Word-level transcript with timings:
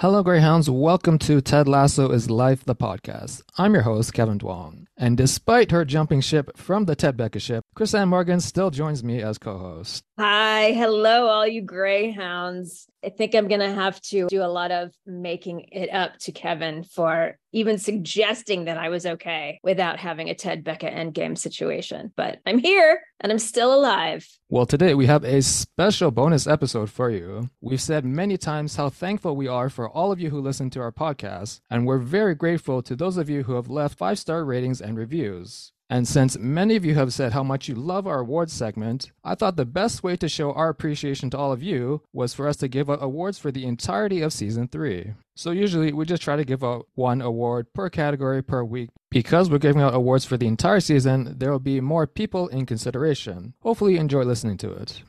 Hello, 0.00 0.22
Greyhounds. 0.22 0.70
Welcome 0.70 1.18
to 1.18 1.40
Ted 1.40 1.66
Lasso 1.66 2.12
is 2.12 2.30
Life, 2.30 2.64
the 2.64 2.76
podcast. 2.76 3.42
I'm 3.58 3.74
your 3.74 3.82
host, 3.82 4.14
Kevin 4.14 4.38
Duong. 4.38 4.84
And 4.96 5.16
despite 5.16 5.72
her 5.72 5.84
jumping 5.84 6.20
ship 6.20 6.56
from 6.56 6.84
the 6.84 6.94
Ted 6.94 7.16
Becca 7.16 7.40
ship, 7.40 7.64
Crisann 7.74 8.08
Morgan 8.08 8.38
still 8.38 8.70
joins 8.70 9.02
me 9.02 9.20
as 9.20 9.38
co 9.38 9.58
host. 9.58 10.04
Hi. 10.18 10.72
Hello, 10.72 11.28
all 11.28 11.46
you 11.46 11.62
Greyhounds. 11.62 12.88
I 13.04 13.10
think 13.10 13.36
I'm 13.36 13.46
going 13.46 13.60
to 13.60 13.72
have 13.72 14.00
to 14.02 14.26
do 14.26 14.42
a 14.42 14.50
lot 14.50 14.72
of 14.72 14.92
making 15.06 15.68
it 15.70 15.90
up 15.90 16.18
to 16.22 16.32
Kevin 16.32 16.82
for 16.82 17.38
even 17.52 17.78
suggesting 17.78 18.64
that 18.64 18.76
I 18.76 18.88
was 18.88 19.06
okay 19.06 19.60
without 19.62 20.00
having 20.00 20.28
a 20.28 20.34
Ted 20.34 20.64
Becca 20.64 20.90
endgame 20.90 21.38
situation. 21.38 22.12
But 22.16 22.40
I'm 22.44 22.58
here 22.58 23.00
and 23.20 23.30
I'm 23.30 23.38
still 23.38 23.72
alive. 23.72 24.26
Well, 24.48 24.66
today 24.66 24.92
we 24.92 25.06
have 25.06 25.22
a 25.22 25.40
special 25.40 26.10
bonus 26.10 26.48
episode 26.48 26.90
for 26.90 27.10
you. 27.10 27.50
We've 27.60 27.80
said 27.80 28.04
many 28.04 28.36
times 28.36 28.74
how 28.74 28.88
thankful 28.88 29.36
we 29.36 29.46
are 29.46 29.70
for 29.70 29.88
all 29.88 30.10
of 30.10 30.18
you 30.18 30.30
who 30.30 30.40
listen 30.40 30.68
to 30.70 30.80
our 30.80 30.90
podcast, 30.90 31.60
and 31.70 31.86
we're 31.86 31.98
very 31.98 32.34
grateful 32.34 32.82
to 32.82 32.96
those 32.96 33.18
of 33.18 33.30
you 33.30 33.44
who 33.44 33.54
have 33.54 33.70
left 33.70 33.96
five 33.96 34.18
star 34.18 34.44
ratings 34.44 34.80
and 34.80 34.98
reviews. 34.98 35.72
And 35.90 36.06
since 36.06 36.38
many 36.38 36.76
of 36.76 36.84
you 36.84 36.94
have 36.96 37.14
said 37.14 37.32
how 37.32 37.42
much 37.42 37.66
you 37.66 37.74
love 37.74 38.06
our 38.06 38.20
awards 38.20 38.52
segment, 38.52 39.10
I 39.24 39.34
thought 39.34 39.56
the 39.56 39.64
best 39.64 40.02
way 40.02 40.16
to 40.16 40.28
show 40.28 40.52
our 40.52 40.68
appreciation 40.68 41.30
to 41.30 41.38
all 41.38 41.50
of 41.50 41.62
you 41.62 42.02
was 42.12 42.34
for 42.34 42.46
us 42.46 42.56
to 42.58 42.68
give 42.68 42.90
out 42.90 43.02
awards 43.02 43.38
for 43.38 43.50
the 43.50 43.64
entirety 43.64 44.20
of 44.20 44.34
season 44.34 44.68
3. 44.68 45.14
So 45.34 45.50
usually 45.50 45.94
we 45.94 46.04
just 46.04 46.22
try 46.22 46.36
to 46.36 46.44
give 46.44 46.62
out 46.62 46.88
one 46.94 47.22
award 47.22 47.72
per 47.72 47.88
category 47.88 48.42
per 48.42 48.62
week. 48.64 48.90
Because 49.10 49.48
we're 49.48 49.58
giving 49.58 49.80
out 49.80 49.94
awards 49.94 50.26
for 50.26 50.36
the 50.36 50.46
entire 50.46 50.80
season, 50.80 51.38
there 51.38 51.50
will 51.50 51.58
be 51.58 51.80
more 51.80 52.06
people 52.06 52.48
in 52.48 52.66
consideration. 52.66 53.54
Hopefully 53.62 53.94
you 53.94 54.00
enjoy 54.00 54.24
listening 54.24 54.58
to 54.58 54.70
it. 54.72 55.02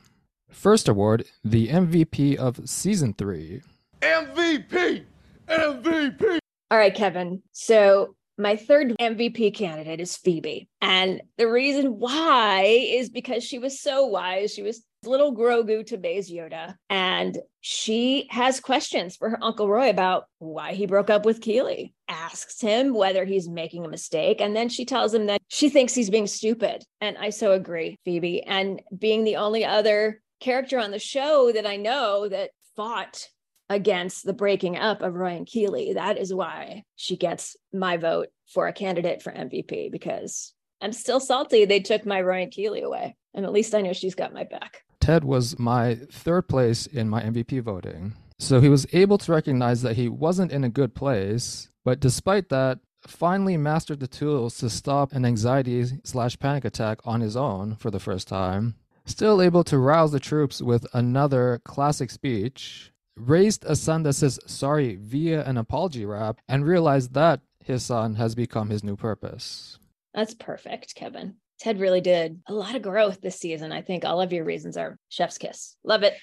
First 0.48 0.88
award, 0.88 1.26
the 1.44 1.68
MVP 1.68 2.36
of 2.36 2.68
season 2.68 3.12
3. 3.12 3.60
MVP! 4.00 5.04
MVP! 5.46 6.38
All 6.70 6.78
right, 6.78 6.94
Kevin. 6.94 7.42
So 7.52 8.14
my 8.40 8.56
third 8.56 8.96
MVP 9.00 9.54
candidate 9.54 10.00
is 10.00 10.16
Phoebe. 10.16 10.68
And 10.80 11.22
the 11.36 11.50
reason 11.50 11.98
why 11.98 12.62
is 12.62 13.10
because 13.10 13.44
she 13.44 13.58
was 13.58 13.80
so 13.80 14.06
wise. 14.06 14.52
She 14.52 14.62
was 14.62 14.82
little 15.04 15.34
Grogu 15.34 15.86
to 15.86 15.98
Baze 15.98 16.30
Yoda. 16.30 16.74
And 16.88 17.38
she 17.60 18.26
has 18.30 18.60
questions 18.60 19.16
for 19.16 19.30
her 19.30 19.38
Uncle 19.42 19.68
Roy 19.68 19.90
about 19.90 20.24
why 20.38 20.72
he 20.72 20.86
broke 20.86 21.10
up 21.10 21.24
with 21.24 21.40
Keeley. 21.40 21.94
Asks 22.08 22.60
him 22.60 22.94
whether 22.94 23.24
he's 23.24 23.48
making 23.48 23.84
a 23.84 23.88
mistake. 23.88 24.40
And 24.40 24.56
then 24.56 24.68
she 24.68 24.84
tells 24.84 25.14
him 25.14 25.26
that 25.26 25.42
she 25.48 25.68
thinks 25.68 25.94
he's 25.94 26.10
being 26.10 26.26
stupid. 26.26 26.82
And 27.00 27.16
I 27.18 27.30
so 27.30 27.52
agree, 27.52 27.98
Phoebe. 28.04 28.42
And 28.42 28.82
being 28.96 29.24
the 29.24 29.36
only 29.36 29.64
other 29.64 30.22
character 30.40 30.78
on 30.78 30.90
the 30.90 30.98
show 30.98 31.52
that 31.52 31.66
I 31.66 31.76
know 31.76 32.28
that 32.28 32.50
fought 32.76 33.28
against 33.70 34.26
the 34.26 34.32
breaking 34.32 34.76
up 34.76 35.00
of 35.00 35.14
Roy 35.14 35.36
and 35.36 35.46
Keeley. 35.46 35.94
That 35.94 36.18
is 36.18 36.34
why 36.34 36.84
she 36.96 37.16
gets 37.16 37.56
my 37.72 37.96
vote 37.96 38.28
for 38.52 38.66
a 38.66 38.72
candidate 38.72 39.22
for 39.22 39.32
MVP 39.32 39.92
because 39.92 40.52
I'm 40.82 40.92
still 40.92 41.20
salty 41.20 41.64
they 41.64 41.80
took 41.80 42.04
my 42.04 42.20
Roy 42.20 42.42
and 42.42 42.50
Keeley 42.52 42.82
away. 42.82 43.16
And 43.32 43.46
at 43.46 43.52
least 43.52 43.74
I 43.74 43.80
know 43.80 43.92
she's 43.92 44.16
got 44.16 44.34
my 44.34 44.44
back. 44.44 44.82
Ted 45.00 45.24
was 45.24 45.58
my 45.58 45.94
third 46.10 46.48
place 46.48 46.86
in 46.86 47.08
my 47.08 47.22
MVP 47.22 47.62
voting. 47.62 48.14
So 48.40 48.60
he 48.60 48.68
was 48.68 48.86
able 48.92 49.18
to 49.18 49.32
recognize 49.32 49.82
that 49.82 49.96
he 49.96 50.08
wasn't 50.08 50.52
in 50.52 50.64
a 50.64 50.68
good 50.68 50.94
place, 50.94 51.68
but 51.84 52.00
despite 52.00 52.48
that, 52.48 52.80
finally 53.06 53.56
mastered 53.56 54.00
the 54.00 54.08
tools 54.08 54.58
to 54.58 54.68
stop 54.68 55.12
an 55.12 55.24
anxiety 55.24 55.84
slash 56.04 56.38
panic 56.38 56.64
attack 56.64 56.98
on 57.04 57.20
his 57.20 57.36
own 57.36 57.76
for 57.76 57.90
the 57.90 58.00
first 58.00 58.26
time. 58.26 58.74
Still 59.04 59.40
able 59.40 59.64
to 59.64 59.78
rouse 59.78 60.12
the 60.12 60.20
troops 60.20 60.60
with 60.60 60.86
another 60.92 61.60
classic 61.64 62.10
speech, 62.10 62.92
raised 63.20 63.64
a 63.64 63.76
son 63.76 64.02
that 64.04 64.14
says 64.14 64.38
sorry 64.46 64.96
via 64.96 65.44
an 65.44 65.56
apology 65.56 66.04
rap, 66.04 66.40
and 66.48 66.64
realized 66.64 67.14
that 67.14 67.40
his 67.64 67.84
son 67.84 68.14
has 68.14 68.34
become 68.34 68.70
his 68.70 68.82
new 68.82 68.96
purpose. 68.96 69.78
That's 70.14 70.34
perfect, 70.34 70.94
Kevin. 70.94 71.36
Ted 71.60 71.78
really 71.78 72.00
did 72.00 72.40
a 72.46 72.54
lot 72.54 72.74
of 72.74 72.82
growth 72.82 73.20
this 73.20 73.38
season. 73.38 73.70
I 73.70 73.82
think 73.82 74.04
all 74.04 74.20
of 74.20 74.32
your 74.32 74.44
reasons 74.44 74.76
are 74.76 74.98
chef's 75.10 75.38
kiss. 75.38 75.76
Love 75.84 76.02
it. 76.02 76.14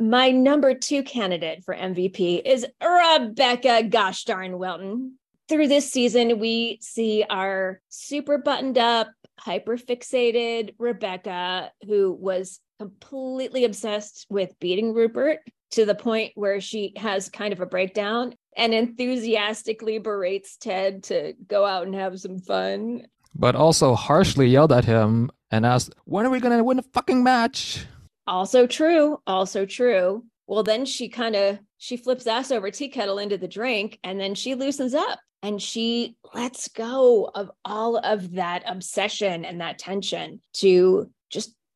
My 0.00 0.30
number 0.30 0.74
two 0.74 1.02
candidate 1.02 1.64
for 1.64 1.74
MVP 1.74 2.42
is 2.44 2.66
Rebecca 2.82 3.82
Gosh 3.82 4.24
darn 4.24 4.58
Welton. 4.58 5.18
Through 5.48 5.68
this 5.68 5.90
season, 5.90 6.38
we 6.38 6.78
see 6.80 7.24
our 7.28 7.80
super 7.88 8.38
buttoned 8.38 8.78
up, 8.78 9.08
hyper 9.38 9.76
fixated 9.76 10.74
Rebecca, 10.78 11.72
who 11.86 12.12
was 12.12 12.60
completely 12.78 13.64
obsessed 13.64 14.26
with 14.30 14.58
beating 14.60 14.94
Rupert 14.94 15.40
to 15.72 15.84
the 15.84 15.94
point 15.94 16.32
where 16.34 16.60
she 16.60 16.92
has 16.96 17.28
kind 17.28 17.52
of 17.52 17.60
a 17.60 17.66
breakdown 17.66 18.34
and 18.56 18.72
enthusiastically 18.72 19.98
berates 19.98 20.56
Ted 20.56 21.04
to 21.04 21.34
go 21.46 21.64
out 21.64 21.86
and 21.86 21.94
have 21.94 22.18
some 22.18 22.38
fun. 22.38 23.06
But 23.34 23.54
also 23.54 23.94
harshly 23.94 24.48
yelled 24.48 24.72
at 24.72 24.84
him 24.84 25.30
and 25.50 25.66
asked, 25.66 25.94
When 26.04 26.26
are 26.26 26.30
we 26.30 26.40
going 26.40 26.56
to 26.56 26.64
win 26.64 26.78
a 26.78 26.82
fucking 26.82 27.22
match? 27.22 27.86
Also 28.26 28.66
true. 28.66 29.20
Also 29.26 29.64
true. 29.64 30.24
Well, 30.46 30.62
then 30.62 30.86
she 30.86 31.08
kind 31.08 31.36
of 31.36 31.58
she 31.76 31.96
flips 31.96 32.26
ass 32.26 32.50
over 32.50 32.70
tea 32.70 32.88
kettle 32.88 33.18
into 33.18 33.38
the 33.38 33.48
drink 33.48 33.98
and 34.02 34.18
then 34.18 34.34
she 34.34 34.54
loosens 34.54 34.94
up 34.94 35.20
and 35.42 35.62
she 35.62 36.16
lets 36.34 36.68
go 36.68 37.30
of 37.34 37.50
all 37.64 37.98
of 37.98 38.32
that 38.32 38.64
obsession 38.66 39.44
and 39.44 39.60
that 39.60 39.78
tension 39.78 40.40
to 40.54 41.10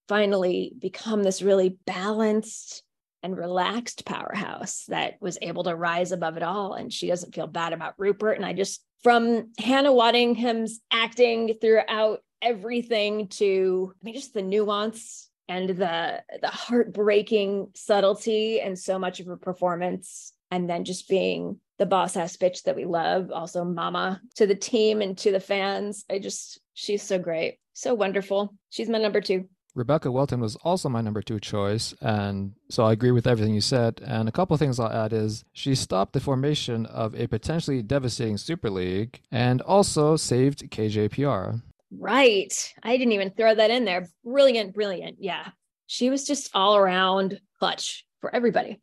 finally 0.09 0.73
become 0.79 1.23
this 1.23 1.43
really 1.43 1.77
balanced 1.87 2.83
and 3.23 3.37
relaxed 3.37 4.05
powerhouse 4.05 4.85
that 4.89 5.15
was 5.21 5.39
able 5.43 5.65
to 5.65 5.77
rise 5.77 6.13
above 6.13 6.37
it 6.37 6.43
all. 6.43 6.75
And 6.75 6.93
she 6.93 7.07
doesn't 7.07 7.35
feel 7.35 7.47
bad 7.47 7.73
about 7.73 7.95
Rupert. 7.99 8.37
And 8.37 8.45
I 8.45 8.53
just, 8.53 8.85
from 9.03 9.53
Hannah 9.59 9.93
Waddingham's 9.93 10.81
acting 10.91 11.55
throughout 11.61 12.21
everything 12.41 13.29
to, 13.29 13.95
I 13.95 14.05
mean, 14.05 14.15
just 14.15 14.35
the 14.35 14.43
nuance 14.43 15.29
and 15.49 15.71
the 15.71 16.23
the 16.41 16.49
heartbreaking 16.49 17.69
subtlety 17.75 18.61
and 18.61 18.79
so 18.79 18.99
much 18.99 19.21
of 19.21 19.27
her 19.27 19.37
performance. 19.37 20.33
And 20.51 20.69
then 20.69 20.85
just 20.85 21.09
being 21.09 21.61
the 21.79 21.87
boss 21.87 22.17
ass 22.17 22.37
bitch 22.37 22.65
that 22.65 22.77
we 22.77 22.85
love 22.85 23.31
also 23.33 23.65
mama 23.65 24.21
to 24.37 24.47
the 24.47 24.55
team 24.55 25.01
and 25.01 25.17
to 25.19 25.33
the 25.33 25.41
fans. 25.41 26.05
I 26.11 26.19
just 26.19 26.61
she's 26.75 27.03
so 27.03 27.19
great. 27.19 27.59
So 27.73 27.95
wonderful. 27.95 28.55
She's 28.71 28.89
my 28.89 28.99
number 28.99 29.21
two 29.21 29.49
Rebecca 29.75 30.11
Welton 30.11 30.41
was 30.41 30.57
also 30.57 30.89
my 30.89 31.01
number 31.01 31.23
two 31.23 31.41
choice, 31.41 31.95
and 32.01 32.53
so 32.69 32.85
I 32.85 32.93
agree 32.93 33.11
with 33.11 33.27
everything 33.27 33.55
you 33.55 33.63
said. 33.63 34.03
And 34.05 34.29
a 34.29 34.33
couple 34.33 34.57
things 34.57 34.79
I'll 34.79 34.93
add 34.93 35.13
is 35.13 35.45
she 35.53 35.75
stopped 35.75 36.13
the 36.13 36.21
formation 36.21 36.85
of 36.87 37.15
a 37.15 37.27
potentially 37.27 37.83
devastating 37.83 38.37
Super 38.37 38.69
League 38.69 39.21
and 39.31 39.63
also 39.63 40.17
saved 40.17 40.71
KJPR. 40.71 41.63
Right. 41.99 42.75
I 42.83 42.97
didn't 42.97 43.13
even 43.13 43.31
throw 43.31 43.55
that 43.55 43.71
in 43.71 43.85
there. 43.85 44.09
Brilliant, 44.25 44.75
brilliant. 44.75 45.17
Yeah. 45.21 45.49
She 45.87 46.11
was 46.11 46.27
just 46.27 46.51
all 46.55 46.77
around 46.77 47.41
clutch 47.59 48.07
for 48.21 48.35
everybody. 48.35 48.81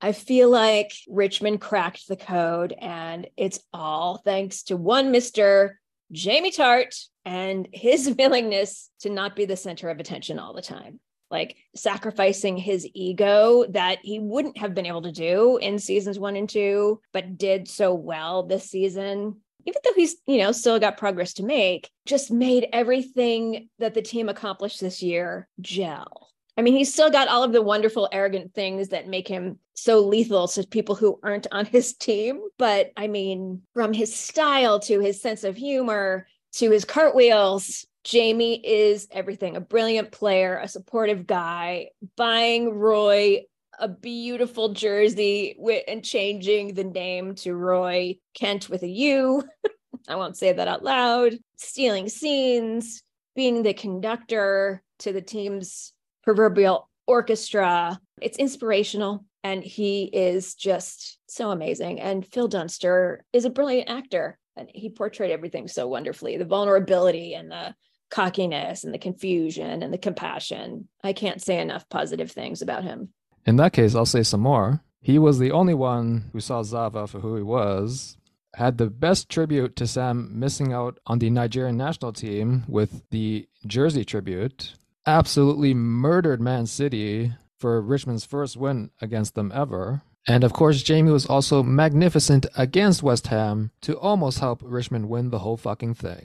I 0.00 0.12
feel 0.12 0.48
like 0.48 0.92
Richmond 1.08 1.60
cracked 1.60 2.08
the 2.08 2.16
code, 2.16 2.72
and 2.80 3.28
it's 3.36 3.60
all 3.72 4.16
thanks 4.24 4.62
to 4.64 4.76
one 4.76 5.12
Mr. 5.12 5.74
Jamie 6.12 6.50
Tartt 6.50 7.06
and 7.24 7.68
his 7.72 8.14
willingness 8.18 8.90
to 9.00 9.10
not 9.10 9.36
be 9.36 9.44
the 9.44 9.56
center 9.56 9.90
of 9.90 10.00
attention 10.00 10.38
all 10.38 10.52
the 10.52 10.62
time, 10.62 11.00
like 11.30 11.56
sacrificing 11.74 12.56
his 12.56 12.88
ego 12.94 13.64
that 13.70 13.98
he 14.02 14.18
wouldn't 14.18 14.58
have 14.58 14.74
been 14.74 14.86
able 14.86 15.02
to 15.02 15.12
do 15.12 15.58
in 15.58 15.78
seasons 15.78 16.18
one 16.18 16.36
and 16.36 16.48
two, 16.48 17.00
but 17.12 17.38
did 17.38 17.68
so 17.68 17.94
well 17.94 18.42
this 18.42 18.70
season. 18.70 19.40
Even 19.66 19.80
though 19.84 19.92
he's, 19.94 20.16
you 20.26 20.38
know, 20.38 20.52
still 20.52 20.78
got 20.80 20.96
progress 20.96 21.34
to 21.34 21.42
make, 21.42 21.90
just 22.06 22.30
made 22.30 22.66
everything 22.72 23.68
that 23.78 23.92
the 23.92 24.00
team 24.00 24.30
accomplished 24.30 24.80
this 24.80 25.02
year 25.02 25.48
gel. 25.60 26.29
I 26.56 26.62
mean, 26.62 26.74
he's 26.74 26.92
still 26.92 27.10
got 27.10 27.28
all 27.28 27.42
of 27.42 27.52
the 27.52 27.62
wonderful, 27.62 28.08
arrogant 28.12 28.54
things 28.54 28.88
that 28.88 29.08
make 29.08 29.28
him 29.28 29.58
so 29.74 30.00
lethal 30.00 30.48
to 30.48 30.66
people 30.66 30.94
who 30.94 31.18
aren't 31.22 31.46
on 31.52 31.64
his 31.66 31.94
team. 31.94 32.40
But 32.58 32.92
I 32.96 33.06
mean, 33.06 33.62
from 33.74 33.92
his 33.92 34.14
style 34.14 34.80
to 34.80 35.00
his 35.00 35.20
sense 35.20 35.44
of 35.44 35.56
humor 35.56 36.26
to 36.54 36.70
his 36.70 36.84
cartwheels, 36.84 37.86
Jamie 38.04 38.66
is 38.66 39.08
everything 39.10 39.56
a 39.56 39.60
brilliant 39.60 40.10
player, 40.10 40.58
a 40.58 40.68
supportive 40.68 41.26
guy, 41.26 41.90
buying 42.16 42.70
Roy 42.70 43.44
a 43.78 43.88
beautiful 43.88 44.74
jersey 44.74 45.56
and 45.88 46.04
changing 46.04 46.74
the 46.74 46.84
name 46.84 47.34
to 47.34 47.54
Roy 47.54 48.18
Kent 48.34 48.68
with 48.68 48.82
a 48.82 48.88
U. 48.88 49.42
I 50.08 50.16
won't 50.16 50.36
say 50.36 50.52
that 50.52 50.68
out 50.68 50.84
loud. 50.84 51.38
Stealing 51.56 52.08
scenes, 52.08 53.02
being 53.34 53.62
the 53.62 53.72
conductor 53.72 54.82
to 55.00 55.12
the 55.12 55.22
team's 55.22 55.92
proverbial 56.22 56.88
orchestra. 57.06 57.98
It's 58.20 58.38
inspirational 58.38 59.24
and 59.42 59.64
he 59.64 60.04
is 60.04 60.54
just 60.54 61.18
so 61.28 61.50
amazing. 61.50 62.00
And 62.00 62.26
Phil 62.26 62.48
Dunster 62.48 63.24
is 63.32 63.44
a 63.44 63.50
brilliant 63.50 63.88
actor 63.88 64.38
and 64.56 64.68
he 64.74 64.90
portrayed 64.90 65.30
everything 65.30 65.68
so 65.68 65.88
wonderfully 65.88 66.36
the 66.36 66.44
vulnerability 66.44 67.34
and 67.34 67.50
the 67.50 67.74
cockiness 68.10 68.84
and 68.84 68.92
the 68.92 68.98
confusion 68.98 69.82
and 69.82 69.92
the 69.92 69.98
compassion. 69.98 70.88
I 71.02 71.12
can't 71.12 71.40
say 71.40 71.60
enough 71.60 71.88
positive 71.88 72.30
things 72.30 72.60
about 72.60 72.84
him. 72.84 73.10
In 73.46 73.56
that 73.56 73.72
case, 73.72 73.94
I'll 73.94 74.06
say 74.06 74.22
some 74.22 74.40
more. 74.40 74.82
He 75.00 75.18
was 75.18 75.38
the 75.38 75.52
only 75.52 75.74
one 75.74 76.28
who 76.32 76.40
saw 76.40 76.62
Zava 76.62 77.06
for 77.06 77.20
who 77.20 77.36
he 77.36 77.42
was, 77.42 78.18
had 78.54 78.76
the 78.76 78.90
best 78.90 79.28
tribute 79.30 79.76
to 79.76 79.86
Sam 79.86 80.38
missing 80.38 80.72
out 80.72 80.98
on 81.06 81.20
the 81.20 81.30
Nigerian 81.30 81.76
national 81.76 82.12
team 82.12 82.64
with 82.68 83.02
the 83.10 83.48
Jersey 83.66 84.04
tribute, 84.04 84.74
absolutely 85.06 85.74
murdered 85.74 86.40
Man 86.40 86.66
City 86.66 87.32
for 87.58 87.80
Richmond's 87.80 88.24
first 88.24 88.56
win 88.56 88.90
against 89.00 89.34
them 89.34 89.52
ever. 89.54 90.02
And 90.26 90.44
of 90.44 90.52
course, 90.52 90.82
Jamie 90.82 91.12
was 91.12 91.26
also 91.26 91.62
magnificent 91.62 92.46
against 92.56 93.02
West 93.02 93.28
Ham 93.28 93.70
to 93.82 93.98
almost 93.98 94.38
help 94.38 94.60
Richmond 94.62 95.08
win 95.08 95.30
the 95.30 95.38
whole 95.40 95.56
fucking 95.56 95.94
thing. 95.94 96.24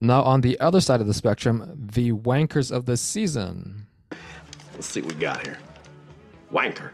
Now, 0.00 0.22
on 0.22 0.40
the 0.40 0.58
other 0.60 0.80
side 0.80 1.00
of 1.00 1.06
the 1.06 1.14
spectrum, 1.14 1.76
the 1.76 2.12
wankers 2.12 2.72
of 2.72 2.86
the 2.86 2.96
season. 2.96 3.86
Let's 4.72 4.86
see 4.86 5.02
what 5.02 5.14
we 5.14 5.20
got 5.20 5.46
here. 5.46 5.58
Wanker. 6.50 6.90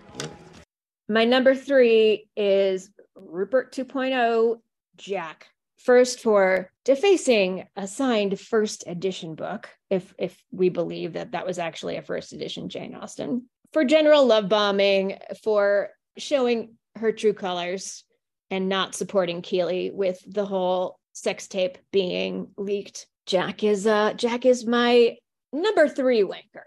My 1.09 1.25
number 1.25 1.55
three 1.55 2.29
is 2.37 2.91
Rupert 3.15 3.73
2.0 3.73 4.61
Jack. 4.97 5.49
First 5.79 6.21
for 6.21 6.71
defacing 6.85 7.67
a 7.77 7.87
signed 7.87 8.41
first 8.41 8.85
edition 8.87 9.35
book, 9.35 9.69
if 9.91 10.15
if 10.19 10.43
we 10.51 10.69
believe 10.69 11.13
that 11.13 11.33
that 11.33 11.47
was 11.47 11.59
actually 11.59 11.97
a 11.97 12.03
first 12.03 12.33
edition 12.33 12.69
Jane 12.69 12.95
Austen. 12.95 13.49
For 13.73 13.85
general 13.85 14.27
love 14.27 14.49
bombing, 14.49 15.19
for 15.43 15.91
showing 16.17 16.75
her 16.97 17.13
true 17.13 17.35
colors 17.35 18.05
and 18.51 18.69
not 18.69 18.95
supporting 18.95 19.43
Keeley 19.43 19.91
with 19.91 20.19
the 20.27 20.47
whole 20.47 20.99
sex 21.13 21.47
tape 21.49 21.79
being 21.93 22.49
leaked. 22.57 23.07
Jack 23.27 23.65
is 23.65 23.87
uh 23.87 24.13
Jack 24.15 24.47
is 24.47 24.67
my 24.67 25.17
number 25.53 25.89
three 25.89 26.23
wanker. 26.23 26.65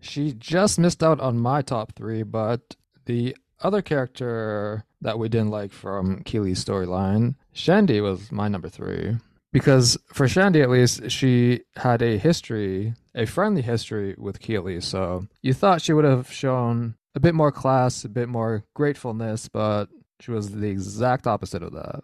She 0.00 0.32
just 0.32 0.78
missed 0.78 1.02
out 1.02 1.20
on 1.20 1.38
my 1.38 1.62
top 1.62 1.92
three, 1.94 2.22
but 2.22 2.76
the 3.04 3.36
other 3.60 3.82
character 3.82 4.84
that 5.02 5.18
we 5.18 5.28
didn't 5.28 5.50
like 5.50 5.72
from 5.72 6.22
Keeley's 6.24 6.64
storyline, 6.64 7.34
Shandy 7.52 8.00
was 8.00 8.30
my 8.30 8.48
number 8.48 8.68
three. 8.68 9.16
Because 9.52 9.98
for 10.12 10.28
Shandy, 10.28 10.62
at 10.62 10.70
least, 10.70 11.10
she 11.10 11.62
had 11.74 12.02
a 12.02 12.18
history, 12.18 12.94
a 13.16 13.26
friendly 13.26 13.62
history 13.62 14.14
with 14.16 14.38
Keeley. 14.38 14.80
So 14.80 15.26
you 15.42 15.54
thought 15.54 15.82
she 15.82 15.92
would 15.92 16.04
have 16.04 16.30
shown 16.30 16.94
a 17.16 17.20
bit 17.20 17.34
more 17.34 17.50
class, 17.50 18.04
a 18.04 18.08
bit 18.08 18.28
more 18.28 18.64
gratefulness, 18.74 19.48
but 19.48 19.86
she 20.20 20.30
was 20.30 20.52
the 20.52 20.68
exact 20.68 21.26
opposite 21.26 21.62
of 21.62 21.72
that. 21.72 22.02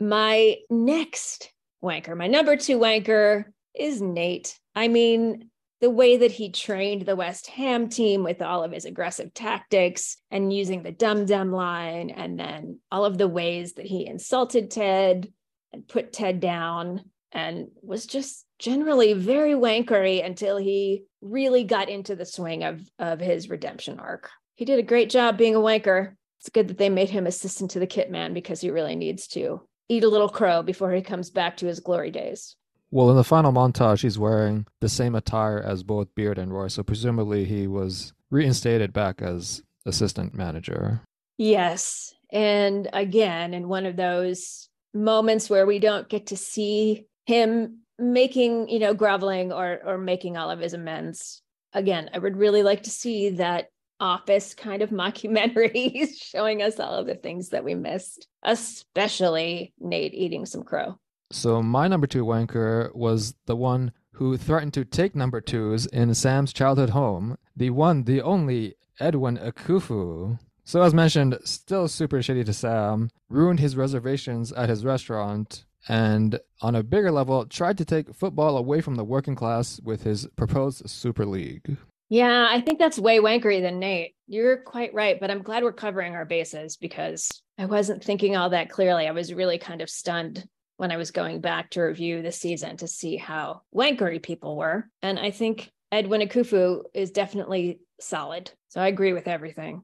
My 0.00 0.56
next 0.70 1.52
wanker, 1.84 2.16
my 2.16 2.26
number 2.26 2.56
two 2.56 2.78
wanker 2.78 3.44
is 3.76 4.02
Nate. 4.02 4.58
I 4.74 4.88
mean, 4.88 5.50
the 5.80 5.90
way 5.90 6.16
that 6.16 6.32
he 6.32 6.50
trained 6.50 7.02
the 7.02 7.16
West 7.16 7.46
Ham 7.48 7.88
team 7.88 8.24
with 8.24 8.42
all 8.42 8.64
of 8.64 8.72
his 8.72 8.84
aggressive 8.84 9.32
tactics 9.32 10.16
and 10.30 10.52
using 10.52 10.82
the 10.82 10.92
dum 10.92 11.24
dum 11.24 11.52
line, 11.52 12.10
and 12.10 12.38
then 12.38 12.80
all 12.90 13.04
of 13.04 13.18
the 13.18 13.28
ways 13.28 13.74
that 13.74 13.86
he 13.86 14.06
insulted 14.06 14.70
Ted 14.70 15.32
and 15.72 15.86
put 15.86 16.12
Ted 16.12 16.40
down 16.40 17.02
and 17.32 17.68
was 17.82 18.06
just 18.06 18.44
generally 18.58 19.12
very 19.12 19.52
wankery 19.52 20.24
until 20.24 20.56
he 20.56 21.04
really 21.20 21.64
got 21.64 21.88
into 21.88 22.16
the 22.16 22.24
swing 22.24 22.64
of, 22.64 22.80
of 22.98 23.20
his 23.20 23.50
redemption 23.50 24.00
arc. 24.00 24.30
He 24.54 24.64
did 24.64 24.78
a 24.78 24.82
great 24.84 25.10
job 25.10 25.36
being 25.36 25.54
a 25.54 25.60
wanker. 25.60 26.14
It's 26.40 26.48
good 26.48 26.68
that 26.68 26.78
they 26.78 26.88
made 26.88 27.10
him 27.10 27.26
assistant 27.26 27.72
to 27.72 27.78
the 27.78 27.86
kit 27.86 28.10
man 28.10 28.32
because 28.32 28.60
he 28.60 28.70
really 28.70 28.96
needs 28.96 29.26
to 29.28 29.60
eat 29.88 30.04
a 30.04 30.08
little 30.08 30.28
crow 30.28 30.62
before 30.62 30.92
he 30.92 31.02
comes 31.02 31.30
back 31.30 31.58
to 31.58 31.66
his 31.66 31.80
glory 31.80 32.10
days. 32.10 32.56
Well, 32.90 33.10
in 33.10 33.16
the 33.16 33.24
final 33.24 33.52
montage, 33.52 34.02
he's 34.02 34.18
wearing 34.18 34.66
the 34.80 34.88
same 34.88 35.14
attire 35.14 35.60
as 35.60 35.82
both 35.82 36.14
Beard 36.14 36.38
and 36.38 36.52
Roy, 36.52 36.68
so 36.68 36.82
presumably 36.82 37.44
he 37.44 37.66
was 37.66 38.12
reinstated 38.30 38.92
back 38.92 39.20
as 39.20 39.62
assistant 39.84 40.34
manager. 40.34 41.02
Yes. 41.36 42.14
And 42.30 42.88
again, 42.92 43.54
in 43.54 43.68
one 43.68 43.86
of 43.86 43.96
those 43.96 44.68
moments 44.94 45.50
where 45.50 45.66
we 45.66 45.78
don't 45.78 46.08
get 46.08 46.26
to 46.28 46.36
see 46.36 47.06
him 47.26 47.80
making, 47.98 48.68
you 48.68 48.78
know, 48.78 48.94
groveling 48.94 49.52
or 49.52 49.80
or 49.84 49.98
making 49.98 50.36
all 50.36 50.50
of 50.50 50.60
his 50.60 50.72
amends. 50.72 51.42
Again, 51.72 52.10
I 52.14 52.18
would 52.18 52.36
really 52.36 52.62
like 52.62 52.84
to 52.84 52.90
see 52.90 53.30
that 53.30 53.68
office 54.00 54.54
kind 54.54 54.82
of 54.82 54.90
mockumentary 55.02 56.08
showing 56.16 56.62
us 56.62 56.80
all 56.80 56.94
of 56.94 57.06
the 57.06 57.14
things 57.14 57.50
that 57.50 57.64
we 57.64 57.74
missed, 57.74 58.26
especially 58.42 59.72
Nate 59.78 60.14
eating 60.14 60.46
some 60.46 60.62
crow. 60.62 60.98
So 61.30 61.62
my 61.62 61.88
number 61.88 62.06
two 62.06 62.24
wanker 62.24 62.94
was 62.94 63.34
the 63.46 63.56
one 63.56 63.92
who 64.12 64.36
threatened 64.36 64.74
to 64.74 64.84
take 64.84 65.14
number 65.14 65.40
twos 65.40 65.86
in 65.86 66.12
Sam's 66.14 66.52
childhood 66.52 66.90
home, 66.90 67.36
the 67.56 67.70
one, 67.70 68.04
the 68.04 68.20
only 68.22 68.74
Edwin 68.98 69.36
Akufu. 69.36 70.38
So 70.64 70.82
as 70.82 70.92
mentioned, 70.92 71.38
still 71.44 71.86
super 71.88 72.18
shitty 72.18 72.44
to 72.46 72.52
Sam, 72.52 73.10
ruined 73.28 73.60
his 73.60 73.76
reservations 73.76 74.52
at 74.52 74.68
his 74.68 74.84
restaurant, 74.84 75.64
and 75.88 76.40
on 76.60 76.74
a 76.74 76.82
bigger 76.82 77.10
level, 77.10 77.46
tried 77.46 77.78
to 77.78 77.84
take 77.84 78.14
football 78.14 78.56
away 78.56 78.80
from 78.80 78.96
the 78.96 79.04
working 79.04 79.34
class 79.34 79.80
with 79.82 80.02
his 80.02 80.26
proposed 80.36 80.90
Super 80.90 81.24
League. 81.24 81.76
Yeah, 82.10 82.48
I 82.50 82.60
think 82.60 82.78
that's 82.78 82.98
way 82.98 83.18
wankery 83.18 83.60
than 83.60 83.78
Nate. 83.78 84.14
You're 84.26 84.58
quite 84.58 84.94
right, 84.94 85.20
but 85.20 85.30
I'm 85.30 85.42
glad 85.42 85.62
we're 85.62 85.72
covering 85.72 86.14
our 86.14 86.24
bases 86.24 86.76
because 86.76 87.30
I 87.58 87.66
wasn't 87.66 88.02
thinking 88.02 88.36
all 88.36 88.50
that 88.50 88.70
clearly. 88.70 89.06
I 89.06 89.12
was 89.12 89.32
really 89.32 89.58
kind 89.58 89.82
of 89.82 89.90
stunned 89.90 90.48
when 90.78 90.90
I 90.90 90.96
was 90.96 91.10
going 91.10 91.40
back 91.40 91.70
to 91.70 91.82
review 91.82 92.22
the 92.22 92.32
season 92.32 92.78
to 92.78 92.88
see 92.88 93.16
how 93.16 93.62
wankery 93.74 94.22
people 94.22 94.56
were. 94.56 94.88
And 95.02 95.18
I 95.18 95.30
think 95.30 95.70
Edwin 95.92 96.22
Akufo 96.22 96.84
is 96.94 97.10
definitely 97.10 97.80
solid. 98.00 98.50
So 98.68 98.80
I 98.80 98.86
agree 98.86 99.12
with 99.12 99.28
everything. 99.28 99.82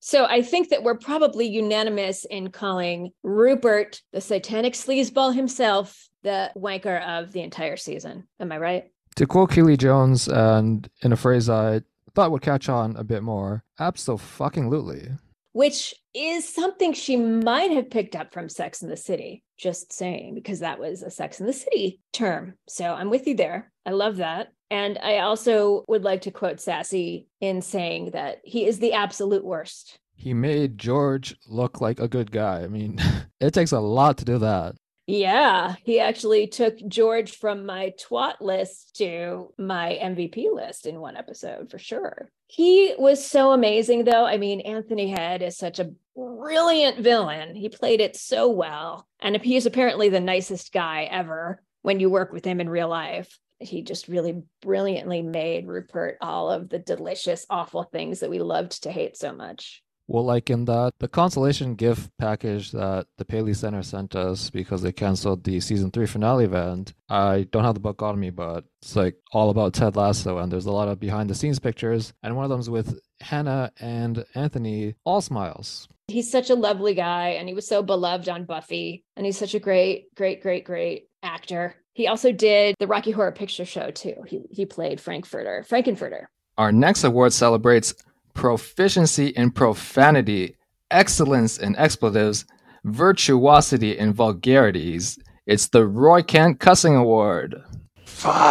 So 0.00 0.24
I 0.24 0.42
think 0.42 0.70
that 0.70 0.82
we're 0.82 0.96
probably 0.96 1.46
unanimous 1.46 2.24
in 2.24 2.50
calling 2.50 3.12
Rupert, 3.22 4.00
the 4.12 4.20
satanic 4.20 4.72
sleazeball 4.72 5.34
himself, 5.34 6.08
the 6.22 6.50
wanker 6.56 7.06
of 7.06 7.32
the 7.32 7.42
entire 7.42 7.76
season. 7.76 8.26
Am 8.40 8.50
I 8.50 8.58
right? 8.58 8.84
To 9.16 9.26
quote 9.26 9.52
Keeley 9.52 9.76
Jones, 9.76 10.28
and 10.28 10.88
in 11.02 11.12
a 11.12 11.16
phrase 11.16 11.50
I 11.50 11.82
thought 12.14 12.32
would 12.32 12.42
catch 12.42 12.68
on 12.70 12.96
a 12.96 13.04
bit 13.04 13.22
more, 13.22 13.64
absolutely. 13.78 15.08
Which 15.52 15.94
is 16.14 16.48
something 16.48 16.92
she 16.92 17.16
might 17.16 17.70
have 17.72 17.90
picked 17.90 18.16
up 18.16 18.32
from 18.32 18.48
Sex 18.48 18.82
in 18.82 18.88
the 18.88 18.96
City, 18.96 19.42
just 19.58 19.92
saying, 19.92 20.34
because 20.34 20.60
that 20.60 20.78
was 20.78 21.02
a 21.02 21.10
Sex 21.10 21.40
in 21.40 21.46
the 21.46 21.52
City 21.52 22.00
term. 22.12 22.54
So 22.68 22.92
I'm 22.92 23.10
with 23.10 23.26
you 23.26 23.34
there. 23.34 23.70
I 23.84 23.90
love 23.90 24.16
that. 24.16 24.48
And 24.70 24.98
I 25.02 25.18
also 25.18 25.84
would 25.88 26.04
like 26.04 26.22
to 26.22 26.30
quote 26.30 26.60
Sassy 26.60 27.26
in 27.40 27.60
saying 27.60 28.12
that 28.12 28.38
he 28.44 28.64
is 28.64 28.78
the 28.78 28.94
absolute 28.94 29.44
worst. 29.44 29.98
He 30.16 30.32
made 30.32 30.78
George 30.78 31.36
look 31.46 31.80
like 31.80 32.00
a 32.00 32.08
good 32.08 32.30
guy. 32.30 32.62
I 32.62 32.68
mean, 32.68 32.98
it 33.40 33.52
takes 33.52 33.72
a 33.72 33.80
lot 33.80 34.18
to 34.18 34.24
do 34.24 34.38
that. 34.38 34.76
Yeah, 35.06 35.74
he 35.82 35.98
actually 35.98 36.46
took 36.46 36.78
George 36.86 37.36
from 37.36 37.66
my 37.66 37.92
twat 38.00 38.40
list 38.40 38.96
to 38.98 39.52
my 39.58 39.98
MVP 40.00 40.46
list 40.54 40.86
in 40.86 41.00
one 41.00 41.16
episode 41.16 41.70
for 41.70 41.78
sure. 41.78 42.30
He 42.52 42.94
was 42.98 43.26
so 43.26 43.52
amazing, 43.52 44.04
though. 44.04 44.26
I 44.26 44.36
mean, 44.36 44.60
Anthony 44.60 45.08
Head 45.08 45.40
is 45.40 45.56
such 45.56 45.78
a 45.78 45.90
brilliant 46.14 46.98
villain. 46.98 47.54
He 47.54 47.70
played 47.70 48.02
it 48.02 48.14
so 48.14 48.50
well. 48.50 49.08
And 49.20 49.40
he 49.40 49.56
is 49.56 49.64
apparently 49.64 50.10
the 50.10 50.20
nicest 50.20 50.70
guy 50.70 51.04
ever 51.04 51.62
when 51.80 51.98
you 51.98 52.10
work 52.10 52.30
with 52.30 52.44
him 52.44 52.60
in 52.60 52.68
real 52.68 52.88
life. 52.88 53.38
He 53.58 53.80
just 53.80 54.06
really 54.06 54.42
brilliantly 54.60 55.22
made 55.22 55.66
Rupert 55.66 56.18
all 56.20 56.50
of 56.50 56.68
the 56.68 56.78
delicious, 56.78 57.46
awful 57.48 57.84
things 57.84 58.20
that 58.20 58.28
we 58.28 58.38
loved 58.38 58.82
to 58.82 58.92
hate 58.92 59.16
so 59.16 59.32
much. 59.32 59.82
Well, 60.12 60.26
like 60.26 60.50
in 60.50 60.66
that 60.66 60.92
the 61.00 61.08
consolation 61.08 61.74
gift 61.74 62.10
package 62.18 62.72
that 62.72 63.06
the 63.16 63.24
Paley 63.24 63.54
Center 63.54 63.82
sent 63.82 64.14
us 64.14 64.50
because 64.50 64.82
they 64.82 64.92
canceled 64.92 65.42
the 65.42 65.58
season 65.60 65.90
three 65.90 66.04
finale 66.04 66.44
event. 66.44 66.92
I 67.08 67.48
don't 67.50 67.64
have 67.64 67.72
the 67.72 67.80
book 67.80 68.02
on 68.02 68.20
me, 68.20 68.28
but 68.28 68.66
it's 68.82 68.94
like 68.94 69.16
all 69.32 69.48
about 69.48 69.72
Ted 69.72 69.96
Lasso, 69.96 70.36
and 70.36 70.52
there's 70.52 70.66
a 70.66 70.70
lot 70.70 70.88
of 70.88 71.00
behind 71.00 71.30
the 71.30 71.34
scenes 71.34 71.58
pictures, 71.58 72.12
and 72.22 72.36
one 72.36 72.44
of 72.44 72.50
them's 72.50 72.68
with 72.68 73.00
Hannah 73.22 73.72
and 73.80 74.22
Anthony, 74.34 74.96
all 75.04 75.22
smiles. 75.22 75.88
He's 76.08 76.30
such 76.30 76.50
a 76.50 76.54
lovely 76.54 76.92
guy, 76.92 77.30
and 77.30 77.48
he 77.48 77.54
was 77.54 77.66
so 77.66 77.82
beloved 77.82 78.28
on 78.28 78.44
Buffy, 78.44 79.04
and 79.16 79.24
he's 79.24 79.38
such 79.38 79.54
a 79.54 79.60
great, 79.60 80.14
great, 80.14 80.42
great, 80.42 80.66
great 80.66 81.06
actor. 81.22 81.76
He 81.94 82.06
also 82.06 82.32
did 82.32 82.74
the 82.78 82.86
Rocky 82.86 83.12
Horror 83.12 83.32
Picture 83.32 83.64
Show 83.64 83.90
too. 83.90 84.24
He 84.26 84.42
he 84.50 84.66
played 84.66 85.00
Frankfurter, 85.00 85.64
Frankenfurter. 85.66 86.26
Our 86.58 86.70
next 86.70 87.02
award 87.02 87.32
celebrates 87.32 87.94
proficiency 88.34 89.28
in 89.28 89.50
profanity, 89.50 90.56
excellence 90.90 91.58
in 91.58 91.76
expletives, 91.76 92.44
virtuosity 92.84 93.96
in 93.96 94.12
vulgarities. 94.12 95.18
It's 95.46 95.68
the 95.68 95.86
Roy 95.86 96.22
Kent 96.22 96.60
Cussing 96.60 96.94
Award. 96.94 97.62
Fun. 98.06 98.42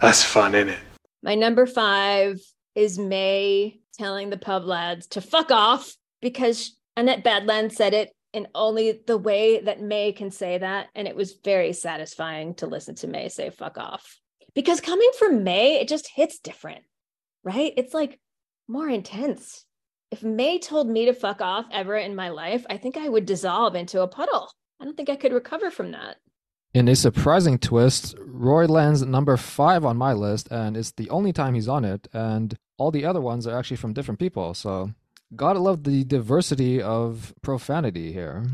That's 0.00 0.22
fun, 0.22 0.54
isn't 0.54 0.68
it? 0.70 0.78
My 1.22 1.34
number 1.34 1.66
five 1.66 2.40
is 2.74 2.98
May 2.98 3.80
telling 3.94 4.30
the 4.30 4.36
pub 4.36 4.64
lads 4.64 5.06
to 5.08 5.20
fuck 5.20 5.50
off 5.50 5.96
because 6.20 6.76
Annette 6.96 7.24
Badland 7.24 7.72
said 7.72 7.94
it 7.94 8.12
in 8.32 8.46
only 8.54 9.00
the 9.06 9.16
way 9.16 9.60
that 9.60 9.80
May 9.80 10.12
can 10.12 10.30
say 10.30 10.58
that. 10.58 10.88
And 10.94 11.08
it 11.08 11.16
was 11.16 11.38
very 11.42 11.72
satisfying 11.72 12.54
to 12.56 12.66
listen 12.66 12.94
to 12.96 13.08
May 13.08 13.28
say 13.28 13.48
fuck 13.48 13.78
off 13.78 14.20
because 14.56 14.80
coming 14.80 15.10
from 15.18 15.44
May, 15.44 15.78
it 15.78 15.86
just 15.86 16.08
hits 16.08 16.38
different, 16.38 16.82
right? 17.44 17.74
It's 17.76 17.92
like 17.92 18.18
more 18.66 18.88
intense. 18.88 19.66
If 20.10 20.22
May 20.22 20.58
told 20.58 20.88
me 20.88 21.04
to 21.04 21.12
fuck 21.12 21.42
off 21.42 21.66
ever 21.70 21.94
in 21.94 22.16
my 22.16 22.30
life, 22.30 22.64
I 22.70 22.78
think 22.78 22.96
I 22.96 23.10
would 23.10 23.26
dissolve 23.26 23.74
into 23.74 24.00
a 24.00 24.08
puddle. 24.08 24.50
I 24.80 24.84
don't 24.84 24.96
think 24.96 25.10
I 25.10 25.16
could 25.16 25.34
recover 25.34 25.70
from 25.70 25.92
that. 25.92 26.16
In 26.72 26.88
a 26.88 26.96
surprising 26.96 27.58
twist, 27.58 28.14
Roy 28.18 28.64
lands 28.64 29.02
number 29.02 29.36
five 29.36 29.84
on 29.84 29.98
my 29.98 30.14
list, 30.14 30.48
and 30.50 30.74
it's 30.74 30.92
the 30.92 31.10
only 31.10 31.32
time 31.34 31.54
he's 31.54 31.68
on 31.68 31.84
it, 31.84 32.08
and 32.14 32.56
all 32.78 32.90
the 32.90 33.04
other 33.04 33.20
ones 33.20 33.46
are 33.46 33.58
actually 33.58 33.76
from 33.76 33.92
different 33.92 34.20
people. 34.20 34.54
So, 34.54 34.92
gotta 35.34 35.58
love 35.58 35.84
the 35.84 36.04
diversity 36.04 36.80
of 36.80 37.34
profanity 37.42 38.12
here. 38.12 38.46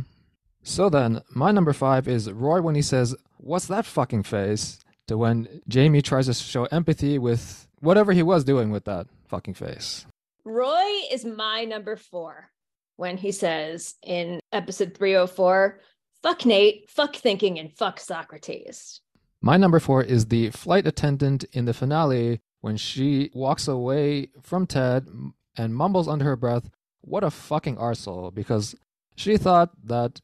So 0.65 0.89
then, 0.89 1.23
my 1.35 1.53
number 1.53 1.73
five 1.73 2.09
is 2.09 2.31
Roy 2.31 2.61
when 2.61 2.75
he 2.75 2.83
says, 2.83 3.15
What's 3.39 3.67
that 3.67 3.87
fucking 3.87 4.23
face? 4.25 4.79
To 5.13 5.19
when 5.19 5.61
Jamie 5.69 6.03
tries 6.03 6.27
to 6.27 6.35
show 6.35 6.65
empathy 6.67 7.19
with 7.19 7.69
whatever 7.81 8.13
he 8.13 8.23
was 8.23 8.45
doing 8.45 8.71
with 8.71 8.85
that 8.85 9.07
fucking 9.29 9.55
face. 9.55 10.07
Roy 10.45 10.91
is 11.11 11.25
my 11.25 11.65
number 11.65 11.97
four 11.97 12.51
when 12.97 13.17
he 13.17 13.33
says 13.33 13.95
in 14.03 14.41
episode 14.53 14.95
304, 14.95 15.81
fuck 16.23 16.45
Nate, 16.45 16.91
fuck 16.91 17.17
thinking, 17.17 17.59
and 17.59 17.73
fuck 17.73 18.01
Socrates. 18.01 19.01
My 19.41 19.57
number 19.57 19.81
four 19.81 20.03
is 20.03 20.27
the 20.27 20.51
flight 20.51 20.87
attendant 20.87 21.45
in 21.53 21.65
the 21.65 21.75
finale 21.75 22.41
when 22.61 22.77
she 22.77 23.31
walks 23.35 23.67
away 23.67 24.29
from 24.41 24.67
Ted 24.67 25.09
and 25.57 25.75
mumbles 25.75 26.09
under 26.09 26.25
her 26.25 26.37
breath, 26.37 26.71
What 27.01 27.25
a 27.25 27.31
fucking 27.31 27.77
arsehole, 27.77 28.33
because 28.33 28.77
she 29.17 29.37
thought 29.37 29.71
that 29.85 30.21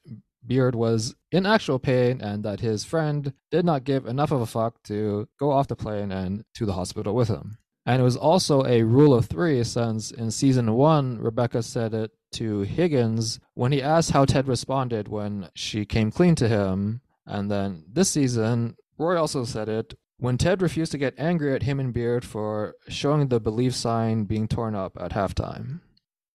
Beard 0.49 0.75
was 0.75 1.15
in 1.31 1.47
actual 1.47 1.79
pain 1.79 2.21
and 2.21 2.45
that 2.45 2.61
his 2.61 2.85
friend 2.85 3.33
did 3.51 3.65
not 3.65 3.85
give 3.85 4.07
enough 4.07 4.33
of 4.33 4.41
a 4.41 4.47
fuck 4.47 4.83
to 4.85 5.29
go 5.39 5.53
off 5.53 5.69
the 5.69 5.77
plane 5.77 6.11
and 6.11 6.45
to 6.55 6.67
the 6.67 6.73
hospital 6.73 7.15
with 7.15 7.29
him. 7.29 7.59
And 7.87 8.01
it 8.01 8.05
was 8.05 8.17
also 8.17 8.65
a 8.67 8.83
rule 8.83 9.15
of 9.15 9.27
three 9.27 9.63
since 9.65 10.11
in 10.11 10.31
season 10.31 10.75
one, 10.75 11.19
Rebecca 11.19 11.63
said 11.63 11.95
it 11.95 12.11
to 12.33 12.61
Higgins 12.61 13.41
when 13.55 13.73
he 13.73 13.83
asked 13.83 14.11
how 14.11 14.25
Ted 14.25 14.49
responded 14.49 15.09
when 15.09 15.49
she 15.55 15.87
came 15.87 16.11
clean 16.11 16.35
to 16.35 16.49
him. 16.49 17.01
And 17.25 17.51
then 17.51 17.85
this 17.91 18.11
season, 18.11 18.77
Roy 18.99 19.19
also 19.19 19.45
said 19.45 19.69
it 19.69 19.95
when 20.19 20.37
Ted 20.37 20.61
refused 20.61 20.93
to 20.93 20.99
get 20.99 21.15
angry 21.17 21.55
at 21.55 21.63
him 21.63 21.81
and 21.81 21.95
Beard 21.95 22.25
for 22.25 22.75
showing 22.89 23.29
the 23.29 23.41
belief 23.41 23.75
sign 23.75 24.25
being 24.25 24.49
torn 24.49 24.75
up 24.75 24.97
at 25.01 25.13
halftime. 25.13 25.81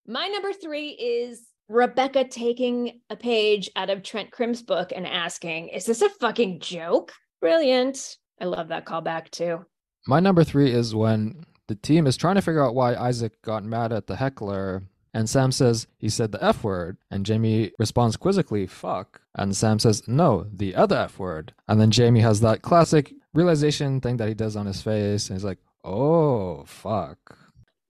My 0.06 0.26
number 0.28 0.52
three 0.52 0.88
is 0.90 1.53
Rebecca 1.68 2.24
taking 2.24 3.00
a 3.08 3.16
page 3.16 3.70
out 3.76 3.90
of 3.90 4.02
Trent 4.02 4.30
Crimm's 4.30 4.62
book 4.62 4.92
and 4.94 5.06
asking, 5.06 5.68
Is 5.68 5.86
this 5.86 6.02
a 6.02 6.08
fucking 6.08 6.60
joke? 6.60 7.12
Brilliant. 7.40 8.16
I 8.40 8.44
love 8.44 8.68
that 8.68 8.84
callback 8.84 9.30
too. 9.30 9.64
My 10.06 10.20
number 10.20 10.44
three 10.44 10.70
is 10.70 10.94
when 10.94 11.44
the 11.68 11.74
team 11.74 12.06
is 12.06 12.16
trying 12.16 12.34
to 12.34 12.42
figure 12.42 12.64
out 12.64 12.74
why 12.74 12.94
Isaac 12.94 13.40
got 13.42 13.64
mad 13.64 13.92
at 13.92 14.06
the 14.06 14.16
heckler, 14.16 14.82
and 15.14 15.30
Sam 15.30 15.50
says 15.52 15.86
he 15.96 16.10
said 16.10 16.32
the 16.32 16.44
F 16.44 16.62
word, 16.62 16.98
and 17.10 17.24
Jamie 17.24 17.72
responds 17.78 18.16
quizzically, 18.16 18.66
fuck. 18.66 19.22
And 19.34 19.56
Sam 19.56 19.78
says, 19.78 20.06
no, 20.06 20.46
the 20.52 20.74
other 20.74 20.96
F 20.96 21.18
word. 21.18 21.54
And 21.66 21.80
then 21.80 21.90
Jamie 21.90 22.20
has 22.20 22.40
that 22.40 22.62
classic 22.62 23.14
realization 23.32 24.00
thing 24.00 24.18
that 24.18 24.28
he 24.28 24.34
does 24.34 24.56
on 24.56 24.66
his 24.66 24.82
face, 24.82 25.30
and 25.30 25.38
he's 25.38 25.44
like, 25.44 25.58
oh, 25.84 26.64
fuck. 26.66 27.38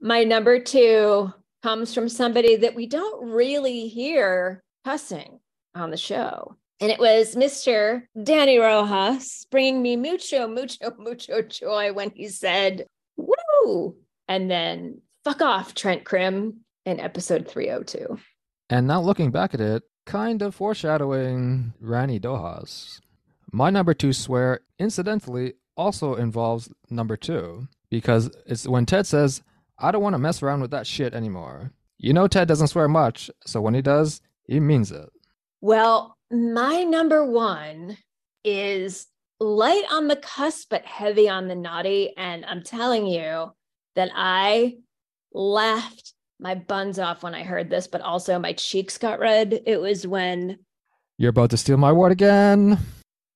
My 0.00 0.22
number 0.22 0.60
two 0.60 1.32
comes 1.64 1.94
from 1.94 2.10
somebody 2.10 2.56
that 2.56 2.74
we 2.74 2.86
don't 2.86 3.30
really 3.30 3.88
hear 3.88 4.62
cussing 4.84 5.40
on 5.74 5.90
the 5.90 5.96
show. 5.96 6.54
And 6.78 6.92
it 6.92 7.00
was 7.00 7.36
Mr. 7.36 8.02
Danny 8.22 8.58
Rojas 8.58 9.46
bringing 9.50 9.80
me 9.80 9.96
mucho, 9.96 10.46
mucho, 10.46 10.94
mucho 10.98 11.40
joy 11.40 11.94
when 11.94 12.10
he 12.14 12.28
said, 12.28 12.84
woo, 13.16 13.96
and 14.28 14.50
then 14.50 15.00
fuck 15.24 15.40
off, 15.40 15.72
Trent 15.72 16.04
Crimm 16.04 16.60
in 16.84 17.00
episode 17.00 17.48
302. 17.48 18.18
And 18.68 18.86
now 18.86 19.00
looking 19.00 19.30
back 19.30 19.54
at 19.54 19.60
it, 19.62 19.84
kind 20.04 20.42
of 20.42 20.54
foreshadowing 20.54 21.72
Rani 21.80 22.20
Dohas. 22.20 23.00
My 23.52 23.70
number 23.70 23.94
two 23.94 24.12
swear, 24.12 24.60
incidentally, 24.78 25.54
also 25.78 26.14
involves 26.16 26.68
number 26.90 27.16
two, 27.16 27.68
because 27.88 28.30
it's 28.44 28.68
when 28.68 28.84
Ted 28.84 29.06
says, 29.06 29.42
I 29.78 29.90
don't 29.90 30.02
want 30.02 30.14
to 30.14 30.18
mess 30.18 30.42
around 30.42 30.60
with 30.60 30.70
that 30.70 30.86
shit 30.86 31.14
anymore. 31.14 31.72
You 31.98 32.12
know, 32.12 32.28
Ted 32.28 32.48
doesn't 32.48 32.68
swear 32.68 32.88
much, 32.88 33.30
so 33.46 33.60
when 33.60 33.74
he 33.74 33.82
does, 33.82 34.20
he 34.46 34.60
means 34.60 34.92
it. 34.92 35.08
Well, 35.60 36.16
my 36.30 36.82
number 36.82 37.24
one 37.24 37.96
is 38.44 39.06
light 39.40 39.84
on 39.90 40.08
the 40.08 40.16
cusp, 40.16 40.68
but 40.70 40.84
heavy 40.84 41.28
on 41.28 41.48
the 41.48 41.54
naughty. 41.54 42.12
And 42.16 42.44
I'm 42.44 42.62
telling 42.62 43.06
you 43.06 43.52
that 43.94 44.10
I 44.14 44.76
laughed 45.32 46.12
my 46.40 46.54
buns 46.54 46.98
off 46.98 47.22
when 47.22 47.34
I 47.34 47.42
heard 47.42 47.70
this, 47.70 47.86
but 47.86 48.00
also 48.00 48.38
my 48.38 48.52
cheeks 48.52 48.98
got 48.98 49.18
red. 49.18 49.60
It 49.66 49.80
was 49.80 50.06
when 50.06 50.58
You're 51.16 51.30
about 51.30 51.50
to 51.50 51.56
steal 51.56 51.76
my 51.76 51.92
word 51.92 52.12
again. 52.12 52.78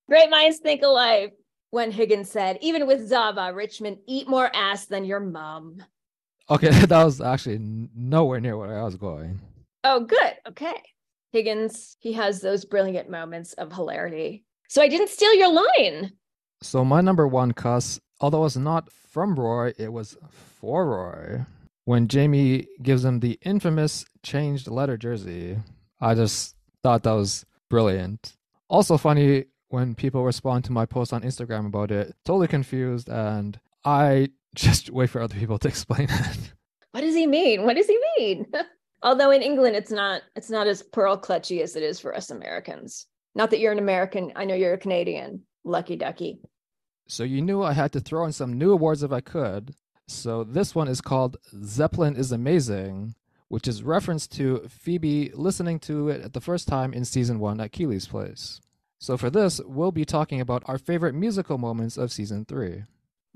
Great 0.08 0.30
minds 0.30 0.58
think 0.58 0.82
alike. 0.82 1.34
When 1.70 1.90
Higgins 1.90 2.30
said, 2.30 2.58
even 2.62 2.86
with 2.86 3.06
Zava, 3.06 3.52
Richmond, 3.54 3.98
eat 4.06 4.26
more 4.26 4.50
ass 4.54 4.86
than 4.86 5.04
your 5.04 5.20
mom. 5.20 5.82
Okay, 6.50 6.70
that 6.86 7.04
was 7.04 7.20
actually 7.20 7.58
nowhere 7.60 8.40
near 8.40 8.56
where 8.56 8.80
I 8.80 8.84
was 8.84 8.96
going. 8.96 9.40
Oh, 9.84 10.00
good. 10.00 10.34
Okay. 10.48 10.82
Higgins, 11.32 11.96
he 12.00 12.12
has 12.14 12.40
those 12.40 12.64
brilliant 12.64 13.10
moments 13.10 13.52
of 13.54 13.72
hilarity. 13.72 14.44
So 14.68 14.82
I 14.82 14.88
didn't 14.88 15.10
steal 15.10 15.34
your 15.34 15.52
line. 15.52 16.12
So 16.62 16.84
my 16.84 17.00
number 17.00 17.26
one 17.26 17.52
cuss, 17.52 18.00
although 18.20 18.44
it's 18.44 18.56
not 18.56 18.90
from 18.90 19.34
Roy, 19.34 19.72
it 19.78 19.92
was 19.92 20.16
for 20.30 20.86
Roy. 20.86 21.46
When 21.84 22.08
Jamie 22.08 22.66
gives 22.82 23.04
him 23.04 23.20
the 23.20 23.38
infamous 23.42 24.04
changed 24.22 24.68
letter 24.68 24.96
jersey, 24.96 25.58
I 26.00 26.14
just 26.14 26.54
thought 26.82 27.02
that 27.04 27.12
was 27.12 27.46
brilliant. 27.70 28.36
Also 28.68 28.96
funny 28.98 29.44
when 29.68 29.94
people 29.94 30.24
respond 30.24 30.64
to 30.64 30.72
my 30.72 30.86
post 30.86 31.12
on 31.12 31.22
Instagram 31.22 31.66
about 31.66 31.90
it, 31.90 32.14
totally 32.24 32.48
confused, 32.48 33.08
and 33.08 33.58
I 33.84 34.30
just 34.58 34.90
wait 34.90 35.08
for 35.08 35.20
other 35.20 35.36
people 35.36 35.58
to 35.58 35.68
explain 35.68 36.08
it. 36.10 36.52
What 36.92 37.02
does 37.02 37.14
he 37.14 37.26
mean? 37.26 37.64
What 37.64 37.76
does 37.76 37.86
he 37.86 37.98
mean? 38.18 38.46
Although 39.02 39.30
in 39.30 39.42
England 39.42 39.76
it's 39.76 39.92
not 39.92 40.22
it's 40.34 40.50
not 40.50 40.66
as 40.66 40.82
pearl 40.82 41.16
clutchy 41.16 41.60
as 41.62 41.76
it 41.76 41.82
is 41.82 42.00
for 42.00 42.14
us 42.14 42.30
Americans. 42.30 43.06
Not 43.34 43.50
that 43.50 43.60
you're 43.60 43.72
an 43.72 43.78
American, 43.78 44.32
I 44.34 44.44
know 44.44 44.54
you're 44.54 44.74
a 44.74 44.78
Canadian. 44.78 45.42
Lucky 45.64 45.96
ducky. 45.96 46.40
So 47.06 47.22
you 47.22 47.40
knew 47.40 47.62
I 47.62 47.72
had 47.72 47.92
to 47.92 48.00
throw 48.00 48.24
in 48.24 48.32
some 48.32 48.58
new 48.58 48.72
awards 48.72 49.02
if 49.02 49.12
I 49.12 49.20
could. 49.20 49.74
So 50.08 50.42
this 50.42 50.74
one 50.74 50.88
is 50.88 51.00
called 51.00 51.36
Zeppelin 51.62 52.16
is 52.16 52.32
Amazing, 52.32 53.14
which 53.48 53.68
is 53.68 53.82
reference 53.82 54.26
to 54.28 54.66
Phoebe 54.68 55.30
listening 55.34 55.78
to 55.80 56.08
it 56.08 56.22
at 56.22 56.32
the 56.32 56.40
first 56.40 56.66
time 56.66 56.92
in 56.92 57.04
season 57.04 57.38
one 57.38 57.60
at 57.60 57.72
Keeley's 57.72 58.08
place. 58.08 58.60
So 58.98 59.16
for 59.16 59.30
this, 59.30 59.60
we'll 59.64 59.92
be 59.92 60.04
talking 60.04 60.40
about 60.40 60.64
our 60.66 60.78
favorite 60.78 61.14
musical 61.14 61.58
moments 61.58 61.96
of 61.96 62.10
season 62.10 62.44
three. 62.44 62.82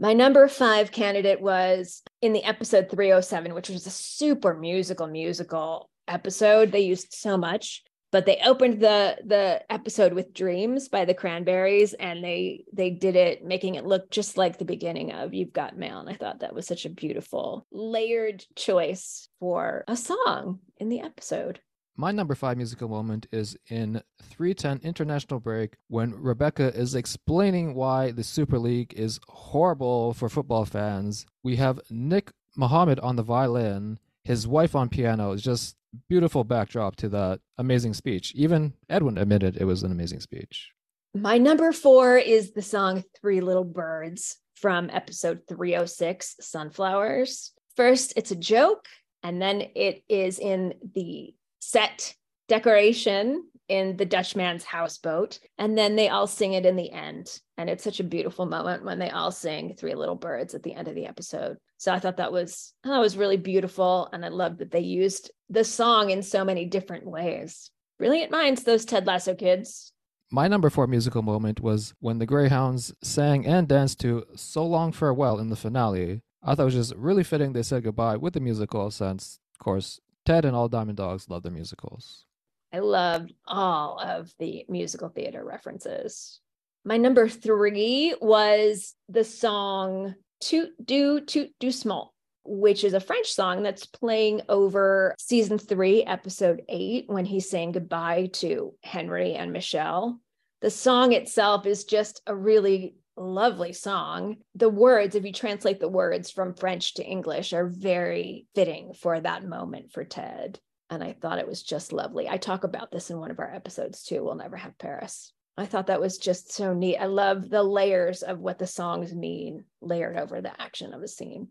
My 0.02 0.14
number 0.14 0.48
five 0.48 0.90
candidate 0.90 1.40
was 1.40 2.02
in 2.20 2.32
the 2.32 2.42
episode 2.42 2.90
307, 2.90 3.54
which 3.54 3.68
was 3.68 3.86
a 3.86 3.90
super 3.90 4.52
musical, 4.52 5.06
musical 5.06 5.88
episode. 6.08 6.72
They 6.72 6.80
used 6.80 7.14
so 7.14 7.36
much, 7.36 7.84
but 8.10 8.26
they 8.26 8.40
opened 8.44 8.80
the 8.80 9.18
the 9.24 9.62
episode 9.70 10.12
with 10.12 10.34
Dreams 10.34 10.88
by 10.88 11.04
the 11.04 11.14
Cranberries, 11.14 11.92
and 11.92 12.24
they 12.24 12.64
they 12.72 12.90
did 12.90 13.14
it 13.14 13.44
making 13.44 13.76
it 13.76 13.86
look 13.86 14.10
just 14.10 14.36
like 14.36 14.58
the 14.58 14.64
beginning 14.64 15.12
of 15.12 15.34
You've 15.34 15.52
Got 15.52 15.78
Mail. 15.78 16.00
And 16.00 16.08
I 16.10 16.14
thought 16.14 16.40
that 16.40 16.52
was 16.52 16.66
such 16.66 16.84
a 16.84 16.90
beautiful, 16.90 17.64
layered 17.70 18.44
choice 18.56 19.28
for 19.38 19.84
a 19.86 19.96
song 19.96 20.58
in 20.78 20.88
the 20.88 20.98
episode. 20.98 21.60
My 21.96 22.10
number 22.10 22.34
five 22.34 22.56
musical 22.56 22.88
moment 22.88 23.26
is 23.32 23.56
in 23.68 24.02
310 24.22 24.80
International 24.82 25.38
Break 25.38 25.74
when 25.88 26.14
Rebecca 26.14 26.74
is 26.74 26.94
explaining 26.94 27.74
why 27.74 28.12
the 28.12 28.24
Super 28.24 28.58
League 28.58 28.94
is 28.94 29.20
horrible 29.28 30.14
for 30.14 30.30
football 30.30 30.64
fans. 30.64 31.26
We 31.42 31.56
have 31.56 31.80
Nick 31.90 32.32
Mohammed 32.56 32.98
on 33.00 33.16
the 33.16 33.22
violin, 33.22 33.98
his 34.24 34.48
wife 34.48 34.74
on 34.74 34.88
piano. 34.88 35.32
It's 35.32 35.42
just 35.42 35.76
beautiful 36.08 36.44
backdrop 36.44 36.96
to 36.96 37.10
that 37.10 37.40
amazing 37.58 37.92
speech. 37.92 38.32
Even 38.34 38.72
Edwin 38.88 39.18
admitted 39.18 39.58
it 39.58 39.64
was 39.64 39.82
an 39.82 39.92
amazing 39.92 40.20
speech. 40.20 40.70
My 41.14 41.36
number 41.36 41.72
four 41.72 42.16
is 42.16 42.52
the 42.52 42.62
song 42.62 43.04
Three 43.20 43.42
Little 43.42 43.64
Birds 43.64 44.38
from 44.54 44.88
episode 44.90 45.42
306, 45.46 46.36
Sunflowers. 46.40 47.52
First, 47.76 48.14
it's 48.16 48.30
a 48.30 48.36
joke, 48.36 48.86
and 49.22 49.42
then 49.42 49.60
it 49.74 50.04
is 50.08 50.38
in 50.38 50.72
the 50.94 51.34
set 51.62 52.14
decoration 52.48 53.44
in 53.68 53.96
the 53.96 54.04
Dutchman's 54.04 54.64
houseboat. 54.64 55.38
And 55.58 55.78
then 55.78 55.94
they 55.94 56.08
all 56.08 56.26
sing 56.26 56.54
it 56.54 56.66
in 56.66 56.76
the 56.76 56.90
end. 56.90 57.40
And 57.56 57.70
it's 57.70 57.84
such 57.84 58.00
a 58.00 58.04
beautiful 58.04 58.46
moment 58.46 58.84
when 58.84 58.98
they 58.98 59.10
all 59.10 59.30
sing 59.30 59.74
Three 59.74 59.94
Little 59.94 60.16
Birds 60.16 60.54
at 60.54 60.64
the 60.64 60.74
end 60.74 60.88
of 60.88 60.96
the 60.96 61.06
episode. 61.06 61.56
So 61.78 61.92
I 61.92 62.00
thought 62.00 62.16
that 62.16 62.32
was 62.32 62.74
that 62.82 62.98
was 62.98 63.16
really 63.16 63.36
beautiful. 63.36 64.08
And 64.12 64.24
I 64.24 64.28
loved 64.28 64.58
that 64.58 64.72
they 64.72 64.80
used 64.80 65.30
the 65.48 65.64
song 65.64 66.10
in 66.10 66.22
so 66.22 66.44
many 66.44 66.66
different 66.66 67.06
ways. 67.06 67.70
Brilliant 67.98 68.32
minds, 68.32 68.64
those 68.64 68.84
Ted 68.84 69.06
Lasso 69.06 69.34
kids. 69.34 69.92
My 70.32 70.48
number 70.48 70.68
four 70.68 70.86
musical 70.86 71.22
moment 71.22 71.60
was 71.60 71.94
when 72.00 72.18
the 72.18 72.26
Greyhounds 72.26 72.92
sang 73.02 73.46
and 73.46 73.68
danced 73.68 74.00
to 74.00 74.24
So 74.34 74.66
Long 74.66 74.90
Farewell 74.90 75.38
in 75.38 75.50
the 75.50 75.56
finale. 75.56 76.22
I 76.42 76.54
thought 76.54 76.62
it 76.62 76.64
was 76.64 76.74
just 76.74 76.96
really 76.96 77.22
fitting 77.22 77.52
they 77.52 77.62
said 77.62 77.84
goodbye 77.84 78.16
with 78.16 78.34
the 78.34 78.40
musical 78.40 78.90
since, 78.90 79.38
of 79.54 79.62
course, 79.62 80.00
Ted 80.24 80.44
and 80.44 80.54
all 80.54 80.68
Diamond 80.68 80.96
Dogs 80.96 81.28
love 81.28 81.42
their 81.42 81.52
musicals. 81.52 82.24
I 82.72 82.78
love 82.78 83.28
all 83.46 83.98
of 83.98 84.32
the 84.38 84.64
musical 84.68 85.08
theater 85.08 85.44
references. 85.44 86.40
My 86.84 86.96
number 86.96 87.28
three 87.28 88.14
was 88.20 88.94
the 89.08 89.24
song 89.24 90.14
Toot 90.40 90.70
Do 90.84 91.20
Toot 91.20 91.50
Do 91.60 91.70
Small, 91.70 92.14
which 92.44 92.82
is 92.82 92.94
a 92.94 93.00
French 93.00 93.32
song 93.32 93.62
that's 93.62 93.86
playing 93.86 94.42
over 94.48 95.14
season 95.18 95.58
three, 95.58 96.02
episode 96.02 96.62
eight, 96.68 97.04
when 97.08 97.24
he's 97.24 97.48
saying 97.48 97.72
goodbye 97.72 98.30
to 98.34 98.74
Henry 98.82 99.34
and 99.34 99.52
Michelle. 99.52 100.18
The 100.60 100.70
song 100.70 101.12
itself 101.12 101.66
is 101.66 101.84
just 101.84 102.22
a 102.26 102.34
really 102.34 102.96
lovely 103.16 103.72
song. 103.72 104.36
The 104.54 104.68
words, 104.68 105.14
if 105.14 105.24
you 105.24 105.32
translate 105.32 105.80
the 105.80 105.88
words 105.88 106.30
from 106.30 106.54
French 106.54 106.94
to 106.94 107.04
English, 107.04 107.52
are 107.52 107.66
very 107.66 108.46
fitting 108.54 108.94
for 108.94 109.20
that 109.20 109.44
moment 109.44 109.92
for 109.92 110.04
Ted. 110.04 110.58
And 110.90 111.02
I 111.02 111.14
thought 111.14 111.38
it 111.38 111.48
was 111.48 111.62
just 111.62 111.92
lovely. 111.92 112.28
I 112.28 112.36
talk 112.36 112.64
about 112.64 112.90
this 112.90 113.10
in 113.10 113.18
one 113.18 113.30
of 113.30 113.38
our 113.38 113.52
episodes 113.52 114.02
too. 114.02 114.22
We'll 114.22 114.34
never 114.34 114.56
have 114.56 114.78
Paris. 114.78 115.32
I 115.56 115.66
thought 115.66 115.88
that 115.88 116.00
was 116.00 116.18
just 116.18 116.52
so 116.52 116.72
neat. 116.72 116.98
I 116.98 117.06
love 117.06 117.48
the 117.48 117.62
layers 117.62 118.22
of 118.22 118.38
what 118.38 118.58
the 118.58 118.66
songs 118.66 119.14
mean 119.14 119.64
layered 119.80 120.16
over 120.16 120.40
the 120.40 120.60
action 120.60 120.94
of 120.94 121.02
a 121.02 121.08
scene. 121.08 121.48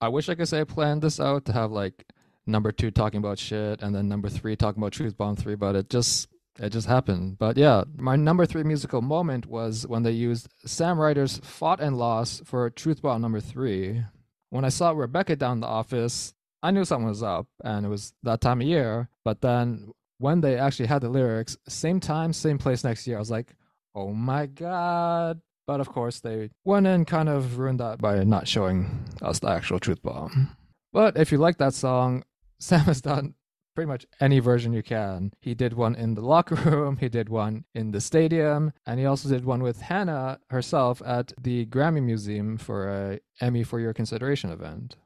I 0.00 0.08
wish 0.08 0.28
I 0.28 0.34
could 0.34 0.48
say 0.48 0.60
I 0.60 0.64
planned 0.64 1.02
this 1.02 1.20
out 1.20 1.44
to 1.46 1.52
have 1.52 1.70
like 1.70 2.04
number 2.46 2.72
two 2.72 2.90
talking 2.90 3.18
about 3.18 3.38
shit 3.38 3.82
and 3.82 3.94
then 3.94 4.08
number 4.08 4.28
three 4.28 4.56
talking 4.56 4.82
about 4.82 4.92
Truth 4.92 5.16
Bomb 5.16 5.36
3, 5.36 5.54
but 5.56 5.76
it 5.76 5.90
just 5.90 6.28
it 6.58 6.70
just 6.70 6.86
happened. 6.86 7.38
But 7.38 7.56
yeah, 7.56 7.84
my 7.96 8.16
number 8.16 8.46
three 8.46 8.62
musical 8.62 9.02
moment 9.02 9.46
was 9.46 9.86
when 9.86 10.02
they 10.02 10.10
used 10.10 10.48
Sam 10.64 10.98
Ryder's 10.98 11.38
Fought 11.38 11.80
and 11.80 11.96
Lost 11.96 12.46
for 12.46 12.68
Truth 12.70 13.02
Bomb 13.02 13.22
number 13.22 13.40
three. 13.40 14.04
When 14.50 14.64
I 14.64 14.68
saw 14.68 14.90
Rebecca 14.90 15.36
down 15.36 15.60
the 15.60 15.66
office, 15.66 16.34
I 16.62 16.70
knew 16.70 16.84
something 16.84 17.08
was 17.08 17.22
up 17.22 17.46
and 17.64 17.86
it 17.86 17.88
was 17.88 18.12
that 18.22 18.40
time 18.40 18.60
of 18.60 18.66
year. 18.66 19.08
But 19.24 19.40
then 19.40 19.92
when 20.18 20.40
they 20.40 20.56
actually 20.56 20.86
had 20.86 21.02
the 21.02 21.08
lyrics, 21.08 21.56
same 21.68 22.00
time, 22.00 22.32
same 22.32 22.58
place 22.58 22.84
next 22.84 23.06
year, 23.06 23.16
I 23.16 23.20
was 23.20 23.30
like, 23.30 23.54
oh 23.94 24.12
my 24.12 24.46
God. 24.46 25.40
But 25.66 25.80
of 25.80 25.88
course, 25.88 26.20
they 26.20 26.50
went 26.64 26.86
and 26.86 27.06
kind 27.06 27.28
of 27.28 27.58
ruined 27.58 27.80
that 27.80 27.98
by 28.00 28.22
not 28.24 28.48
showing 28.48 29.04
us 29.22 29.38
the 29.38 29.48
actual 29.48 29.78
Truth 29.78 30.02
Bomb. 30.02 30.56
But 30.92 31.16
if 31.16 31.32
you 31.32 31.38
like 31.38 31.58
that 31.58 31.74
song, 31.74 32.24
Sam 32.58 32.80
has 32.80 33.00
done 33.00 33.34
pretty 33.74 33.88
much 33.88 34.06
any 34.20 34.38
version 34.38 34.72
you 34.72 34.82
can. 34.82 35.32
He 35.40 35.54
did 35.54 35.72
one 35.74 35.94
in 35.94 36.14
the 36.14 36.20
locker 36.20 36.54
room, 36.54 36.96
he 37.00 37.08
did 37.08 37.28
one 37.28 37.64
in 37.74 37.90
the 37.90 38.00
stadium, 38.00 38.72
and 38.86 38.98
he 38.98 39.06
also 39.06 39.28
did 39.28 39.44
one 39.44 39.62
with 39.62 39.80
Hannah 39.80 40.38
herself 40.50 41.02
at 41.04 41.32
the 41.40 41.66
Grammy 41.66 42.02
Museum 42.02 42.58
for 42.58 42.88
a 42.88 43.20
Emmy 43.40 43.62
for 43.62 43.80
Your 43.80 43.94
Consideration 43.94 44.50
event. 44.50 44.96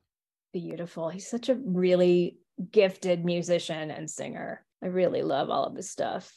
Beautiful. 0.53 1.09
He's 1.09 1.29
such 1.29 1.49
a 1.49 1.55
really 1.55 2.39
gifted 2.71 3.25
musician 3.25 3.91
and 3.91 4.11
singer. 4.11 4.65
I 4.83 4.87
really 4.87 5.23
love 5.23 5.51
all 5.51 5.65
of 5.65 5.77
his 5.77 5.91
stuff. 5.91 6.33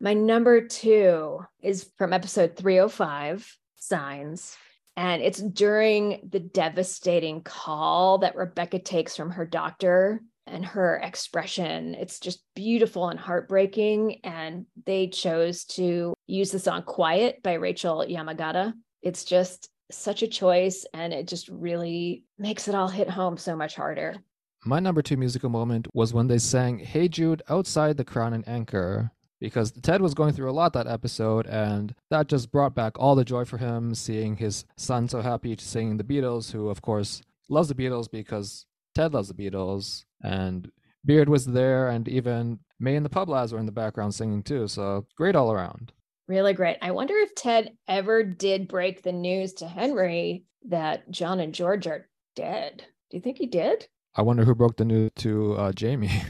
My 0.00 0.14
number 0.14 0.66
two 0.66 1.40
is 1.62 1.90
from 1.96 2.12
episode 2.12 2.56
305, 2.56 3.56
Signs. 3.76 4.56
And 4.96 5.22
it's 5.22 5.40
during 5.40 6.28
the 6.30 6.40
devastating 6.40 7.42
call 7.42 8.18
that 8.18 8.36
Rebecca 8.36 8.78
takes 8.78 9.16
from 9.16 9.30
her 9.30 9.46
doctor 9.46 10.20
and 10.46 10.64
her 10.64 10.96
expression. 10.96 11.94
It's 11.94 12.18
just 12.18 12.44
beautiful 12.54 13.08
and 13.08 13.18
heartbreaking. 13.18 14.20
And 14.24 14.66
they 14.86 15.08
chose 15.08 15.64
to 15.64 16.14
use 16.26 16.50
the 16.50 16.58
song 16.58 16.82
Quiet 16.82 17.42
by 17.42 17.54
Rachel 17.54 18.04
Yamagata. 18.08 18.72
It's 19.02 19.24
just 19.24 19.68
such 19.90 20.22
a 20.22 20.28
choice 20.28 20.86
and 20.94 21.12
it 21.12 21.28
just 21.28 21.48
really 21.48 22.24
makes 22.38 22.68
it 22.68 22.74
all 22.74 22.88
hit 22.88 23.10
home 23.10 23.36
so 23.36 23.54
much 23.54 23.76
harder. 23.76 24.16
My 24.64 24.78
number 24.78 25.02
two 25.02 25.16
musical 25.16 25.50
moment 25.50 25.88
was 25.92 26.14
when 26.14 26.28
they 26.28 26.38
sang 26.38 26.78
Hey 26.78 27.08
Jude 27.08 27.42
outside 27.48 27.96
the 27.96 28.04
Crown 28.04 28.32
and 28.32 28.46
Anchor 28.48 29.10
because 29.42 29.72
Ted 29.72 30.00
was 30.00 30.14
going 30.14 30.32
through 30.32 30.48
a 30.48 30.52
lot 30.52 30.72
that 30.72 30.86
episode, 30.86 31.48
and 31.48 31.92
that 32.10 32.28
just 32.28 32.52
brought 32.52 32.76
back 32.76 32.92
all 32.96 33.16
the 33.16 33.24
joy 33.24 33.44
for 33.44 33.58
him 33.58 33.92
seeing 33.92 34.36
his 34.36 34.64
son 34.76 35.08
so 35.08 35.20
happy 35.20 35.56
singing 35.58 35.96
the 35.96 36.04
Beatles, 36.04 36.52
who, 36.52 36.68
of 36.68 36.80
course, 36.80 37.20
loves 37.48 37.68
the 37.68 37.74
Beatles 37.74 38.08
because 38.08 38.66
Ted 38.94 39.14
loves 39.14 39.28
the 39.28 39.34
Beatles, 39.34 40.04
and 40.22 40.70
Beard 41.04 41.28
was 41.28 41.46
there, 41.46 41.88
and 41.88 42.08
even 42.08 42.60
May 42.78 42.96
and 42.96 43.04
the 43.04 43.10
Pub 43.10 43.28
Lads 43.28 43.52
were 43.52 43.58
in 43.58 43.66
the 43.66 43.72
background 43.72 44.14
singing 44.14 44.42
too. 44.42 44.68
So 44.68 45.06
great 45.16 45.36
all 45.36 45.52
around. 45.52 45.92
Really 46.28 46.52
great. 46.52 46.78
I 46.80 46.92
wonder 46.92 47.14
if 47.14 47.34
Ted 47.34 47.72
ever 47.88 48.22
did 48.22 48.68
break 48.68 49.02
the 49.02 49.12
news 49.12 49.54
to 49.54 49.68
Henry 49.68 50.44
that 50.68 51.10
John 51.10 51.40
and 51.40 51.54
George 51.54 51.86
are 51.86 52.08
dead. 52.36 52.84
Do 53.10 53.16
you 53.16 53.20
think 53.20 53.38
he 53.38 53.46
did? 53.46 53.86
I 54.14 54.22
wonder 54.22 54.44
who 54.44 54.54
broke 54.54 54.76
the 54.76 54.84
news 54.84 55.10
to 55.16 55.54
uh, 55.54 55.72
Jamie. 55.72 56.22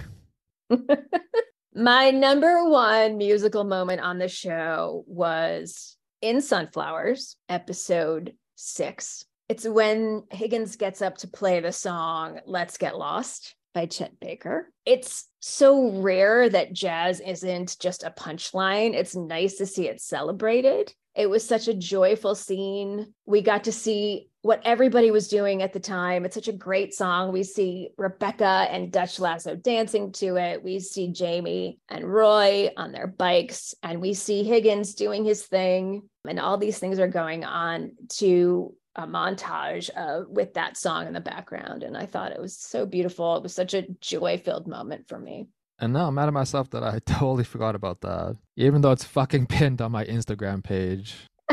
My 1.75 2.11
number 2.11 2.68
one 2.68 3.18
musical 3.18 3.64
moment 3.64 4.01
on 4.01 4.18
the 4.18 4.29
show 4.29 5.05
was 5.07 5.96
in 6.20 6.40
Sunflowers, 6.40 7.37
episode 7.48 8.35
six. 8.57 9.25
It's 9.53 9.69
when 9.69 10.23
Higgins 10.31 10.77
gets 10.77 11.03
up 11.03 11.19
to 11.19 11.29
play 11.29 11.61
the 11.61 11.73
song 11.73 12.41
Let's 12.47 12.79
Get 12.79 12.97
Lost 12.97 13.55
by 13.75 13.85
Chet 13.85 14.19
Baker. 14.19 14.73
It's 14.87 15.29
so 15.41 15.91
rare 16.01 16.49
that 16.49 16.73
jazz 16.73 17.21
isn't 17.21 17.79
just 17.79 18.03
a 18.03 18.15
punchline. 18.19 18.95
It's 18.95 19.15
nice 19.15 19.57
to 19.57 19.67
see 19.67 19.88
it 19.88 20.01
celebrated. 20.01 20.95
It 21.15 21.29
was 21.29 21.47
such 21.47 21.69
a 21.69 21.75
joyful 21.75 22.35
scene. 22.35 23.12
We 23.27 23.43
got 23.43 23.65
to 23.65 23.73
see 23.73 24.31
what 24.41 24.62
everybody 24.65 25.11
was 25.11 25.29
doing 25.29 25.62
at 25.62 25.75
the 25.75 25.81
time. 25.81 26.25
It's 26.25 26.35
such 26.35 26.49
a 26.49 26.53
great 26.53 26.95
song. 26.95 27.31
We 27.31 27.43
see 27.43 27.91
Rebecca 27.99 28.67
and 28.71 28.91
Dutch 28.91 29.21
Lasso 29.21 29.55
dancing 29.55 30.12
to 30.12 30.37
it. 30.37 30.65
We 30.65 30.81
see 30.81 31.12
Jamie 31.12 31.79
and 31.91 32.11
Roy 32.11 32.71
on 32.79 32.93
their 32.93 33.07
bikes, 33.07 33.75
and 33.83 34.01
we 34.01 34.15
see 34.15 34.45
Higgins 34.45 34.95
doing 34.95 35.27
his 35.27 35.43
thing. 35.43 36.09
And 36.27 36.41
all 36.41 36.57
these 36.57 36.79
things 36.79 36.99
are 36.99 37.09
going 37.09 37.45
on 37.45 37.93
to 38.15 38.75
a 38.96 39.07
montage 39.07 39.90
uh, 39.96 40.24
with 40.28 40.55
that 40.55 40.76
song 40.76 41.07
in 41.07 41.12
the 41.12 41.20
background. 41.20 41.83
And 41.83 41.96
I 41.96 42.07
thought 42.07 42.33
it 42.33 42.40
was 42.40 42.57
so 42.57 42.87
beautiful. 42.87 43.37
It 43.37 43.42
was 43.42 43.55
such 43.55 43.74
a 43.74 43.83
joy 44.00 44.38
filled 44.38 44.66
moment 44.66 45.09
for 45.09 45.18
me. 45.18 45.48
And 45.78 45.92
now 45.92 46.09
I'm 46.09 46.14
mad 46.14 46.28
at 46.28 46.35
myself 46.35 46.70
that 46.70 46.85
I 46.85 46.98
totally 47.07 47.44
forgot 47.44 47.74
about 47.74 48.00
that, 48.02 48.37
even 48.57 48.83
though 48.83 48.92
it's 48.92 49.05
fucking 49.05 49.46
pinned 49.46 49.83
on 49.83 49.92
my 49.92 50.05
Instagram 50.05 50.62
page. 50.62 51.16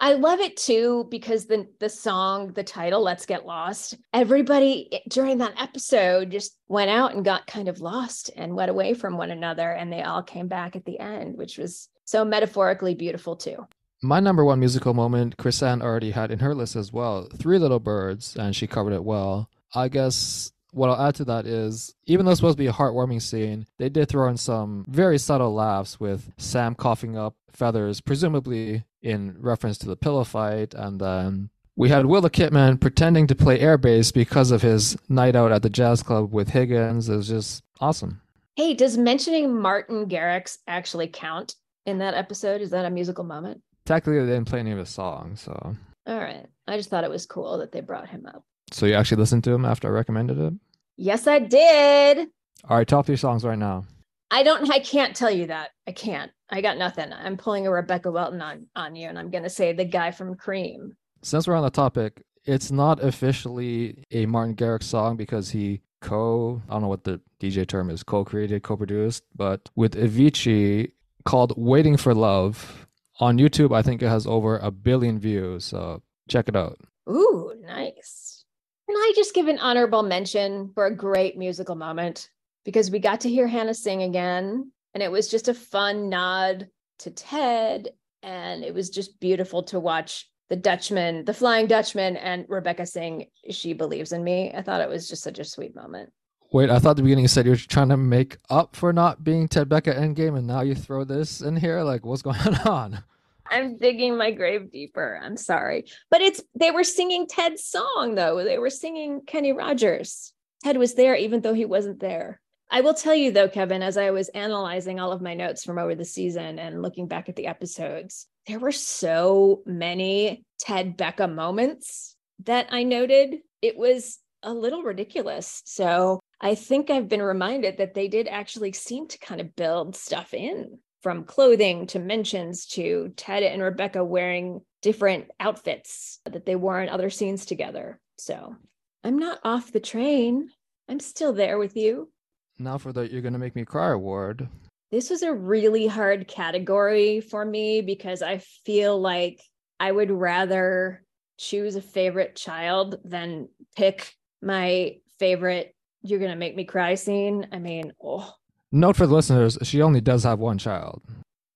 I 0.00 0.14
love 0.14 0.40
it 0.40 0.56
too 0.56 1.06
because 1.10 1.46
the 1.46 1.68
the 1.78 1.88
song, 1.88 2.52
the 2.54 2.64
title 2.64 3.02
"Let's 3.02 3.26
Get 3.26 3.46
Lost," 3.46 3.96
everybody 4.12 5.00
during 5.08 5.38
that 5.38 5.60
episode 5.60 6.30
just 6.30 6.56
went 6.68 6.90
out 6.90 7.14
and 7.14 7.24
got 7.24 7.46
kind 7.46 7.68
of 7.68 7.80
lost 7.80 8.30
and 8.36 8.54
went 8.54 8.70
away 8.70 8.94
from 8.94 9.16
one 9.16 9.30
another, 9.30 9.70
and 9.70 9.92
they 9.92 10.02
all 10.02 10.22
came 10.22 10.48
back 10.48 10.74
at 10.76 10.84
the 10.84 10.98
end, 10.98 11.36
which 11.36 11.58
was 11.58 11.88
so 12.04 12.24
metaphorically 12.24 12.94
beautiful 12.94 13.36
too. 13.36 13.66
My 14.04 14.18
number 14.18 14.44
one 14.44 14.58
musical 14.58 14.94
moment, 14.94 15.36
Crisann 15.36 15.80
already 15.80 16.10
had 16.10 16.32
in 16.32 16.40
her 16.40 16.56
list 16.56 16.74
as 16.74 16.92
well. 16.92 17.28
Three 17.36 17.58
Little 17.58 17.78
Birds, 17.78 18.34
and 18.34 18.54
she 18.54 18.66
covered 18.66 18.92
it 18.92 19.04
well. 19.04 19.48
I 19.76 19.86
guess 19.86 20.50
what 20.72 20.90
I'll 20.90 21.06
add 21.06 21.14
to 21.16 21.24
that 21.26 21.46
is, 21.46 21.94
even 22.06 22.26
though 22.26 22.32
it's 22.32 22.40
supposed 22.40 22.56
to 22.56 22.62
be 22.62 22.66
a 22.66 22.72
heartwarming 22.72 23.22
scene, 23.22 23.66
they 23.78 23.88
did 23.88 24.08
throw 24.08 24.28
in 24.28 24.36
some 24.36 24.84
very 24.88 25.18
subtle 25.18 25.54
laughs 25.54 26.00
with 26.00 26.32
Sam 26.36 26.74
coughing 26.74 27.16
up 27.16 27.36
feathers, 27.52 28.00
presumably 28.00 28.82
in 29.02 29.36
reference 29.38 29.78
to 29.78 29.86
the 29.86 29.96
pillow 29.96 30.24
fight, 30.24 30.74
and 30.74 31.00
then 31.00 31.50
we 31.76 31.88
had 31.88 32.06
Willa 32.06 32.28
Kitman 32.28 32.80
pretending 32.80 33.28
to 33.28 33.36
play 33.36 33.60
air 33.60 33.78
bass 33.78 34.10
because 34.10 34.50
of 34.50 34.62
his 34.62 34.96
night 35.08 35.36
out 35.36 35.52
at 35.52 35.62
the 35.62 35.70
jazz 35.70 36.02
club 36.02 36.32
with 36.32 36.48
Higgins. 36.50 37.08
It 37.08 37.16
was 37.16 37.28
just 37.28 37.62
awesome. 37.80 38.20
Hey, 38.56 38.74
does 38.74 38.98
mentioning 38.98 39.56
Martin 39.56 40.06
Garrix 40.06 40.58
actually 40.66 41.06
count 41.06 41.54
in 41.86 41.98
that 41.98 42.14
episode? 42.14 42.60
Is 42.60 42.70
that 42.70 42.84
a 42.84 42.90
musical 42.90 43.24
moment? 43.24 43.62
Technically, 43.84 44.20
they 44.20 44.32
didn't 44.32 44.48
play 44.48 44.60
any 44.60 44.72
of 44.72 44.78
his 44.78 44.90
songs, 44.90 45.40
so. 45.40 45.76
All 46.06 46.18
right. 46.18 46.46
I 46.66 46.76
just 46.76 46.90
thought 46.90 47.04
it 47.04 47.10
was 47.10 47.26
cool 47.26 47.58
that 47.58 47.72
they 47.72 47.80
brought 47.80 48.08
him 48.08 48.26
up. 48.26 48.44
So 48.70 48.86
you 48.86 48.94
actually 48.94 49.18
listened 49.18 49.44
to 49.44 49.52
him 49.52 49.64
after 49.64 49.88
I 49.88 49.90
recommended 49.90 50.38
it? 50.38 50.54
Yes, 50.96 51.26
I 51.26 51.40
did. 51.40 52.28
All 52.68 52.76
right, 52.76 52.86
top 52.86 53.06
three 53.06 53.16
songs 53.16 53.44
right 53.44 53.58
now. 53.58 53.84
I 54.30 54.42
don't. 54.42 54.70
I 54.70 54.78
can't 54.78 55.14
tell 55.14 55.30
you 55.30 55.46
that. 55.48 55.70
I 55.86 55.92
can't. 55.92 56.30
I 56.48 56.62
got 56.62 56.78
nothing. 56.78 57.12
I'm 57.12 57.36
pulling 57.36 57.66
a 57.66 57.70
Rebecca 57.70 58.10
Welton 58.10 58.40
on 58.40 58.66
on 58.74 58.96
you, 58.96 59.08
and 59.08 59.18
I'm 59.18 59.30
going 59.30 59.42
to 59.42 59.50
say 59.50 59.72
the 59.72 59.84
guy 59.84 60.10
from 60.10 60.36
Cream. 60.36 60.96
Since 61.22 61.46
we're 61.46 61.54
on 61.54 61.64
the 61.64 61.70
topic, 61.70 62.22
it's 62.44 62.70
not 62.70 63.02
officially 63.02 64.04
a 64.10 64.26
Martin 64.26 64.56
Garrix 64.56 64.84
song 64.84 65.16
because 65.16 65.50
he 65.50 65.82
co 66.00 66.62
I 66.68 66.72
don't 66.72 66.82
know 66.82 66.88
what 66.88 67.04
the 67.04 67.20
DJ 67.40 67.66
term 67.66 67.90
is 67.90 68.02
co-created, 68.02 68.62
co-produced, 68.62 69.24
but 69.36 69.68
with 69.76 69.94
Avicii 69.94 70.92
called 71.24 71.52
"Waiting 71.56 71.96
for 71.98 72.14
Love." 72.14 72.86
On 73.22 73.38
YouTube, 73.38 73.72
I 73.72 73.82
think 73.82 74.02
it 74.02 74.08
has 74.08 74.26
over 74.26 74.58
a 74.58 74.72
billion 74.72 75.16
views. 75.16 75.64
So 75.66 76.02
check 76.28 76.48
it 76.48 76.56
out. 76.56 76.76
Ooh, 77.08 77.54
nice. 77.60 78.44
Can 78.88 78.96
I 78.96 79.12
just 79.14 79.32
give 79.32 79.46
an 79.46 79.60
honorable 79.60 80.02
mention 80.02 80.72
for 80.74 80.86
a 80.86 80.96
great 80.96 81.38
musical 81.38 81.76
moment? 81.76 82.28
Because 82.64 82.90
we 82.90 82.98
got 82.98 83.20
to 83.20 83.28
hear 83.28 83.46
Hannah 83.46 83.74
sing 83.74 84.02
again, 84.02 84.72
and 84.92 85.04
it 85.04 85.12
was 85.12 85.28
just 85.28 85.46
a 85.46 85.54
fun 85.54 86.08
nod 86.08 86.68
to 86.98 87.12
Ted. 87.12 87.90
And 88.24 88.64
it 88.64 88.74
was 88.74 88.90
just 88.90 89.20
beautiful 89.20 89.62
to 89.64 89.78
watch 89.78 90.28
the 90.48 90.56
Dutchman, 90.56 91.24
the 91.24 91.32
Flying 91.32 91.68
Dutchman, 91.68 92.16
and 92.16 92.44
Rebecca 92.48 92.86
sing 92.86 93.26
she 93.50 93.72
believes 93.72 94.10
in 94.10 94.24
me. 94.24 94.52
I 94.52 94.62
thought 94.62 94.80
it 94.80 94.88
was 94.88 95.08
just 95.08 95.22
such 95.22 95.38
a 95.38 95.44
sweet 95.44 95.76
moment. 95.76 96.10
Wait, 96.52 96.70
I 96.70 96.80
thought 96.80 96.90
at 96.90 96.96
the 96.96 97.02
beginning 97.02 97.22
you 97.22 97.28
said 97.28 97.44
you 97.44 97.52
were 97.52 97.56
trying 97.56 97.90
to 97.90 97.96
make 97.96 98.38
up 98.50 98.74
for 98.74 98.92
not 98.92 99.22
being 99.22 99.46
Ted 99.46 99.68
Becca 99.68 99.94
Endgame, 99.94 100.36
and 100.36 100.48
now 100.48 100.62
you 100.62 100.74
throw 100.74 101.04
this 101.04 101.40
in 101.40 101.54
here. 101.54 101.82
Like, 101.82 102.04
what's 102.04 102.22
going 102.22 102.36
on? 102.66 103.04
I'm 103.52 103.78
digging 103.78 104.16
my 104.16 104.30
grave 104.30 104.72
deeper. 104.72 105.20
I'm 105.22 105.36
sorry, 105.36 105.84
but 106.10 106.22
it's 106.22 106.42
they 106.54 106.70
were 106.70 106.84
singing 106.84 107.26
Ted's 107.26 107.64
song 107.64 108.14
though. 108.14 108.42
They 108.42 108.58
were 108.58 108.70
singing 108.70 109.20
Kenny 109.26 109.52
Rogers. 109.52 110.32
Ted 110.64 110.78
was 110.78 110.94
there, 110.94 111.14
even 111.14 111.42
though 111.42 111.54
he 111.54 111.64
wasn't 111.64 112.00
there. 112.00 112.40
I 112.70 112.80
will 112.80 112.94
tell 112.94 113.14
you 113.14 113.32
though, 113.32 113.48
Kevin, 113.48 113.82
as 113.82 113.98
I 113.98 114.10
was 114.10 114.30
analyzing 114.30 114.98
all 114.98 115.12
of 115.12 115.20
my 115.20 115.34
notes 115.34 115.64
from 115.64 115.78
over 115.78 115.94
the 115.94 116.06
season 116.06 116.58
and 116.58 116.80
looking 116.80 117.06
back 117.06 117.28
at 117.28 117.36
the 117.36 117.46
episodes, 117.46 118.26
there 118.46 118.58
were 118.58 118.72
so 118.72 119.62
many 119.66 120.44
Ted 120.58 120.96
Becca 120.96 121.28
moments 121.28 122.16
that 122.44 122.68
I 122.70 122.84
noted. 122.84 123.40
It 123.60 123.76
was 123.76 124.18
a 124.42 124.54
little 124.54 124.82
ridiculous. 124.82 125.62
So 125.66 126.20
I 126.40 126.54
think 126.54 126.88
I've 126.88 127.08
been 127.08 127.22
reminded 127.22 127.76
that 127.76 127.94
they 127.94 128.08
did 128.08 128.26
actually 128.26 128.72
seem 128.72 129.06
to 129.08 129.18
kind 129.18 129.40
of 129.40 129.54
build 129.54 129.94
stuff 129.94 130.32
in 130.32 130.78
from 131.02 131.24
clothing 131.24 131.86
to 131.88 131.98
mentions 131.98 132.66
to 132.66 133.12
Ted 133.16 133.42
and 133.42 133.60
Rebecca 133.60 134.04
wearing 134.04 134.60
different 134.82 135.30
outfits 135.40 136.20
that 136.24 136.46
they 136.46 136.56
wore 136.56 136.80
in 136.80 136.88
other 136.88 137.10
scenes 137.10 137.44
together. 137.44 138.00
So 138.18 138.56
I'm 139.04 139.18
not 139.18 139.40
off 139.44 139.72
the 139.72 139.80
train. 139.80 140.50
I'm 140.88 141.00
still 141.00 141.32
there 141.32 141.58
with 141.58 141.76
you. 141.76 142.10
Now 142.58 142.78
for 142.78 142.92
the 142.92 143.10
You're 143.10 143.22
Gonna 143.22 143.38
Make 143.38 143.56
Me 143.56 143.64
Cry 143.64 143.90
award. 143.90 144.48
This 144.90 145.10
was 145.10 145.22
a 145.22 145.32
really 145.32 145.86
hard 145.86 146.28
category 146.28 147.20
for 147.20 147.44
me 147.44 147.80
because 147.80 148.22
I 148.22 148.38
feel 148.64 149.00
like 149.00 149.40
I 149.80 149.90
would 149.90 150.10
rather 150.10 151.02
choose 151.38 151.76
a 151.76 151.82
favorite 151.82 152.36
child 152.36 152.96
than 153.04 153.48
pick 153.74 154.12
my 154.40 154.96
favorite 155.18 155.74
You're 156.02 156.20
Gonna 156.20 156.36
Make 156.36 156.54
Me 156.54 156.64
Cry 156.64 156.94
scene. 156.94 157.48
I 157.52 157.58
mean, 157.58 157.92
oh. 158.02 158.32
Note 158.74 158.96
for 158.96 159.06
the 159.06 159.14
listeners, 159.14 159.58
she 159.62 159.82
only 159.82 160.00
does 160.00 160.24
have 160.24 160.38
one 160.38 160.56
child. 160.56 161.02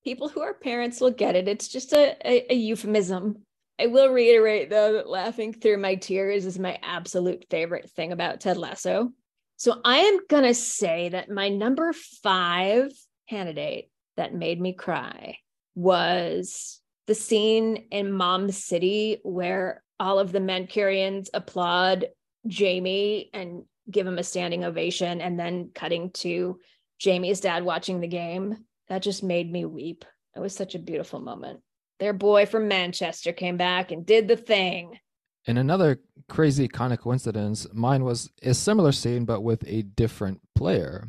People 0.05 0.29
who 0.29 0.43
are 0.43 0.53
parents 0.53 1.01
will 1.01 1.11
get 1.11 1.35
it. 1.35 1.49
It's 1.49 1.67
just 1.67 1.95
a, 1.95 2.15
a, 2.23 2.53
a 2.53 2.55
euphemism. 2.55 3.39
I 3.81 3.87
will 3.87 4.13
reiterate 4.13 4.69
though 4.69 4.93
that 4.93 5.09
laughing 5.09 5.55
through 5.55 5.79
my 5.79 5.95
tears 5.95 6.45
is 6.45 6.59
my 6.59 6.79
absolute 6.83 7.47
favorite 7.51 7.91
thing 7.91 8.13
about 8.13 8.41
Ted 8.41 8.59
Lasso. 8.59 9.13
So 9.57 9.81
I 9.83 9.99
am 9.99 10.21
going 10.29 10.45
to 10.45 10.53
say 10.53 11.09
that 11.09 11.31
my 11.31 11.49
number 11.49 11.95
five 12.23 12.93
candidate 13.31 13.91
that 14.19 14.35
made 14.35 14.61
me 14.61 14.75
cry 14.75 15.39
was 15.75 16.81
the 17.07 17.15
scene 17.15 17.87
in 17.91 18.15
Man 18.15 18.53
City 18.53 19.21
where 19.23 19.83
all 19.99 20.19
of 20.19 20.33
the 20.33 20.41
Mancunians 20.41 21.29
applaud 21.33 22.07
Jamie 22.47 23.31
and 23.33 23.65
give 23.91 24.07
him 24.07 24.19
a 24.19 24.23
standing 24.25 24.65
ovation, 24.65 25.21
and 25.21 25.39
then 25.39 25.71
cutting 25.75 26.11
to 26.11 26.59
Jamie's 26.99 27.41
dad 27.41 27.65
watching 27.65 28.01
the 28.01 28.09
game. 28.09 28.65
That 28.89 29.03
just 29.03 29.23
made 29.23 29.51
me 29.51 29.65
weep. 29.65 30.05
It 30.35 30.41
was 30.41 30.55
such 30.55 30.75
a 30.75 30.79
beautiful 30.81 31.21
moment. 31.21 31.61
Their 31.99 32.13
boy 32.13 32.47
from 32.47 32.69
Manchester 32.69 33.33
came 33.33 33.57
back 33.57 33.91
and 33.91 34.05
did 34.05 34.29
the 34.29 34.37
thing. 34.37 34.99
In 35.47 35.59
another 35.59 36.01
crazy 36.29 36.69
kind 36.69 36.93
of 36.93 37.01
coincidence, 37.01 37.67
mine 37.73 38.05
was 38.05 38.31
a 38.43 38.53
similar 38.55 38.93
scene 38.93 39.25
but 39.25 39.43
with 39.43 39.65
a 39.67 39.83
different 39.83 40.41
player. 40.55 41.09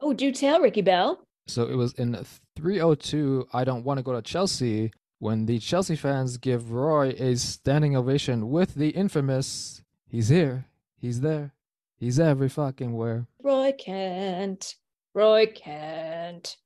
Oh, 0.00 0.12
do 0.12 0.32
tell, 0.32 0.60
Ricky 0.60 0.82
Bell. 0.82 1.26
So 1.46 1.64
it 1.64 1.74
was 1.74 1.92
in 1.94 2.24
302 2.56 3.48
I 3.52 3.64
Don't 3.64 3.84
Want 3.84 3.98
to 3.98 4.02
Go 4.02 4.12
to 4.12 4.22
Chelsea 4.22 4.92
when 5.18 5.46
the 5.46 5.58
Chelsea 5.58 5.96
fans 5.96 6.36
give 6.38 6.72
Roy 6.72 7.10
a 7.18 7.36
standing 7.36 7.96
ovation 7.96 8.50
with 8.50 8.74
the 8.74 8.90
infamous 8.90 9.82
He's 10.14 10.28
here, 10.28 10.66
he's 10.96 11.22
there, 11.22 11.54
he's 11.96 12.20
every 12.20 12.48
fucking 12.48 12.96
where. 12.96 13.26
Roy 13.42 13.72
Kent. 13.76 14.76
Roy 15.14 15.46
Kent. 15.46 16.56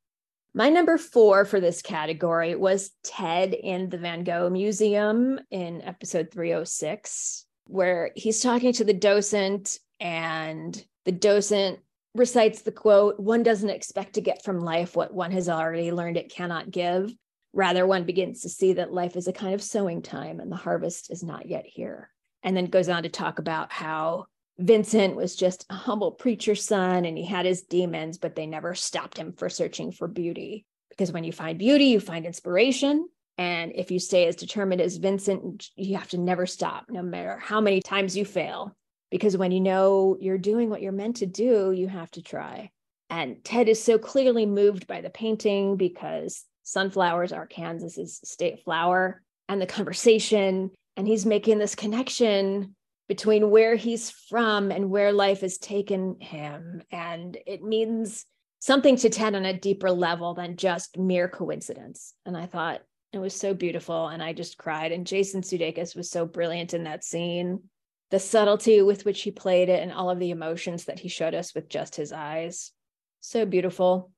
My 0.55 0.71
number 0.71 0.97
four 0.97 1.45
for 1.45 1.61
this 1.61 1.83
category 1.83 2.55
was 2.55 2.91
Ted 3.05 3.53
in 3.53 3.91
the 3.91 3.99
Van 3.99 4.25
Gogh 4.25 4.49
Museum 4.49 5.39
in 5.51 5.83
episode 5.83 6.31
306, 6.33 7.45
where 7.67 8.11
he's 8.17 8.41
talking 8.41 8.73
to 8.73 8.85
the 8.85 8.95
docent, 8.95 9.79
and 10.01 10.83
the 11.05 11.13
docent 11.13 11.81
recites 12.15 12.63
the 12.63 12.73
quote 12.73 13.21
One 13.21 13.43
doesn't 13.43 13.69
expect 13.69 14.15
to 14.15 14.23
get 14.23 14.43
from 14.43 14.61
life 14.61 14.97
what 14.97 15.13
one 15.13 15.31
has 15.33 15.51
already 15.51 15.93
learned 15.93 16.17
it 16.17 16.33
cannot 16.33 16.71
give. 16.71 17.13
Rather, 17.53 17.87
one 17.87 18.05
begins 18.05 18.41
to 18.43 18.49
see 18.49 18.73
that 18.75 18.93
life 18.93 19.15
is 19.15 19.29
a 19.29 19.33
kind 19.33 19.55
of 19.55 19.63
sowing 19.63 20.01
time 20.01 20.41
and 20.41 20.51
the 20.51 20.57
harvest 20.57 21.11
is 21.11 21.23
not 21.23 21.47
yet 21.47 21.67
here. 21.67 22.11
And 22.43 22.57
then 22.57 22.67
goes 22.67 22.89
on 22.89 23.03
to 23.03 23.11
talk 23.11 23.39
about 23.39 23.73
how 23.73 24.27
Vincent 24.59 25.15
was 25.15 25.37
just 25.37 25.65
a 25.71 25.75
humble 25.75 26.11
preacher's 26.11 26.65
son 26.65 27.05
and 27.05 27.17
he 27.17 27.25
had 27.25 27.47
his 27.47 27.63
demons, 27.63 28.19
but 28.19 28.35
they 28.35 28.47
never 28.47 28.75
stopped 28.75 29.17
him 29.17 29.33
for 29.33 29.49
searching 29.49 29.93
for 29.93 30.09
beauty. 30.09 30.67
Because 30.91 31.13
when 31.13 31.23
you 31.23 31.33
find 31.33 31.59
beauty, 31.59 31.87
you 31.87 32.01
find 32.01 32.27
inspiration. 32.27 33.09
And 33.37 33.71
if 33.77 33.93
you 33.93 34.01
stay 34.01 34.27
as 34.27 34.35
determined 34.35 34.81
as 34.81 34.97
Vincent, 34.97 35.69
you 35.77 35.97
have 35.97 36.09
to 36.09 36.19
never 36.19 36.45
stop, 36.45 36.87
no 36.89 37.03
matter 37.03 37.39
how 37.39 37.61
many 37.61 37.81
times 37.81 38.17
you 38.17 38.25
fail. 38.25 38.77
Because 39.13 39.37
when 39.37 39.53
you 39.53 39.61
know 39.61 40.17
you're 40.21 40.39
doing 40.39 40.71
what 40.71 40.83
you're 40.83 40.91
meant 40.91 41.17
to 41.17 41.27
do, 41.27 41.71
you 41.71 41.87
have 41.87 42.11
to 42.13 42.23
try. 42.23 42.71
And 43.11 43.43
Ted 43.45 43.69
is 43.69 43.83
so 43.83 43.97
clearly 43.97 44.45
moved 44.45 44.89
by 44.89 45.01
the 45.01 45.09
painting 45.09 45.77
because 45.77 46.45
sunflowers 46.65 47.33
are 47.33 47.47
Kansas's 47.47 48.21
state 48.25 48.65
flower 48.65 49.23
and 49.49 49.63
the 49.63 49.67
conversation. 49.67 50.73
And 50.97 51.07
he's 51.07 51.25
making 51.25 51.59
this 51.59 51.77
connection 51.77 52.75
between 53.09 53.51
where 53.51 53.75
he's 53.75 54.11
from 54.11 54.71
and 54.71 54.91
where 54.91 55.13
life 55.13 55.41
has 55.41 55.59
taken 55.59 56.21
him. 56.21 56.83
And 56.93 57.37
it 57.47 57.63
means 57.63 58.27
something 58.59 58.97
to 58.97 59.09
Ted 59.09 59.35
on 59.35 59.47
a 59.47 59.59
deeper 59.59 59.91
level 59.91 60.35
than 60.35 60.57
just 60.57 60.99
mere 60.99 61.29
coincidence. 61.29 62.15
And 62.27 62.37
I 62.37 62.47
thought 62.47 62.83
it 63.13 63.19
was 63.19 63.35
so 63.35 63.55
beautiful. 63.55 64.09
And 64.09 64.23
I 64.23 64.35
just 64.35 64.59
cried. 64.59 64.93
And 64.93 65.07
Jason 65.07 65.41
Sudeikis 65.41 65.97
was 65.97 66.11
so 66.11 66.27
brilliant 66.27 66.75
in 66.75 66.85
that 66.85 67.03
scene. 67.03 67.63
The 68.11 68.19
subtlety 68.19 68.83
with 68.83 69.05
which 69.05 69.23
he 69.23 69.31
played 69.31 69.69
it 69.69 69.83
and 69.83 69.93
all 69.93 70.11
of 70.11 70.19
the 70.19 70.31
emotions 70.31 70.85
that 70.85 70.99
he 70.99 71.09
showed 71.09 71.35
us 71.35 71.55
with 71.55 71.69
just 71.69 71.97
his 71.97 72.13
eyes. 72.13 72.73
So 73.21 73.47
beautiful. 73.47 74.13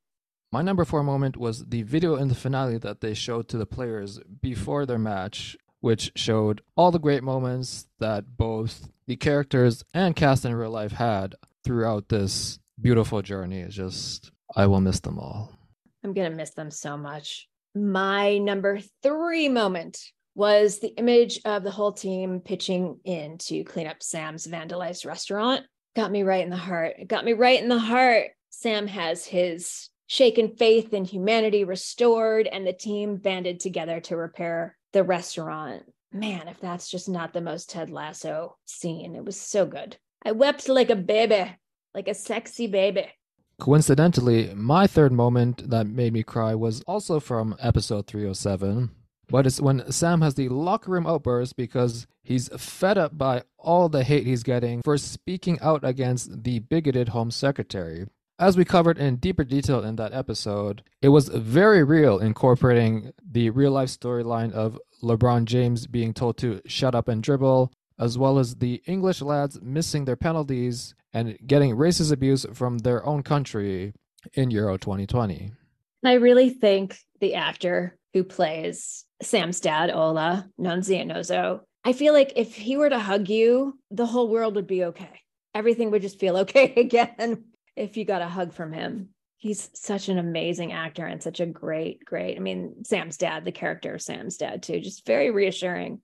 My 0.53 0.62
number 0.62 0.85
four 0.85 1.05
moment 1.05 1.37
was 1.37 1.66
the 1.66 1.83
video 1.83 2.16
in 2.16 2.26
the 2.26 2.35
finale 2.35 2.79
that 2.79 3.00
they 3.00 3.14
showed 3.14 3.48
to 3.48 3.57
the 3.57 3.66
players 3.66 4.18
before 4.40 4.85
their 4.85 4.98
match 4.98 5.57
which 5.80 6.12
showed 6.14 6.62
all 6.76 6.90
the 6.90 6.98
great 6.98 7.22
moments 7.22 7.88
that 7.98 8.36
both 8.36 8.90
the 9.06 9.16
characters 9.16 9.84
and 9.92 10.14
cast 10.16 10.44
in 10.44 10.54
real 10.54 10.70
life 10.70 10.92
had 10.92 11.34
throughout 11.64 12.08
this 12.08 12.58
beautiful 12.80 13.22
journey. 13.22 13.60
It's 13.60 13.74
just, 13.74 14.30
I 14.54 14.66
will 14.66 14.80
miss 14.80 15.00
them 15.00 15.18
all. 15.18 15.52
I'm 16.04 16.12
going 16.12 16.30
to 16.30 16.36
miss 16.36 16.50
them 16.50 16.70
so 16.70 16.96
much. 16.96 17.48
My 17.74 18.38
number 18.38 18.80
three 19.02 19.48
moment 19.48 19.98
was 20.34 20.78
the 20.78 20.94
image 20.96 21.40
of 21.44 21.62
the 21.62 21.70
whole 21.70 21.92
team 21.92 22.40
pitching 22.40 22.98
in 23.04 23.38
to 23.38 23.64
clean 23.64 23.86
up 23.86 24.02
Sam's 24.02 24.46
vandalized 24.46 25.04
restaurant. 25.04 25.66
Got 25.96 26.10
me 26.10 26.22
right 26.22 26.44
in 26.44 26.50
the 26.50 26.56
heart. 26.56 26.96
It 26.98 27.08
got 27.08 27.24
me 27.24 27.32
right 27.32 27.60
in 27.60 27.68
the 27.68 27.78
heart. 27.78 28.28
Sam 28.50 28.86
has 28.86 29.26
his 29.26 29.88
shaken 30.06 30.56
faith 30.56 30.92
in 30.92 31.04
humanity 31.04 31.64
restored, 31.64 32.46
and 32.46 32.66
the 32.66 32.72
team 32.72 33.16
banded 33.16 33.60
together 33.60 34.00
to 34.00 34.16
repair 34.16 34.76
the 34.92 35.05
restaurant. 35.05 35.83
Man, 36.12 36.48
if 36.48 36.61
that's 36.61 36.90
just 36.90 37.09
not 37.09 37.33
the 37.33 37.40
most 37.40 37.70
Ted 37.70 37.90
Lasso 37.90 38.57
scene, 38.66 39.14
it 39.14 39.24
was 39.24 39.40
so 39.40 39.64
good. 39.66 39.96
I 40.24 40.33
wept 40.33 40.68
like 40.68 40.90
a 40.90 40.96
baby, 40.96 41.57
like 41.94 42.09
a 42.09 42.14
sexy 42.14 42.66
baby. 42.66 43.07
Coincidentally, 43.61 44.53
my 44.55 44.87
third 44.87 45.12
moment 45.12 45.70
that 45.70 45.87
made 45.87 46.12
me 46.12 46.22
cry 46.22 46.55
was 46.55 46.83
also 46.83 47.20
from 47.20 47.55
episode 47.61 48.07
307, 48.07 48.90
but 49.29 49.46
it's 49.46 49.61
when 49.61 49.90
Sam 49.92 50.22
has 50.22 50.35
the 50.35 50.48
locker 50.48 50.90
room 50.90 51.07
outburst 51.07 51.57
because 51.57 52.07
he's 52.22 52.48
fed 52.57 52.98
up 52.98 53.16
by 53.16 53.42
all 53.59 53.88
the 53.88 54.03
hate 54.03 54.26
he's 54.26 54.42
getting 54.42 54.81
for 54.83 54.96
speaking 54.96 55.61
out 55.61 55.85
against 55.85 56.42
the 56.42 56.61
bigoted 56.61 57.11
home 57.11 57.31
secretary. 57.31 58.07
As 58.40 58.57
we 58.57 58.64
covered 58.64 58.96
in 58.96 59.16
deeper 59.16 59.44
detail 59.44 59.85
in 59.85 59.96
that 59.96 60.14
episode, 60.14 60.83
it 61.03 61.11
was 61.11 61.29
very 61.29 61.85
real 61.85 62.18
incorporating 62.18 63.12
the 63.22 63.50
real 63.50 63.72
life 63.72 63.90
storyline 63.90 64.50
of 64.53 64.79
LeBron 65.03 65.44
James 65.44 65.87
being 65.87 66.14
told 66.14 66.38
to 66.38 66.62
shut 66.64 66.94
up 66.94 67.07
and 67.07 67.22
dribble, 67.22 67.70
as 67.98 68.16
well 68.16 68.38
as 68.38 68.55
the 68.55 68.81
English 68.87 69.20
lads 69.20 69.61
missing 69.61 70.07
their 70.07 70.16
penalties 70.16 70.94
and 71.12 71.37
getting 71.46 71.76
racist 71.76 72.12
abuse 72.12 72.46
from 72.55 72.79
their 72.79 73.05
own 73.05 73.22
country 73.22 73.92
in 74.33 74.50
Euro 74.53 74.79
2020. 74.79 75.53
I 76.03 76.14
really 76.14 76.48
think 76.48 76.96
the 77.20 77.35
actor 77.35 77.98
who 78.14 78.24
plays 78.24 79.05
Sam's 79.20 79.61
dad, 79.61 79.90
Ola, 79.90 80.48
Nonzi 80.59 81.05
Nonzianozo, 81.05 81.61
I 81.85 81.92
feel 81.92 82.14
like 82.14 82.33
if 82.37 82.55
he 82.55 82.79
were 82.79 82.88
to 82.88 82.98
hug 82.98 83.29
you, 83.29 83.79
the 83.90 84.07
whole 84.07 84.29
world 84.31 84.55
would 84.55 84.66
be 84.66 84.85
okay. 84.85 85.20
Everything 85.55 85.90
would 85.90 86.00
just 86.00 86.18
feel 86.18 86.37
okay 86.44 86.72
again 86.74 87.44
if 87.80 87.96
you 87.96 88.04
got 88.04 88.22
a 88.22 88.28
hug 88.28 88.52
from 88.52 88.72
him. 88.72 89.08
He's 89.38 89.70
such 89.72 90.10
an 90.10 90.18
amazing 90.18 90.72
actor 90.72 91.06
and 91.06 91.22
such 91.22 91.40
a 91.40 91.46
great, 91.46 92.04
great. 92.04 92.36
I 92.36 92.40
mean, 92.40 92.84
Sam's 92.84 93.16
dad, 93.16 93.44
the 93.44 93.52
character 93.52 93.94
of 93.94 94.02
Sam's 94.02 94.36
dad, 94.36 94.62
too, 94.62 94.80
just 94.80 95.06
very 95.06 95.30
reassuring. 95.30 95.94
I 95.94 95.98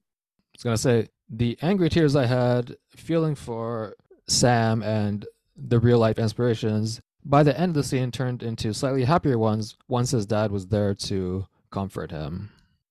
was 0.54 0.62
gonna 0.62 0.78
say 0.78 1.08
the 1.28 1.58
angry 1.60 1.90
tears 1.90 2.16
I 2.16 2.24
had 2.24 2.76
feeling 2.88 3.34
for 3.34 3.94
Sam 4.26 4.82
and 4.82 5.26
the 5.54 5.78
real 5.78 5.98
life 5.98 6.18
inspirations 6.18 7.00
by 7.24 7.42
the 7.42 7.58
end 7.58 7.70
of 7.70 7.74
the 7.74 7.82
scene 7.82 8.10
turned 8.10 8.42
into 8.42 8.72
slightly 8.72 9.04
happier 9.04 9.38
ones 9.38 9.76
once 9.88 10.12
his 10.12 10.24
dad 10.24 10.50
was 10.50 10.68
there 10.68 10.94
to 10.94 11.46
comfort 11.70 12.10
him. 12.10 12.50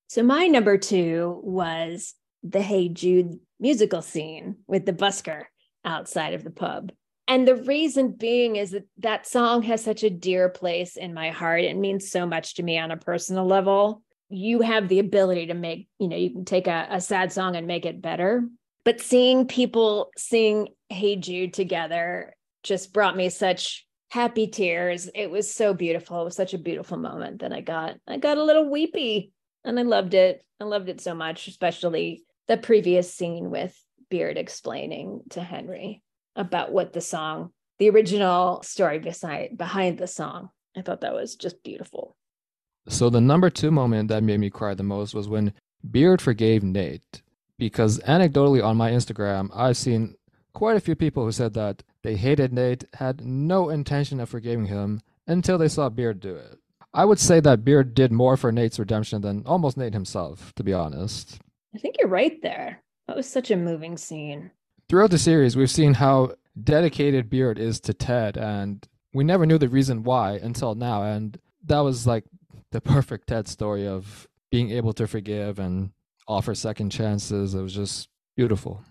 So 0.10 0.22
my 0.22 0.46
number 0.48 0.78
two 0.78 1.40
was 1.44 2.14
the 2.44 2.62
Hey 2.62 2.90
Jude 2.90 3.40
musical 3.60 4.04
scene 4.04 4.58
with 4.68 4.86
the 4.86 4.94
busker 4.94 5.46
outside 5.84 6.34
of 6.34 6.44
the 6.44 6.52
pub. 6.52 6.92
And 7.28 7.48
the 7.48 7.56
reason 7.56 8.12
being 8.12 8.56
is 8.56 8.72
that 8.72 8.88
that 9.00 9.28
song 9.28 9.64
has 9.64 9.84
such 9.84 10.04
a 10.04 10.10
dear 10.10 10.50
place 10.50 10.96
in 10.96 11.14
my 11.14 11.32
heart. 11.32 11.62
It 11.62 11.76
means 11.76 12.12
so 12.12 12.26
much 12.26 12.56
to 12.56 12.64
me 12.64 12.78
on 12.78 12.92
a 12.92 12.98
personal 12.98 13.46
level. 13.46 14.04
You 14.30 14.62
have 14.62 14.88
the 14.88 15.00
ability 15.00 15.48
to 15.48 15.54
make, 15.54 15.88
you 16.00 16.08
know, 16.08 16.18
you 16.18 16.30
can 16.30 16.46
take 16.46 16.68
a, 16.68 16.88
a 16.90 17.02
sad 17.02 17.32
song 17.32 17.56
and 17.56 17.66
make 17.66 17.86
it 17.86 18.02
better. 18.02 18.48
But 18.84 19.02
seeing 19.02 19.48
people 19.48 20.12
sing 20.16 20.70
Hey 20.90 21.16
Jude 21.16 21.54
together 21.54 22.36
just 22.62 22.94
brought 22.94 23.18
me 23.18 23.30
such 23.30 23.88
happy 24.10 24.48
tears. 24.48 25.10
It 25.14 25.32
was 25.32 25.52
so 25.52 25.74
beautiful. 25.74 26.22
It 26.22 26.26
was 26.26 26.36
such 26.36 26.54
a 26.54 26.60
beautiful 26.60 26.98
moment 26.98 27.42
that 27.42 27.52
I 27.52 27.62
got. 27.62 27.98
I 28.08 28.18
got 28.18 28.38
a 28.38 28.44
little 28.44 28.70
weepy 28.70 29.32
and 29.64 29.80
I 29.80 29.82
loved 29.82 30.14
it. 30.14 30.46
I 30.62 30.64
loved 30.66 30.90
it 30.90 31.02
so 31.02 31.16
much, 31.16 31.48
especially 31.48 32.24
the 32.48 32.58
previous 32.58 33.12
scene 33.12 33.50
with 33.50 33.76
Beard 34.10 34.38
explaining 34.38 35.22
to 35.32 35.42
Henry 35.42 36.04
about 36.36 36.72
what 36.72 36.94
the 36.94 37.02
song, 37.02 37.52
the 37.80 37.90
original 37.90 38.62
story 38.64 39.00
beside 39.00 39.58
behind 39.58 39.98
the 39.98 40.08
song. 40.08 40.50
I 40.78 40.82
thought 40.82 41.02
that 41.02 41.14
was 41.14 41.36
just 41.36 41.64
beautiful. 41.64 42.16
So 42.88 43.10
the 43.10 43.22
number 43.22 43.50
two 43.50 43.72
moment 43.72 44.10
that 44.10 44.24
made 44.24 44.40
me 44.40 44.50
cry 44.50 44.74
the 44.74 44.84
most 44.84 45.14
was 45.14 45.28
when 45.28 45.54
Beard 45.90 46.22
forgave 46.22 46.64
Nate. 46.64 47.22
Because 47.58 48.00
anecdotally 48.00 48.64
on 48.64 48.76
my 48.76 48.92
Instagram, 48.92 49.50
I've 49.54 49.78
seen 49.78 50.16
quite 50.54 50.78
a 50.78 50.82
few 50.82 50.96
people 50.96 51.24
who 51.24 51.32
said 51.32 51.54
that 51.54 51.84
they 52.04 52.16
hated 52.16 52.54
Nate, 52.54 52.84
had 52.96 53.26
no 53.26 53.70
intention 53.70 54.20
of 54.20 54.30
forgiving 54.30 54.66
him 54.66 55.02
until 55.28 55.58
they 55.58 55.68
saw 55.68 55.90
Beard 55.90 56.20
do 56.20 56.36
it. 56.36 56.60
I 56.94 57.06
would 57.06 57.20
say 57.20 57.40
that 57.42 57.66
Beard 57.66 57.94
did 57.94 58.12
more 58.12 58.38
for 58.38 58.52
Nate's 58.52 58.80
redemption 58.80 59.22
than 59.22 59.44
almost 59.46 59.78
Nate 59.78 59.94
himself, 59.94 60.54
to 60.56 60.64
be 60.64 60.74
honest. 60.74 61.40
I 61.74 61.78
think 61.78 61.96
you're 62.00 62.08
right 62.08 62.42
there. 62.42 62.82
That 63.08 63.18
was 63.18 63.28
such 63.28 63.52
a 63.52 63.58
moving 63.58 63.98
scene. 63.98 64.52
Throughout 64.88 65.10
the 65.10 65.18
series, 65.18 65.58
we've 65.58 65.72
seen 65.72 65.96
how 65.96 66.34
dedicated 66.64 67.28
Beard 67.28 67.58
is 67.58 67.80
to 67.82 67.94
Ted, 67.94 68.38
and 68.38 68.88
we 69.14 69.24
never 69.24 69.48
knew 69.48 69.58
the 69.58 69.68
reason 69.68 70.04
why 70.04 70.34
until 70.34 70.76
now. 70.76 71.02
And 71.02 71.40
that 71.66 71.80
was 71.80 72.06
like 72.06 72.24
the 72.72 72.82
perfect 72.82 73.28
Ted 73.28 73.48
story 73.48 73.88
of 73.88 74.28
being 74.52 74.70
able 74.70 74.94
to 74.94 75.08
forgive 75.08 75.58
and 75.58 75.90
offer 76.28 76.54
second 76.54 76.92
chances. 76.92 77.56
It 77.56 77.62
was 77.62 77.74
just 77.74 78.10
beautiful. 78.36 78.84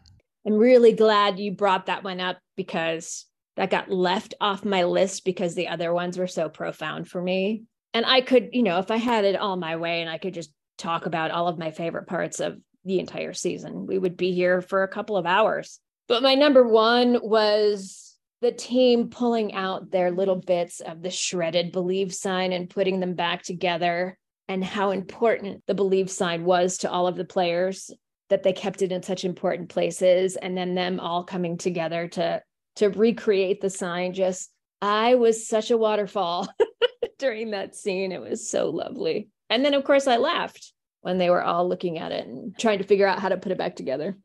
I'm 0.44 0.54
really 0.54 0.92
glad 0.92 1.38
you 1.38 1.52
brought 1.52 1.86
that 1.86 2.02
one 2.02 2.20
up 2.20 2.38
because 2.56 3.26
that 3.56 3.70
got 3.70 3.88
left 3.88 4.34
off 4.40 4.64
my 4.64 4.82
list 4.82 5.24
because 5.24 5.54
the 5.54 5.68
other 5.68 5.94
ones 5.94 6.18
were 6.18 6.26
so 6.26 6.48
profound 6.48 7.06
for 7.06 7.22
me. 7.22 7.64
And 7.94 8.04
I 8.04 8.20
could, 8.20 8.48
you 8.52 8.64
know, 8.64 8.80
if 8.80 8.90
I 8.90 8.96
had 8.96 9.24
it 9.24 9.36
all 9.36 9.56
my 9.56 9.76
way 9.76 10.00
and 10.00 10.10
I 10.10 10.18
could 10.18 10.34
just 10.34 10.52
talk 10.76 11.06
about 11.06 11.30
all 11.30 11.46
of 11.46 11.56
my 11.56 11.70
favorite 11.70 12.08
parts 12.08 12.40
of 12.40 12.58
the 12.84 12.98
entire 12.98 13.32
season, 13.32 13.86
we 13.86 13.96
would 13.96 14.16
be 14.16 14.32
here 14.32 14.60
for 14.60 14.82
a 14.82 14.88
couple 14.88 15.16
of 15.16 15.24
hours. 15.24 15.78
But 16.06 16.22
my 16.22 16.34
number 16.34 16.66
one 16.66 17.18
was 17.22 18.14
the 18.40 18.52
team 18.52 19.08
pulling 19.08 19.54
out 19.54 19.90
their 19.90 20.10
little 20.10 20.36
bits 20.36 20.80
of 20.80 21.02
the 21.02 21.10
shredded 21.10 21.72
believe 21.72 22.14
sign 22.14 22.52
and 22.52 22.68
putting 22.68 23.00
them 23.00 23.14
back 23.14 23.42
together, 23.42 24.18
and 24.48 24.62
how 24.62 24.90
important 24.90 25.62
the 25.66 25.74
believe 25.74 26.10
sign 26.10 26.44
was 26.44 26.78
to 26.78 26.90
all 26.90 27.06
of 27.06 27.16
the 27.16 27.24
players 27.24 27.90
that 28.28 28.42
they 28.42 28.52
kept 28.52 28.82
it 28.82 28.92
in 28.92 29.02
such 29.02 29.24
important 29.24 29.68
places 29.70 30.36
and 30.36 30.56
then 30.56 30.74
them 30.74 31.00
all 31.00 31.24
coming 31.24 31.56
together 31.56 32.08
to 32.08 32.42
to 32.76 32.88
recreate 32.90 33.60
the 33.60 33.70
sign. 33.70 34.12
Just 34.12 34.50
i 34.82 35.14
was 35.14 35.48
such 35.48 35.70
a 35.70 35.78
waterfall 35.78 36.48
during 37.18 37.52
that 37.52 37.74
scene. 37.74 38.12
It 38.12 38.20
was 38.20 38.50
so 38.50 38.68
lovely. 38.70 39.28
And 39.48 39.64
then 39.64 39.72
of 39.74 39.84
course 39.84 40.06
i 40.06 40.16
laughed 40.16 40.72
when 41.00 41.18
they 41.18 41.30
were 41.30 41.42
all 41.42 41.68
looking 41.68 41.98
at 41.98 42.12
it 42.12 42.26
and 42.26 42.58
trying 42.58 42.78
to 42.78 42.84
figure 42.84 43.06
out 43.06 43.20
how 43.20 43.28
to 43.28 43.36
put 43.36 43.52
it 43.52 43.58
back 43.58 43.76
together 43.76 44.18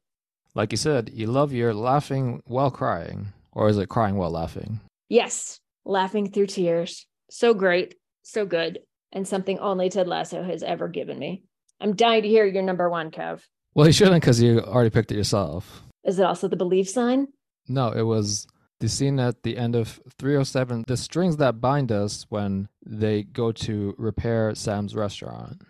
like 0.55 0.71
you 0.71 0.77
said, 0.77 1.11
you 1.13 1.27
love 1.27 1.53
your 1.53 1.73
laughing 1.73 2.41
while 2.45 2.71
crying, 2.71 3.27
or 3.51 3.69
is 3.69 3.77
it 3.77 3.89
crying 3.89 4.15
while 4.15 4.31
laughing? 4.31 4.79
Yes, 5.09 5.59
laughing 5.85 6.31
through 6.31 6.47
tears. 6.47 7.05
So 7.29 7.53
great, 7.53 7.95
so 8.23 8.45
good, 8.45 8.79
and 9.11 9.27
something 9.27 9.59
only 9.59 9.89
Ted 9.89 10.07
Lasso 10.07 10.43
has 10.43 10.63
ever 10.63 10.87
given 10.87 11.19
me. 11.19 11.43
I'm 11.79 11.95
dying 11.95 12.23
to 12.23 12.29
hear 12.29 12.45
your 12.45 12.63
number 12.63 12.89
one, 12.89 13.11
Kev. 13.11 13.41
Well, 13.73 13.87
you 13.87 13.93
shouldn't 13.93 14.21
because 14.21 14.41
you 14.41 14.59
already 14.59 14.89
picked 14.89 15.11
it 15.11 15.17
yourself. 15.17 15.83
Is 16.03 16.19
it 16.19 16.25
also 16.25 16.47
the 16.47 16.55
belief 16.55 16.89
sign? 16.89 17.27
No, 17.67 17.91
it 17.91 18.01
was 18.01 18.47
the 18.79 18.89
scene 18.89 19.19
at 19.19 19.43
the 19.43 19.57
end 19.57 19.75
of 19.75 19.99
307, 20.17 20.85
the 20.87 20.97
strings 20.97 21.37
that 21.37 21.61
bind 21.61 21.91
us 21.91 22.25
when 22.29 22.67
they 22.85 23.23
go 23.23 23.51
to 23.51 23.93
repair 23.97 24.55
Sam's 24.55 24.95
restaurant. 24.95 25.61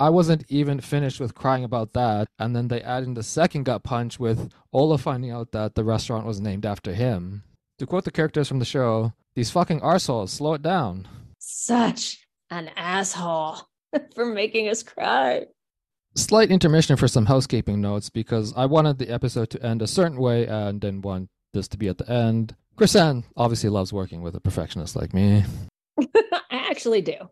I 0.00 0.08
wasn't 0.08 0.46
even 0.48 0.80
finished 0.80 1.20
with 1.20 1.34
crying 1.34 1.62
about 1.62 1.92
that. 1.92 2.28
And 2.38 2.56
then 2.56 2.68
they 2.68 2.80
add 2.80 3.02
in 3.02 3.12
the 3.12 3.22
second 3.22 3.64
gut 3.64 3.84
punch 3.84 4.18
with 4.18 4.50
Ola 4.72 4.96
finding 4.96 5.30
out 5.30 5.52
that 5.52 5.74
the 5.74 5.84
restaurant 5.84 6.24
was 6.24 6.40
named 6.40 6.64
after 6.64 6.94
him. 6.94 7.44
To 7.78 7.86
quote 7.86 8.04
the 8.04 8.10
characters 8.10 8.48
from 8.48 8.60
the 8.60 8.64
show, 8.64 9.12
these 9.34 9.50
fucking 9.50 9.80
arseholes, 9.80 10.30
slow 10.30 10.54
it 10.54 10.62
down. 10.62 11.06
Such 11.38 12.26
an 12.50 12.70
asshole 12.76 13.58
for 14.14 14.24
making 14.24 14.70
us 14.70 14.82
cry. 14.82 15.46
Slight 16.14 16.50
intermission 16.50 16.96
for 16.96 17.06
some 17.06 17.26
housekeeping 17.26 17.82
notes 17.82 18.08
because 18.08 18.54
I 18.56 18.64
wanted 18.66 18.98
the 18.98 19.10
episode 19.10 19.50
to 19.50 19.62
end 19.62 19.82
a 19.82 19.86
certain 19.86 20.18
way 20.18 20.46
and 20.46 20.80
didn't 20.80 21.02
want 21.02 21.28
this 21.52 21.68
to 21.68 21.78
be 21.78 21.88
at 21.88 21.98
the 21.98 22.10
end. 22.10 22.56
Crisann 22.76 23.24
obviously 23.36 23.68
loves 23.68 23.92
working 23.92 24.22
with 24.22 24.34
a 24.34 24.40
perfectionist 24.40 24.96
like 24.96 25.12
me. 25.12 25.44
I 26.00 26.38
actually 26.50 27.02
do. 27.02 27.28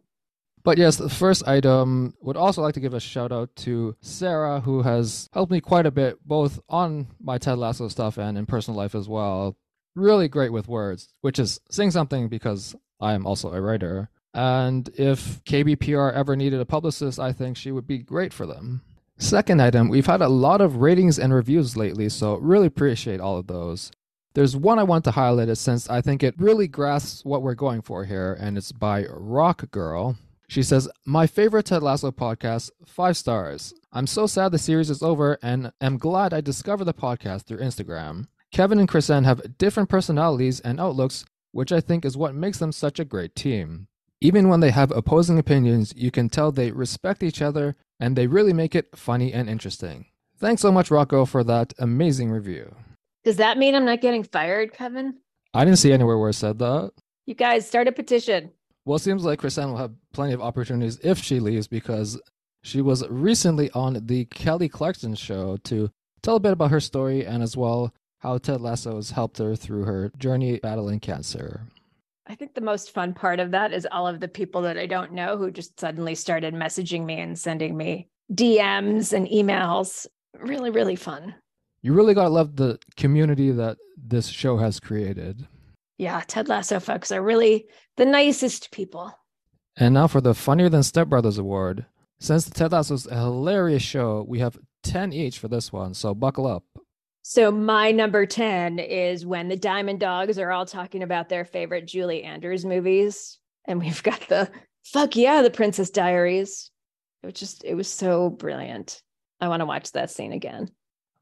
But 0.69 0.77
yes, 0.77 0.97
the 0.97 1.09
first 1.09 1.49
item 1.49 2.13
would 2.21 2.37
also 2.37 2.61
like 2.61 2.75
to 2.75 2.81
give 2.81 2.93
a 2.93 3.01
shout 3.01 3.33
out 3.33 3.57
to 3.57 3.97
Sarah, 4.03 4.61
who 4.61 4.83
has 4.83 5.31
helped 5.33 5.51
me 5.51 5.63
quite 5.63 5.87
a 5.87 5.91
bit, 5.91 6.19
both 6.27 6.61
on 6.69 7.07
my 7.19 7.39
Ted 7.39 7.57
Lasso 7.57 7.89
stuff 7.89 8.19
and 8.19 8.37
in 8.37 8.45
personal 8.45 8.77
life 8.77 8.95
as 8.95 9.09
well. 9.09 9.57
Really 9.95 10.29
great 10.29 10.53
with 10.53 10.69
words, 10.69 11.15
which 11.23 11.39
is 11.39 11.59
saying 11.71 11.93
something 11.93 12.29
because 12.29 12.77
I 13.01 13.15
am 13.15 13.27
also 13.27 13.51
a 13.51 13.63
writer. 13.63 14.11
And 14.35 14.91
if 14.93 15.43
KJPR 15.45 16.13
ever 16.13 16.37
needed 16.37 16.61
a 16.61 16.67
publicist, 16.67 17.19
I 17.19 17.33
think 17.33 17.57
she 17.57 17.73
would 17.73 17.87
be 17.87 17.97
great 17.97 18.35
for 18.35 18.45
them. 18.45 18.83
Second 19.17 19.63
item, 19.63 19.89
we've 19.89 20.05
had 20.05 20.21
a 20.21 20.29
lot 20.29 20.61
of 20.61 20.77
ratings 20.77 21.19
and 21.19 21.33
reviews 21.33 21.79
lately, 21.79 22.11
so 22.11 22.37
really 22.37 22.67
appreciate 22.67 23.21
all 23.21 23.39
of 23.39 23.47
those. 23.47 23.91
There's 24.35 24.55
one 24.55 24.79
I 24.79 24.83
want 24.83 25.05
to 25.05 25.13
highlight 25.13 25.57
since 25.57 25.89
I 25.89 26.03
think 26.03 26.23
it 26.23 26.35
really 26.37 26.69
grasps 26.69 27.25
what 27.25 27.41
we're 27.41 27.55
going 27.55 27.81
for 27.81 28.05
here, 28.05 28.37
and 28.39 28.59
it's 28.59 28.71
by 28.71 29.07
Rock 29.09 29.71
Girl. 29.71 30.19
She 30.49 30.63
says, 30.63 30.89
My 31.05 31.27
favorite 31.27 31.67
Ted 31.67 31.83
Lasso 31.83 32.11
podcast, 32.11 32.71
five 32.87 33.19
stars. 33.19 33.75
I'm 33.93 34.07
so 34.07 34.27
sad 34.27 34.51
the 34.51 34.59
series 34.59 34.89
is 34.89 35.03
over 35.03 35.39
and 35.43 35.73
am 35.83 35.99
glad 35.99 36.33
I 36.33 36.41
discovered 36.41 36.87
the 36.87 36.95
podcast 36.95 37.43
through 37.45 37.59
Instagram. 37.59 38.29
Kevin 38.51 38.79
and 38.79 38.89
Crisann 38.89 39.25
have 39.25 39.59
different 39.59 39.91
personalities 39.91 40.61
and 40.61 40.81
outlooks, 40.81 41.27
which 41.53 41.71
I 41.71 41.81
think 41.81 42.07
is 42.07 42.17
what 42.17 42.35
makes 42.35 42.59
them 42.59 42.73
such 42.73 42.99
a 42.99 43.05
great 43.05 43.35
team. 43.35 43.89
Even 44.23 44.49
when 44.49 44.61
they 44.61 44.71
have 44.71 44.91
opposing 44.91 45.39
opinions, 45.39 45.93
you 45.95 46.11
can 46.11 46.31
tell 46.31 46.51
they 46.51 46.71
respect 46.73 47.23
each 47.23 47.43
other 47.43 47.77
and 48.01 48.17
they 48.17 48.27
really 48.27 48.55
make 48.55 48.75
it 48.75 48.97
funny 48.97 49.35
and 49.35 49.51
interesting. 49.51 50.07
Thanks 50.39 50.63
so 50.63 50.73
much, 50.73 50.91
Rocco, 50.91 51.27
for 51.27 51.45
that 51.45 51.75
amazing 51.79 52.31
review. 52.31 52.75
Does 53.23 53.37
that 53.37 53.59
mean 53.59 53.75
I'm 53.75 53.85
not 53.85 54.01
getting 54.01 54.23
fired, 54.23 54.73
Kevin? 54.73 55.19
I 55.53 55.67
didn't 55.67 55.79
see 55.79 55.93
anywhere 55.93 56.17
where 56.17 56.31
it 56.31 56.35
said 56.35 56.59
that. 56.61 56.93
You 57.27 57.35
guys 57.35 57.67
start 57.67 57.87
a 57.87 57.93
petition. 57.93 58.53
Well, 58.89 58.97
it 58.97 59.01
seems 59.01 59.23
like 59.23 59.41
Crisann 59.41 59.69
will 59.69 59.77
have 59.77 59.93
plenty 60.15 60.33
of 60.33 60.41
opportunities 60.41 60.99
if 61.05 61.19
she 61.19 61.41
leaves 61.41 61.69
because 61.69 62.19
she 62.63 62.81
was 62.81 63.07
recently 63.11 63.71
on 63.73 64.07
the 64.07 64.25
Kelly 64.25 64.71
Clarkson 64.71 65.15
show 65.15 65.59
to 65.65 65.91
tell 66.23 66.37
a 66.37 66.41
bit 66.41 66.55
about 66.55 66.71
her 66.71 66.81
story 66.81 67.27
and 67.27 67.43
as 67.43 67.55
well 67.55 67.93
how 68.21 68.39
Ted 68.39 68.63
Lasso 68.63 68.97
has 68.97 69.11
helped 69.11 69.37
her 69.37 69.55
through 69.55 69.83
her 69.83 70.11
journey 70.17 70.59
battling 70.61 71.01
cancer. 71.01 71.67
I 72.29 72.35
think 72.35 72.55
the 72.55 72.63
most 72.63 72.95
fun 72.95 73.13
part 73.13 73.41
of 73.41 73.51
that 73.51 73.75
is 73.75 73.87
all 73.93 74.09
of 74.09 74.21
the 74.21 74.27
people 74.27 74.63
that 74.63 74.79
I 74.79 74.87
don't 74.87 75.13
know 75.13 75.37
who 75.37 75.51
just 75.51 75.79
suddenly 75.79 76.15
started 76.15 76.55
messaging 76.55 77.05
me 77.05 77.21
and 77.21 77.39
sending 77.39 77.77
me 77.77 78.09
DMs 78.33 79.13
and 79.13 79.27
emails. 79.29 80.07
Really, 80.41 80.71
really 80.71 80.97
fun. 80.97 81.35
You 81.83 81.93
really 81.93 82.15
got 82.15 82.23
to 82.23 82.31
love 82.31 82.57
the 82.57 82.79
community 82.97 83.51
that 83.51 83.77
this 83.99 84.29
show 84.29 84.57
has 84.57 84.81
created. 84.81 85.47
Yeah, 85.99 86.23
Ted 86.27 86.49
Lasso 86.49 86.81
folks 86.81 87.13
are 87.13 87.23
really 87.23 87.67
the 87.97 88.07
nicest 88.07 88.71
people. 88.71 89.13
And 89.77 89.95
now 89.95 90.07
for 90.07 90.21
the 90.21 90.35
Funnier 90.35 90.69
Than 90.69 90.83
Step 90.83 91.09
Brothers 91.09 91.39
Award. 91.39 91.87
Since 92.21 92.47
the 92.47 92.51
Ted 92.53 92.73
is 92.73 93.07
a 93.07 93.17
hilarious 93.17 93.83
show, 93.83 94.25
we 94.27 94.39
have 94.39 94.59
10 94.85 95.13
each 95.13 95.39
for 95.39 95.49
this 95.49 95.73
one, 95.73 95.95
so 95.95 96.15
buckle 96.15 96.47
up. 96.47 96.65
So 97.23 97.51
my 97.51 97.91
number 97.91 98.27
10 98.27 98.79
is 98.79 99.27
when 99.27 99.49
the 99.49 99.57
Diamond 99.57 100.01
Dogs 100.01 100.39
are 100.39 100.51
all 100.51 100.67
talking 100.67 101.03
about 101.03 101.29
their 101.29 101.45
favorite 101.45 101.87
Julie 101.87 102.25
Andrews 102.25 102.65
movies. 102.65 103.39
And 103.67 103.79
we've 103.79 104.03
got 104.03 104.21
the 104.29 104.51
fuck 104.85 105.15
yeah, 105.15 105.43
the 105.43 105.51
Princess 105.51 105.91
Diaries. 105.91 106.71
It 107.23 107.27
was 107.27 107.35
just, 107.35 107.65
it 107.65 107.75
was 107.75 107.89
so 107.89 108.31
brilliant. 108.31 109.03
I 109.41 109.49
want 109.49 109.61
to 109.61 109.67
watch 109.67 109.93
that 109.93 110.11
scene 110.11 110.33
again. 110.33 110.71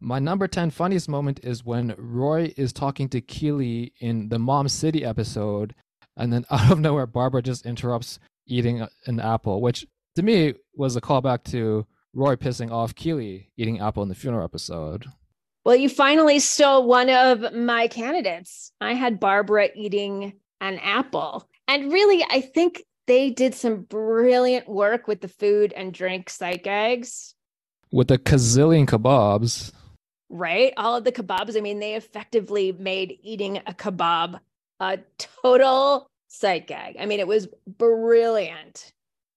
My 0.00 0.18
number 0.18 0.46
10 0.46 0.70
funniest 0.70 1.08
moment 1.08 1.40
is 1.42 1.64
when 1.64 1.94
Roy 1.96 2.52
is 2.56 2.72
talking 2.72 3.08
to 3.10 3.20
Keeley 3.20 3.92
in 4.00 4.28
the 4.28 4.38
Mom 4.38 4.68
City 4.68 5.04
episode, 5.04 5.74
and 6.16 6.32
then 6.32 6.44
out 6.50 6.70
of 6.70 6.80
nowhere, 6.80 7.06
Barbara 7.06 7.42
just 7.42 7.64
interrupts 7.64 8.18
eating 8.46 8.86
an 9.06 9.20
apple, 9.20 9.60
which 9.60 9.86
to 10.16 10.22
me 10.22 10.54
was 10.74 10.96
a 10.96 11.00
callback 11.00 11.44
to 11.44 11.86
Roy 12.14 12.36
pissing 12.36 12.70
off 12.70 12.94
Keeley 12.94 13.50
eating 13.56 13.80
apple 13.80 14.02
in 14.02 14.08
the 14.08 14.14
funeral 14.14 14.44
episode. 14.44 15.06
Well, 15.64 15.76
you 15.76 15.88
finally 15.88 16.38
stole 16.38 16.86
one 16.86 17.10
of 17.10 17.52
my 17.52 17.88
candidates. 17.88 18.70
I 18.80 18.94
had 18.94 19.18
Barbara 19.18 19.68
eating 19.74 20.34
an 20.60 20.78
apple. 20.78 21.48
And 21.66 21.92
really, 21.92 22.24
I 22.30 22.40
think 22.40 22.84
they 23.06 23.30
did 23.30 23.54
some 23.54 23.82
brilliant 23.82 24.68
work 24.68 25.08
with 25.08 25.20
the 25.20 25.28
food 25.28 25.72
and 25.72 25.92
drink 25.92 26.30
sight 26.30 26.62
gags. 26.62 27.34
With 27.90 28.08
the 28.08 28.18
kazillion 28.18 28.86
kebabs. 28.86 29.72
Right? 30.28 30.72
All 30.76 30.96
of 30.96 31.04
the 31.04 31.12
kebabs. 31.12 31.56
I 31.56 31.60
mean, 31.60 31.78
they 31.78 31.94
effectively 31.94 32.72
made 32.72 33.18
eating 33.22 33.58
a 33.58 33.72
kebab 33.72 34.40
a 34.80 34.98
total 35.18 36.10
sight 36.28 36.66
gag. 36.66 36.96
I 37.00 37.06
mean, 37.06 37.20
it 37.20 37.26
was 37.26 37.48
brilliant. 37.66 38.92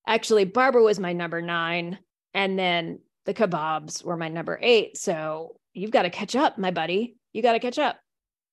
Actually, 0.08 0.46
Barbara 0.46 0.84
was 0.84 1.00
my 1.00 1.14
number 1.14 1.42
nine, 1.42 2.00
and 2.34 2.58
then 2.58 3.00
the 3.26 3.34
kebabs 3.34 4.04
were 4.04 4.18
my 4.18 4.28
number 4.28 4.60
eight. 4.62 4.98
So 4.98 5.58
you've 5.74 5.92
got 5.92 6.04
to 6.04 6.10
catch 6.10 6.36
up, 6.36 6.58
my 6.58 6.72
buddy. 6.72 7.16
You 7.34 7.42
got 7.42 7.54
to 7.54 7.60
catch 7.60 7.78
up. 7.78 8.00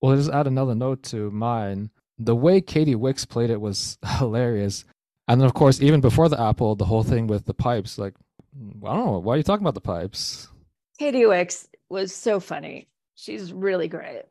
Well, 0.01 0.17
just 0.17 0.31
add 0.31 0.47
another 0.47 0.75
note 0.75 1.03
to 1.05 1.31
mine. 1.31 1.91
The 2.19 2.37
way 2.37 2.61
Katy 2.61 2.95
Wix 2.95 3.25
played 3.25 3.51
it 3.51 3.61
was 3.61 3.99
hilarious. 4.19 4.85
And 5.29 5.41
then, 5.41 5.47
of 5.47 5.55
course, 5.55 5.81
even 5.81 6.01
before 6.01 6.29
the 6.29 6.41
Apple, 6.41 6.77
the 6.77 6.85
whole 6.85 7.03
thing 7.03 7.27
with 7.27 7.47
the 7.47 7.55
pipes, 7.55 7.99
like, 7.99 8.15
I 8.85 8.95
don't 8.95 9.07
know, 9.07 9.19
why 9.19 9.35
are 9.35 9.37
you 9.39 9.43
talking 9.43 9.65
about 9.65 9.75
the 9.75 9.81
pipes? 9.81 10.49
Katy 10.99 11.27
Wix 11.27 11.69
was 11.89 12.15
so 12.15 12.41
funny. 12.41 12.89
She's 13.15 13.53
really 13.53 13.89
great. 13.89 14.23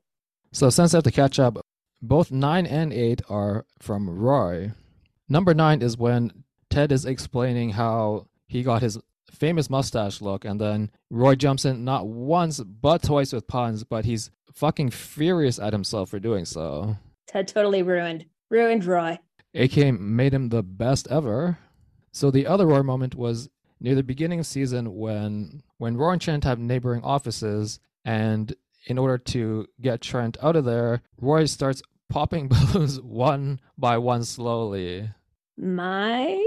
So, 0.51 0.69
since 0.69 0.93
I 0.93 0.97
have 0.97 1.03
to 1.03 1.11
catch 1.11 1.39
up, 1.39 1.59
both 2.01 2.31
9 2.31 2.65
and 2.65 2.93
8 2.93 3.21
are 3.29 3.65
from 3.79 4.09
Roy. 4.09 4.71
Number 5.27 5.53
9 5.53 5.81
is 5.81 5.97
when 5.97 6.43
Ted 6.69 6.91
is 6.91 7.05
explaining 7.05 7.71
how 7.71 8.27
he 8.47 8.63
got 8.63 8.81
his 8.81 8.99
famous 9.31 9.69
mustache 9.69 10.21
look, 10.21 10.45
and 10.45 10.61
then 10.61 10.91
Roy 11.09 11.35
jumps 11.35 11.65
in 11.65 11.83
not 11.83 12.07
once 12.07 12.59
but 12.59 13.03
twice 13.03 13.33
with 13.33 13.47
puns, 13.47 13.83
but 13.83 14.05
he's 14.05 14.31
fucking 14.53 14.91
furious 14.91 15.59
at 15.59 15.73
himself 15.73 16.09
for 16.09 16.19
doing 16.19 16.45
so. 16.45 16.97
Ted 17.27 17.47
totally 17.47 17.81
ruined, 17.81 18.25
ruined 18.49 18.85
Roy. 18.85 19.19
AK 19.53 19.99
made 19.99 20.33
him 20.33 20.49
the 20.49 20.63
best 20.63 21.07
ever. 21.09 21.57
So 22.11 22.31
the 22.31 22.47
other 22.47 22.65
Roy 22.65 22.83
moment 22.83 23.15
was 23.15 23.49
near 23.79 23.95
the 23.95 24.03
beginning 24.03 24.39
of 24.39 24.45
season 24.45 24.95
when 24.95 25.63
when 25.77 25.97
Roy 25.97 26.11
and 26.11 26.21
Trent 26.21 26.43
have 26.43 26.59
neighboring 26.59 27.03
offices, 27.03 27.79
and 28.03 28.53
in 28.87 28.97
order 28.97 29.17
to 29.17 29.67
get 29.81 30.01
Trent 30.01 30.37
out 30.41 30.55
of 30.55 30.65
there, 30.65 31.01
Roy 31.19 31.45
starts 31.45 31.81
popping 32.09 32.47
balloons 32.49 33.01
one 33.01 33.59
by 33.77 33.97
one 33.97 34.23
slowly. 34.23 35.09
My 35.57 36.43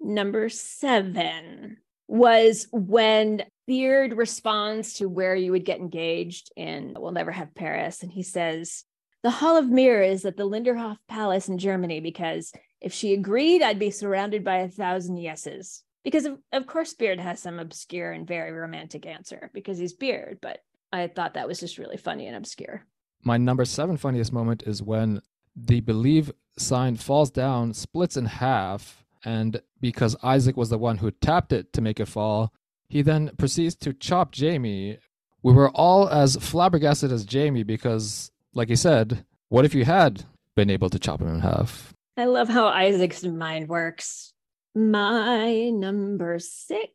number 0.00 0.48
seven 0.48 1.78
was 2.08 2.66
when 2.72 3.44
Beard 3.66 4.16
responds 4.16 4.94
to 4.94 5.08
where 5.08 5.34
you 5.34 5.52
would 5.52 5.64
get 5.64 5.80
engaged 5.80 6.52
in 6.56 6.94
We'll 6.98 7.12
Never 7.12 7.30
Have 7.30 7.54
Paris. 7.54 8.02
And 8.02 8.12
he 8.12 8.22
says, 8.22 8.84
The 9.22 9.30
Hall 9.30 9.56
of 9.56 9.70
Mirrors 9.70 10.24
at 10.24 10.36
the 10.36 10.48
Linderhof 10.48 10.96
Palace 11.08 11.48
in 11.48 11.58
Germany, 11.58 12.00
because 12.00 12.52
if 12.80 12.92
she 12.92 13.14
agreed, 13.14 13.62
I'd 13.62 13.78
be 13.78 13.90
surrounded 13.90 14.44
by 14.44 14.58
a 14.58 14.68
thousand 14.68 15.18
yeses. 15.18 15.84
Because 16.04 16.24
of, 16.24 16.38
of 16.52 16.66
course, 16.66 16.94
Beard 16.94 17.20
has 17.20 17.40
some 17.40 17.58
obscure 17.58 18.12
and 18.12 18.26
very 18.26 18.52
romantic 18.52 19.06
answer 19.06 19.50
because 19.54 19.78
he's 19.78 19.92
Beard, 19.92 20.38
but 20.42 20.60
I 20.92 21.06
thought 21.06 21.34
that 21.34 21.48
was 21.48 21.60
just 21.60 21.78
really 21.78 21.96
funny 21.96 22.26
and 22.26 22.36
obscure. 22.36 22.84
My 23.22 23.36
number 23.36 23.64
seven 23.64 23.96
funniest 23.96 24.32
moment 24.32 24.64
is 24.66 24.82
when 24.82 25.22
the 25.54 25.80
believe 25.80 26.32
sign 26.58 26.96
falls 26.96 27.30
down, 27.30 27.72
splits 27.72 28.16
in 28.16 28.26
half, 28.26 29.04
and 29.24 29.62
because 29.80 30.16
Isaac 30.22 30.56
was 30.56 30.70
the 30.70 30.78
one 30.78 30.98
who 30.98 31.10
tapped 31.10 31.52
it 31.52 31.72
to 31.74 31.80
make 31.80 32.00
it 32.00 32.08
fall, 32.08 32.52
he 32.88 33.02
then 33.02 33.30
proceeds 33.38 33.74
to 33.76 33.92
chop 33.92 34.32
Jamie. 34.32 34.98
We 35.42 35.52
were 35.52 35.70
all 35.70 36.08
as 36.08 36.36
flabbergasted 36.36 37.12
as 37.12 37.24
Jamie 37.24 37.62
because, 37.62 38.30
like 38.54 38.68
he 38.68 38.76
said, 38.76 39.24
what 39.48 39.64
if 39.64 39.74
you 39.74 39.84
had 39.84 40.24
been 40.56 40.70
able 40.70 40.90
to 40.90 40.98
chop 40.98 41.20
him 41.20 41.28
in 41.28 41.40
half? 41.40 41.94
I 42.16 42.26
love 42.26 42.48
how 42.48 42.66
Isaac's 42.66 43.22
mind 43.24 43.68
works. 43.68 44.31
My 44.74 45.70
number 45.70 46.38
six 46.38 46.92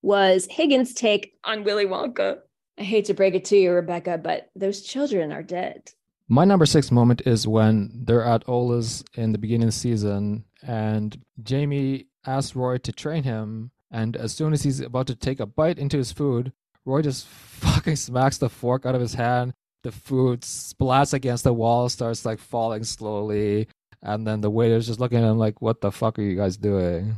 was 0.00 0.46
Higgins' 0.50 0.94
take 0.94 1.34
on 1.44 1.64
Willy 1.64 1.84
Wonka. 1.84 2.38
I 2.78 2.82
hate 2.82 3.04
to 3.06 3.14
break 3.14 3.34
it 3.34 3.44
to 3.46 3.56
you, 3.56 3.72
Rebecca, 3.72 4.18
but 4.18 4.50
those 4.56 4.80
children 4.80 5.30
are 5.30 5.42
dead. 5.42 5.90
My 6.28 6.44
number 6.46 6.64
six 6.64 6.90
moment 6.90 7.22
is 7.26 7.46
when 7.46 7.90
they're 8.04 8.24
at 8.24 8.48
Ola's 8.48 9.04
in 9.14 9.32
the 9.32 9.38
beginning 9.38 9.64
of 9.64 9.74
the 9.74 9.78
season, 9.78 10.44
and 10.62 11.20
Jamie 11.42 12.06
asks 12.26 12.56
Roy 12.56 12.78
to 12.78 12.92
train 12.92 13.24
him. 13.24 13.70
And 13.90 14.16
as 14.16 14.32
soon 14.32 14.54
as 14.54 14.62
he's 14.62 14.80
about 14.80 15.08
to 15.08 15.14
take 15.14 15.40
a 15.40 15.46
bite 15.46 15.78
into 15.78 15.98
his 15.98 16.12
food, 16.12 16.52
Roy 16.86 17.02
just 17.02 17.26
fucking 17.28 17.96
smacks 17.96 18.38
the 18.38 18.48
fork 18.48 18.86
out 18.86 18.94
of 18.94 19.02
his 19.02 19.14
hand. 19.14 19.52
The 19.82 19.92
food 19.92 20.42
splats 20.42 21.12
against 21.12 21.44
the 21.44 21.52
wall, 21.52 21.88
starts 21.90 22.24
like 22.24 22.38
falling 22.38 22.84
slowly. 22.84 23.68
And 24.02 24.26
then 24.26 24.40
the 24.40 24.50
waiter's 24.50 24.86
just 24.86 25.00
looking 25.00 25.18
at 25.18 25.30
him 25.30 25.38
like, 25.38 25.62
what 25.62 25.80
the 25.80 25.92
fuck 25.92 26.18
are 26.18 26.22
you 26.22 26.36
guys 26.36 26.56
doing? 26.56 27.14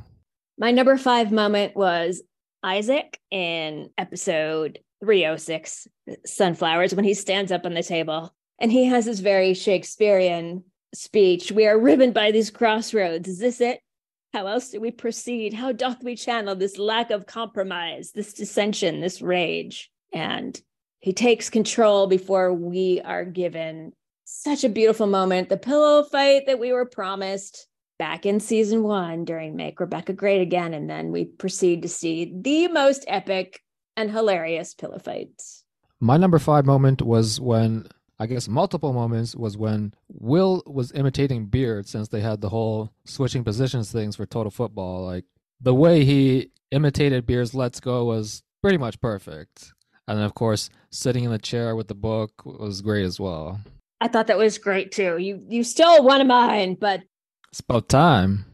My 0.59 0.70
number 0.70 0.97
five 0.97 1.33
moment 1.33 1.75
was 1.75 2.23
Isaac 2.62 3.18
in 3.31 3.90
episode 3.99 4.79
306, 5.03 5.88
Sunflowers, 6.27 6.94
when 6.94 7.05
he 7.05 7.14
stands 7.14 7.51
up 7.53 7.64
on 7.64 7.75
the 7.75 7.83
table 7.83 8.35
and 8.59 8.70
he 8.70 8.85
has 8.85 9.05
this 9.05 9.20
very 9.20 9.55
Shakespearean 9.55 10.64
speech. 10.94 11.51
We 11.51 11.66
are 11.66 11.79
riven 11.79 12.12
by 12.12 12.31
these 12.31 12.51
crossroads. 12.51 13.29
Is 13.29 13.38
this 13.38 13.61
it? 13.61 13.81
How 14.33 14.47
else 14.47 14.70
do 14.70 14.81
we 14.81 14.90
proceed? 14.90 15.53
How 15.53 15.73
doth 15.73 16.03
we 16.03 16.16
channel 16.16 16.55
this 16.55 16.79
lack 16.79 17.11
of 17.11 17.27
compromise, 17.27 18.12
this 18.12 18.33
dissension, 18.33 19.01
this 19.01 19.23
rage? 19.23 19.90
And 20.12 20.61
he 21.01 21.12
takes 21.12 21.51
control 21.51 22.07
before 22.07 22.53
we 22.53 23.01
are 23.05 23.25
given 23.25 23.92
such 24.42 24.64
a 24.64 24.68
beautiful 24.68 25.07
moment. 25.07 25.49
The 25.49 25.57
pillow 25.57 26.03
fight 26.05 26.47
that 26.47 26.59
we 26.59 26.73
were 26.73 26.87
promised 26.87 27.68
back 27.99 28.27
in 28.27 28.40
season 28.40 28.83
one 28.83 29.25
during 29.25 29.57
Make 29.57 29.81
Rebecca 29.81 30.12
Great 30.12 30.40
Again. 30.40 30.75
And 30.75 30.90
then 30.90 31.12
we 31.12 31.25
proceed 31.25 31.83
to 31.83 31.88
see 31.88 32.33
the 32.35 32.68
most 32.68 33.05
epic 33.07 33.61
and 33.97 34.11
hilarious 34.11 34.75
pillow 34.75 34.99
fights. 34.99 35.64
My 36.01 36.16
number 36.16 36.38
five 36.38 36.66
moment 36.66 37.01
was 37.03 37.40
when 37.40 37.87
I 38.18 38.27
guess 38.27 38.49
multiple 38.49 38.92
moments 38.92 39.35
was 39.35 39.57
when 39.57 39.94
Will 40.09 40.62
was 40.66 40.92
imitating 40.92 41.47
Beard 41.47 41.88
since 41.88 42.09
they 42.09 42.20
had 42.20 42.40
the 42.40 42.49
whole 42.49 42.92
switching 43.05 43.44
positions 43.44 43.90
things 43.90 44.16
for 44.16 44.27
total 44.27 44.51
football. 44.51 45.05
Like 45.05 45.25
the 45.61 45.75
way 45.75 46.05
he 46.05 46.51
imitated 46.70 47.27
Beard's 47.27 47.55
Let's 47.55 47.81
Go 47.81 48.05
was 48.05 48.42
pretty 48.62 48.79
much 48.79 49.01
perfect. 49.01 49.73
And 50.07 50.18
then 50.18 50.25
of 50.25 50.35
course, 50.35 50.70
sitting 50.90 51.25
in 51.25 51.31
the 51.31 51.38
chair 51.38 51.75
with 51.75 51.88
the 51.88 51.94
book 51.94 52.44
was 52.44 52.83
great 52.83 53.05
as 53.05 53.18
well. 53.18 53.61
I 54.05 54.09
thought 54.09 54.27
that 54.27 54.37
was 54.37 54.59
great 54.59 54.93
too. 54.93 55.17
You 55.17 55.43
you 55.49 55.64
stole 55.64 56.05
one 56.05 56.21
of 56.21 56.27
mine, 56.27 56.77
but 56.79 57.01
it's 57.51 57.61
about 57.61 57.88
time. 57.88 58.45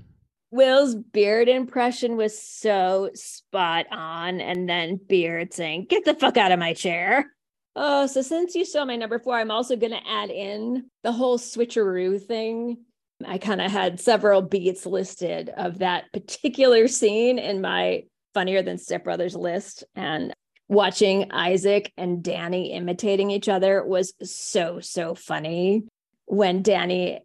Will's 0.52 0.94
beard 0.94 1.48
impression 1.48 2.16
was 2.16 2.40
so 2.40 3.10
spot 3.14 3.86
on. 3.90 4.40
And 4.40 4.68
then 4.68 5.00
Beard 5.08 5.52
saying, 5.52 5.86
Get 5.90 6.04
the 6.04 6.14
fuck 6.14 6.36
out 6.36 6.52
of 6.52 6.60
my 6.60 6.72
chair. 6.72 7.32
Oh, 7.74 8.06
so 8.06 8.22
since 8.22 8.54
you 8.54 8.64
saw 8.64 8.84
my 8.84 8.94
number 8.94 9.18
four, 9.18 9.34
I'm 9.34 9.50
also 9.50 9.74
going 9.74 9.92
to 9.92 10.08
add 10.08 10.30
in 10.30 10.88
the 11.02 11.10
whole 11.10 11.36
switcheroo 11.36 12.24
thing. 12.24 12.84
I 13.26 13.38
kind 13.38 13.60
of 13.60 13.72
had 13.72 13.98
several 13.98 14.42
beats 14.42 14.86
listed 14.86 15.50
of 15.56 15.78
that 15.78 16.12
particular 16.12 16.86
scene 16.86 17.40
in 17.40 17.60
my 17.60 18.04
funnier 18.34 18.62
than 18.62 18.78
Step 18.78 19.02
Brothers 19.02 19.34
list. 19.34 19.82
And 19.96 20.32
watching 20.70 21.32
Isaac 21.32 21.92
and 21.96 22.22
Danny 22.22 22.72
imitating 22.72 23.32
each 23.32 23.48
other 23.48 23.84
was 23.84 24.14
so, 24.22 24.78
so 24.78 25.16
funny. 25.16 25.82
When 26.26 26.62
Danny, 26.62 27.20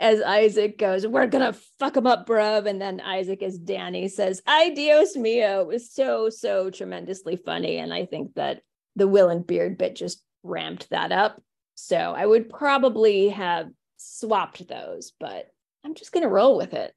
as 0.00 0.22
Isaac 0.22 0.78
goes, 0.78 1.06
We're 1.06 1.26
going 1.26 1.52
to 1.52 1.60
fuck 1.78 1.98
him 1.98 2.06
up, 2.06 2.26
bruv. 2.26 2.66
And 2.66 2.80
then 2.80 3.00
Isaac, 3.00 3.42
as 3.42 3.58
Danny 3.58 4.08
says, 4.08 4.40
Ay 4.46 4.70
Dios 4.70 5.14
mio, 5.16 5.64
was 5.64 5.92
so, 5.92 6.30
so 6.30 6.70
tremendously 6.70 7.36
funny. 7.36 7.76
And 7.76 7.92
I 7.92 8.06
think 8.06 8.34
that 8.36 8.62
the 8.96 9.06
Will 9.06 9.28
and 9.28 9.46
Beard 9.46 9.76
bit 9.76 9.94
just 9.94 10.22
ramped 10.42 10.88
that 10.90 11.12
up. 11.12 11.42
So 11.74 11.96
I 11.96 12.24
would 12.24 12.48
probably 12.48 13.28
have 13.28 13.68
swapped 13.98 14.66
those, 14.66 15.12
but 15.20 15.46
I'm 15.84 15.94
just 15.94 16.12
going 16.12 16.22
to 16.22 16.28
roll 16.30 16.56
with 16.56 16.72
it. 16.72 16.94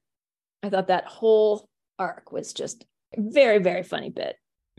I 0.62 0.70
thought 0.70 0.88
that 0.88 1.04
whole 1.04 1.68
arc 1.98 2.32
was 2.32 2.54
just 2.54 2.86
very, 3.14 3.58
very 3.58 3.82
funny 3.82 4.08
bit. 4.08 4.36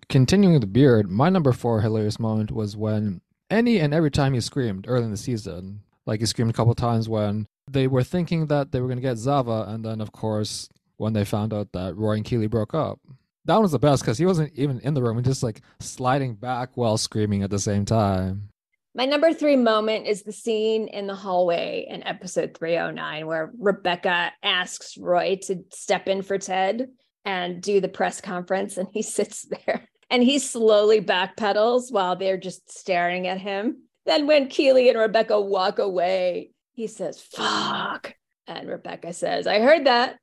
Continuing 0.09 0.59
the 0.59 0.67
beard, 0.67 1.09
my 1.09 1.29
number 1.29 1.51
four 1.51 1.81
hilarious 1.81 2.19
moment 2.19 2.51
was 2.51 2.77
when 2.77 3.21
any 3.49 3.79
and 3.79 3.93
every 3.93 4.11
time 4.11 4.33
he 4.33 4.41
screamed 4.41 4.85
early 4.87 5.05
in 5.05 5.11
the 5.11 5.17
season. 5.17 5.81
Like 6.05 6.21
he 6.21 6.25
screamed 6.25 6.51
a 6.51 6.53
couple 6.53 6.73
times 6.75 7.09
when 7.09 7.47
they 7.69 7.87
were 7.87 8.03
thinking 8.03 8.47
that 8.47 8.71
they 8.71 8.79
were 8.79 8.87
going 8.87 8.97
to 8.97 9.01
get 9.01 9.17
Zava, 9.17 9.65
and 9.67 9.83
then, 9.83 9.99
of 9.99 10.11
course, 10.13 10.69
when 10.95 11.13
they 11.13 11.25
found 11.25 11.53
out 11.53 11.73
that 11.73 11.95
Roy 11.95 12.13
and 12.13 12.25
Keeley 12.25 12.47
broke 12.47 12.73
up. 12.73 12.99
That 13.45 13.61
was 13.61 13.71
the 13.71 13.79
best 13.79 14.03
because 14.03 14.17
he 14.17 14.25
wasn't 14.25 14.53
even 14.55 14.79
in 14.81 14.93
the 14.93 15.01
room 15.01 15.17
and 15.17 15.25
just 15.25 15.43
like 15.43 15.61
sliding 15.79 16.35
back 16.35 16.71
while 16.75 16.97
screaming 16.97 17.43
at 17.43 17.49
the 17.49 17.59
same 17.59 17.85
time. 17.85 18.49
My 18.93 19.05
number 19.05 19.31
three 19.31 19.55
moment 19.55 20.07
is 20.07 20.23
the 20.23 20.31
scene 20.31 20.87
in 20.87 21.07
the 21.07 21.15
hallway 21.15 21.85
in 21.87 22.05
episode 22.05 22.57
309 22.57 23.27
where 23.27 23.51
Rebecca 23.57 24.33
asks 24.41 24.97
Roy 24.97 25.37
to 25.43 25.63
step 25.71 26.07
in 26.07 26.23
for 26.23 26.37
Ted 26.37 26.89
and 27.28 27.61
do 27.61 27.82
the 27.82 27.89
press 27.89 28.21
conference, 28.21 28.78
and 28.78 28.88
he 28.93 29.01
sits 29.03 29.45
there 29.65 29.88
and 30.09 30.23
he 30.23 30.39
slowly 30.39 31.01
backpedals 31.01 31.91
while 31.91 32.15
they're 32.15 32.38
just 32.38 32.71
staring 32.71 33.28
at 33.28 33.39
him. 33.39 33.84
Then, 34.05 34.25
when 34.25 34.47
Keeley 34.47 34.89
and 34.89 34.97
Rebecca 34.97 35.39
walk 35.39 35.80
away, 35.80 36.51
he 36.73 36.88
says, 36.88 37.21
Fuck. 37.21 38.13
And 38.47 38.69
Rebecca 38.69 39.11
says, 39.11 39.45
I 39.45 39.59
heard 39.59 39.86
that. 39.88 40.17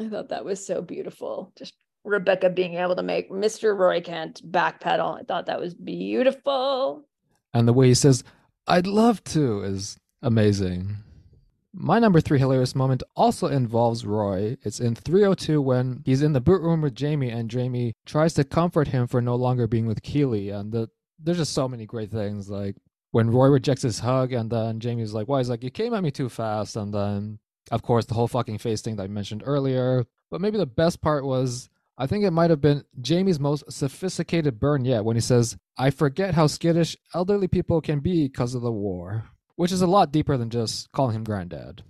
I 0.00 0.08
thought 0.08 0.30
that 0.30 0.44
was 0.44 0.66
so 0.66 0.82
beautiful. 0.82 1.52
Just 1.56 1.74
Rebecca 2.04 2.50
being 2.50 2.74
able 2.74 2.96
to 2.96 3.04
make 3.04 3.30
Mr. 3.30 3.78
Roy 3.78 4.00
Kent 4.00 4.42
backpedal. 4.44 5.20
I 5.20 5.22
thought 5.22 5.46
that 5.46 5.60
was 5.60 5.74
beautiful. 5.74 7.04
And 7.54 7.68
the 7.68 7.72
way 7.72 7.86
he 7.86 7.94
says, 7.94 8.24
I'd 8.66 8.88
love 8.88 9.22
to, 9.24 9.62
is 9.62 9.96
amazing. 10.22 10.96
My 11.72 11.98
number 11.98 12.20
three 12.20 12.38
hilarious 12.38 12.74
moment 12.74 13.02
also 13.14 13.46
involves 13.46 14.06
Roy. 14.06 14.56
It's 14.62 14.80
in 14.80 14.94
302 14.94 15.60
when 15.60 16.02
he's 16.04 16.22
in 16.22 16.32
the 16.32 16.40
boot 16.40 16.62
room 16.62 16.80
with 16.80 16.94
Jamie 16.94 17.30
and 17.30 17.50
Jamie 17.50 17.94
tries 18.06 18.34
to 18.34 18.44
comfort 18.44 18.88
him 18.88 19.06
for 19.06 19.20
no 19.20 19.36
longer 19.36 19.66
being 19.66 19.86
with 19.86 20.02
Keeley. 20.02 20.48
And 20.48 20.72
the, 20.72 20.88
there's 21.18 21.38
just 21.38 21.52
so 21.52 21.68
many 21.68 21.84
great 21.84 22.10
things. 22.10 22.48
Like 22.48 22.76
when 23.10 23.30
Roy 23.30 23.48
rejects 23.48 23.82
his 23.82 23.98
hug 23.98 24.32
and 24.32 24.50
then 24.50 24.80
Jamie's 24.80 25.12
like, 25.12 25.28
why? 25.28 25.38
He's 25.38 25.50
like, 25.50 25.62
you 25.62 25.70
came 25.70 25.94
at 25.94 26.02
me 26.02 26.10
too 26.10 26.28
fast. 26.28 26.74
And 26.76 26.92
then, 26.92 27.38
of 27.70 27.82
course, 27.82 28.06
the 28.06 28.14
whole 28.14 28.28
fucking 28.28 28.58
face 28.58 28.80
thing 28.80 28.96
that 28.96 29.04
I 29.04 29.08
mentioned 29.08 29.42
earlier. 29.44 30.06
But 30.30 30.40
maybe 30.40 30.58
the 30.58 30.66
best 30.66 31.00
part 31.02 31.24
was 31.24 31.68
I 31.98 32.06
think 32.06 32.24
it 32.24 32.30
might 32.30 32.50
have 32.50 32.60
been 32.60 32.84
Jamie's 33.00 33.40
most 33.40 33.70
sophisticated 33.70 34.60
burn 34.60 34.84
yet 34.84 35.04
when 35.04 35.16
he 35.16 35.20
says, 35.20 35.56
I 35.76 35.90
forget 35.90 36.34
how 36.34 36.46
skittish 36.46 36.96
elderly 37.12 37.48
people 37.48 37.80
can 37.80 37.98
be 37.98 38.28
because 38.28 38.54
of 38.54 38.62
the 38.62 38.70
war, 38.72 39.24
which 39.58 39.72
is 39.72 39.82
a 39.82 39.88
lot 39.88 40.12
deeper 40.12 40.36
than 40.36 40.50
just 40.50 40.90
calling 40.92 41.16
him 41.16 41.24
granddad. 41.24 41.82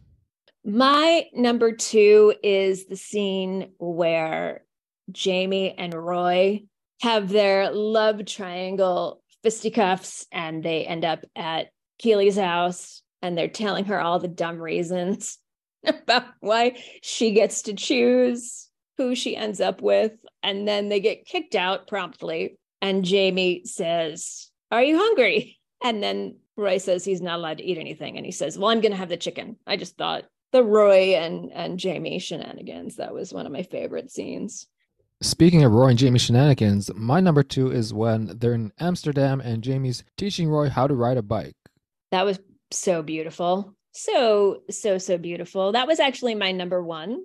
My 0.65 1.27
number 1.35 1.71
two 1.73 2.33
is 2.43 2.87
the 2.87 2.97
scene 2.97 3.73
where 3.77 4.65
Jamie 5.13 5.75
and 5.77 5.93
Roy 5.93 6.63
have 7.03 7.29
their 7.29 7.71
love 7.71 8.25
triangle 8.25 9.23
fisticuffs 9.43 10.27
and 10.33 10.63
they 10.63 10.87
end 10.87 11.05
up 11.05 11.27
at 11.37 11.69
Keeley's 11.99 12.39
house 12.39 13.03
and 13.21 13.37
they're 13.37 13.49
telling 13.49 13.85
her 13.85 14.01
all 14.01 14.19
the 14.19 14.29
dumb 14.29 14.59
reasons 14.59 15.37
about 15.85 16.25
why 16.41 16.83
she 17.03 17.33
gets 17.33 17.61
to 17.63 17.75
choose 17.75 18.71
who 18.97 19.15
she 19.15 19.37
ends 19.37 19.61
up 19.61 19.83
with. 19.83 20.13
And 20.43 20.67
then 20.67 20.89
they 20.89 21.01
get 21.01 21.27
kicked 21.27 21.55
out 21.55 21.87
promptly. 21.87 22.57
And 22.81 23.05
Jamie 23.05 23.63
says, 23.67 24.51
Are 24.71 24.83
you 24.83 24.97
hungry? 24.97 25.59
And 25.85 26.03
then 26.03 26.37
Roy 26.59 26.79
says 26.79 27.05
he's 27.05 27.23
not 27.23 27.39
allowed 27.39 27.59
to 27.59 27.65
eat 27.65 27.79
anything. 27.79 28.17
And 28.17 28.27
he 28.27 28.33
says, 28.33 28.59
Well, 28.59 28.71
I'm 28.71 28.81
going 28.81 28.93
to 28.93 28.99
have 28.99 29.09
the 29.09 29.17
chicken. 29.17 29.57
I 29.67 29.77
just 29.77 29.97
thought 29.97 30.25
the 30.53 30.63
Roy 30.63 31.15
and, 31.15 31.53
and 31.53 31.79
Jamie 31.79 32.19
shenanigans, 32.19 32.97
that 32.97 33.15
was 33.15 33.33
one 33.33 33.47
of 33.47 33.53
my 33.53 33.63
favorite 33.63 34.11
scenes. 34.11 34.67
Speaking 35.21 35.65
of 35.65 35.73
Roy 35.73 35.89
and 35.89 35.99
Jamie 35.99 36.19
shenanigans, 36.19 36.91
my 36.95 37.21
number 37.21 37.43
two 37.43 37.71
is 37.71 37.95
when 37.95 38.39
they're 38.39 38.55
in 38.55 38.73
Amsterdam 38.79 39.41
and 39.41 39.63
Jamie's 39.63 40.05
teaching 40.17 40.49
Roy 40.49 40.69
how 40.69 40.87
to 40.87 40.95
ride 40.95 41.17
a 41.17 41.23
bike. 41.23 41.57
That 42.11 42.25
was 42.25 42.39
so 42.71 43.03
beautiful. 43.03 43.75
So, 43.93 44.63
so, 44.71 44.99
so 44.99 45.19
beautiful. 45.19 45.73
That 45.73 45.87
was 45.87 46.01
actually 46.01 46.35
my 46.35 46.53
number 46.53 46.83
one. 46.83 47.21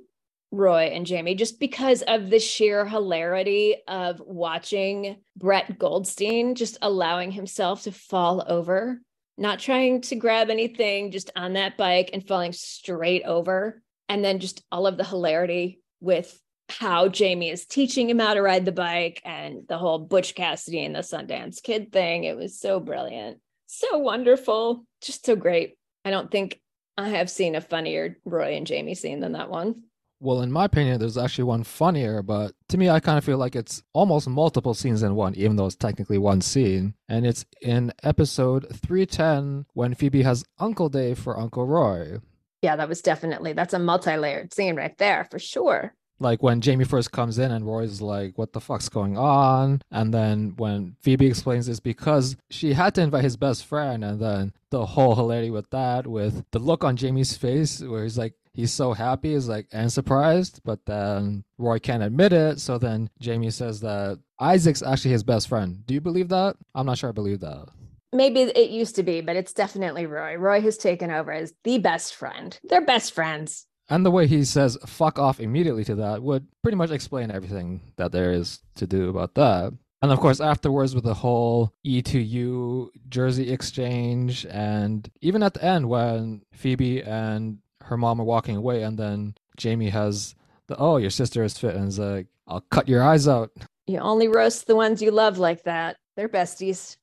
Roy 0.51 0.91
and 0.93 1.05
Jamie 1.05 1.33
just 1.33 1.59
because 1.59 2.03
of 2.03 2.29
the 2.29 2.39
sheer 2.39 2.85
hilarity 2.85 3.75
of 3.87 4.21
watching 4.23 5.17
Brett 5.35 5.79
Goldstein 5.79 6.53
just 6.53 6.77
allowing 6.83 7.31
himself 7.31 7.83
to 7.83 7.91
fall 7.91 8.43
over, 8.47 9.01
not 9.37 9.59
trying 9.59 10.01
to 10.01 10.15
grab 10.15 10.49
anything, 10.49 11.11
just 11.11 11.31
on 11.35 11.53
that 11.53 11.77
bike 11.77 12.11
and 12.13 12.27
falling 12.27 12.53
straight 12.53 13.23
over. 13.23 13.81
And 14.09 14.23
then 14.23 14.39
just 14.39 14.63
all 14.71 14.85
of 14.85 14.97
the 14.97 15.03
hilarity 15.03 15.79
with 16.01 16.39
how 16.69 17.07
Jamie 17.07 17.49
is 17.49 17.65
teaching 17.65 18.09
him 18.09 18.19
how 18.19 18.33
to 18.33 18.41
ride 18.41 18.65
the 18.65 18.71
bike 18.71 19.21
and 19.23 19.67
the 19.67 19.77
whole 19.77 19.99
Butch 19.99 20.35
Cassidy 20.35 20.83
and 20.83 20.95
the 20.95 20.99
Sundance 20.99 21.61
Kid 21.61 21.91
thing. 21.91 22.23
It 22.23 22.35
was 22.35 22.59
so 22.59 22.79
brilliant, 22.79 23.39
so 23.67 23.97
wonderful, 23.97 24.85
just 25.01 25.25
so 25.25 25.35
great. 25.35 25.77
I 26.05 26.11
don't 26.11 26.31
think 26.31 26.59
I 26.97 27.09
have 27.09 27.29
seen 27.29 27.55
a 27.55 27.61
funnier 27.61 28.17
Roy 28.25 28.55
and 28.55 28.67
Jamie 28.67 28.95
scene 28.95 29.19
than 29.19 29.33
that 29.33 29.49
one. 29.49 29.83
Well, 30.23 30.41
in 30.41 30.53
my 30.53 30.63
opinion, 30.65 30.99
there's 30.99 31.17
actually 31.17 31.43
one 31.43 31.63
funnier, 31.63 32.21
but 32.21 32.53
to 32.69 32.77
me, 32.77 32.89
I 32.89 33.01
kind 33.01 33.17
of 33.17 33.25
feel 33.25 33.37
like 33.37 33.57
it's 33.57 33.83
almost 33.91 34.29
multiple 34.29 34.73
scenes 34.73 35.03
in 35.03 35.15
one, 35.15 35.35
even 35.35 35.57
though 35.57 35.65
it's 35.65 35.75
technically 35.75 36.17
one 36.17 36.39
scene. 36.39 36.93
And 37.09 37.25
it's 37.27 37.45
in 37.61 37.91
episode 38.03 38.67
310 38.73 39.65
when 39.73 39.93
Phoebe 39.95 40.23
has 40.23 40.45
Uncle 40.57 40.87
Dave 40.87 41.19
for 41.19 41.37
Uncle 41.37 41.67
Roy. 41.67 42.19
Yeah, 42.61 42.77
that 42.77 42.87
was 42.87 43.01
definitely, 43.01 43.51
that's 43.51 43.73
a 43.73 43.79
multi 43.79 44.15
layered 44.15 44.53
scene 44.53 44.77
right 44.77 44.97
there 44.97 45.27
for 45.29 45.39
sure. 45.39 45.93
Like 46.19 46.41
when 46.41 46.61
Jamie 46.61 46.85
first 46.85 47.11
comes 47.11 47.37
in 47.37 47.51
and 47.51 47.65
Roy's 47.65 47.99
like, 47.99 48.37
what 48.37 48.53
the 48.53 48.61
fuck's 48.61 48.87
going 48.87 49.17
on? 49.17 49.81
And 49.91 50.13
then 50.13 50.53
when 50.55 50.95
Phoebe 51.01 51.25
explains 51.27 51.67
it's 51.67 51.81
because 51.81 52.37
she 52.49 52.71
had 52.71 52.95
to 52.95 53.01
invite 53.01 53.25
his 53.25 53.35
best 53.35 53.65
friend, 53.65 54.05
and 54.05 54.21
then 54.21 54.53
the 54.69 54.85
whole 54.85 55.15
hilarity 55.15 55.49
with 55.49 55.69
that, 55.71 56.07
with 56.07 56.45
the 56.51 56.59
look 56.59 56.85
on 56.85 56.95
Jamie's 56.95 57.35
face 57.35 57.81
where 57.81 58.03
he's 58.03 58.17
like, 58.17 58.35
he's 58.53 58.71
so 58.71 58.93
happy 58.93 59.33
he's 59.33 59.47
like 59.47 59.67
and 59.71 59.91
surprised 59.91 60.61
but 60.63 60.85
then 60.85 61.43
roy 61.57 61.79
can't 61.79 62.03
admit 62.03 62.33
it 62.33 62.59
so 62.59 62.77
then 62.77 63.09
jamie 63.19 63.49
says 63.49 63.79
that 63.81 64.19
isaac's 64.39 64.83
actually 64.83 65.11
his 65.11 65.23
best 65.23 65.47
friend. 65.47 65.85
Do 65.85 65.93
you 65.93 66.01
believe 66.01 66.29
that? 66.29 66.55
I'm 66.75 66.85
not 66.85 66.97
sure 66.97 67.09
i 67.09 67.13
believe 67.13 67.39
that. 67.39 67.67
Maybe 68.11 68.41
it 68.41 68.69
used 68.69 68.95
to 68.95 69.03
be 69.03 69.21
but 69.21 69.35
it's 69.35 69.53
definitely 69.53 70.05
roy. 70.05 70.35
Roy 70.35 70.61
has 70.61 70.77
taken 70.77 71.11
over 71.11 71.31
as 71.31 71.53
the 71.63 71.79
best 71.79 72.15
friend. 72.15 72.57
They're 72.63 72.85
best 72.85 73.13
friends. 73.13 73.65
And 73.89 74.05
the 74.05 74.11
way 74.11 74.27
he 74.27 74.43
says 74.43 74.77
fuck 74.85 75.19
off 75.19 75.39
immediately 75.39 75.83
to 75.85 75.95
that 75.95 76.23
would 76.23 76.47
pretty 76.61 76.77
much 76.77 76.91
explain 76.91 77.31
everything 77.31 77.81
that 77.97 78.11
there 78.11 78.31
is 78.31 78.59
to 78.75 78.87
do 78.87 79.09
about 79.09 79.35
that. 79.35 79.73
And 80.03 80.11
of 80.11 80.19
course, 80.19 80.41
afterwards, 80.41 80.93
with 80.93 81.05
the 81.05 81.13
whole 81.13 81.71
E2U 81.85 82.89
jersey 83.07 83.49
exchange, 83.49 84.45
and 84.47 85.09
even 85.21 85.41
at 85.41 85.53
the 85.53 85.63
end, 85.63 85.87
when 85.87 86.41
Phoebe 86.51 87.01
and 87.01 87.59
her 87.83 87.97
mom 87.97 88.19
are 88.19 88.25
walking 88.25 88.55
away, 88.55 88.83
and 88.83 88.97
then 88.97 89.35
Jamie 89.57 89.89
has 89.89 90.35
the 90.67 90.77
oh, 90.77 90.97
your 90.97 91.09
sister 91.09 91.43
is 91.43 91.57
fit, 91.57 91.75
and 91.75 91.87
is 91.87 91.99
like, 91.99 92.27
I'll 92.47 92.61
cut 92.71 92.87
your 92.87 93.03
eyes 93.03 93.27
out. 93.27 93.51
You 93.85 93.99
only 93.99 94.27
roast 94.27 94.67
the 94.67 94.75
ones 94.75 95.01
you 95.01 95.11
love 95.11 95.37
like 95.37 95.63
that. 95.63 95.97
They're 96.15 96.29
besties. 96.29 96.97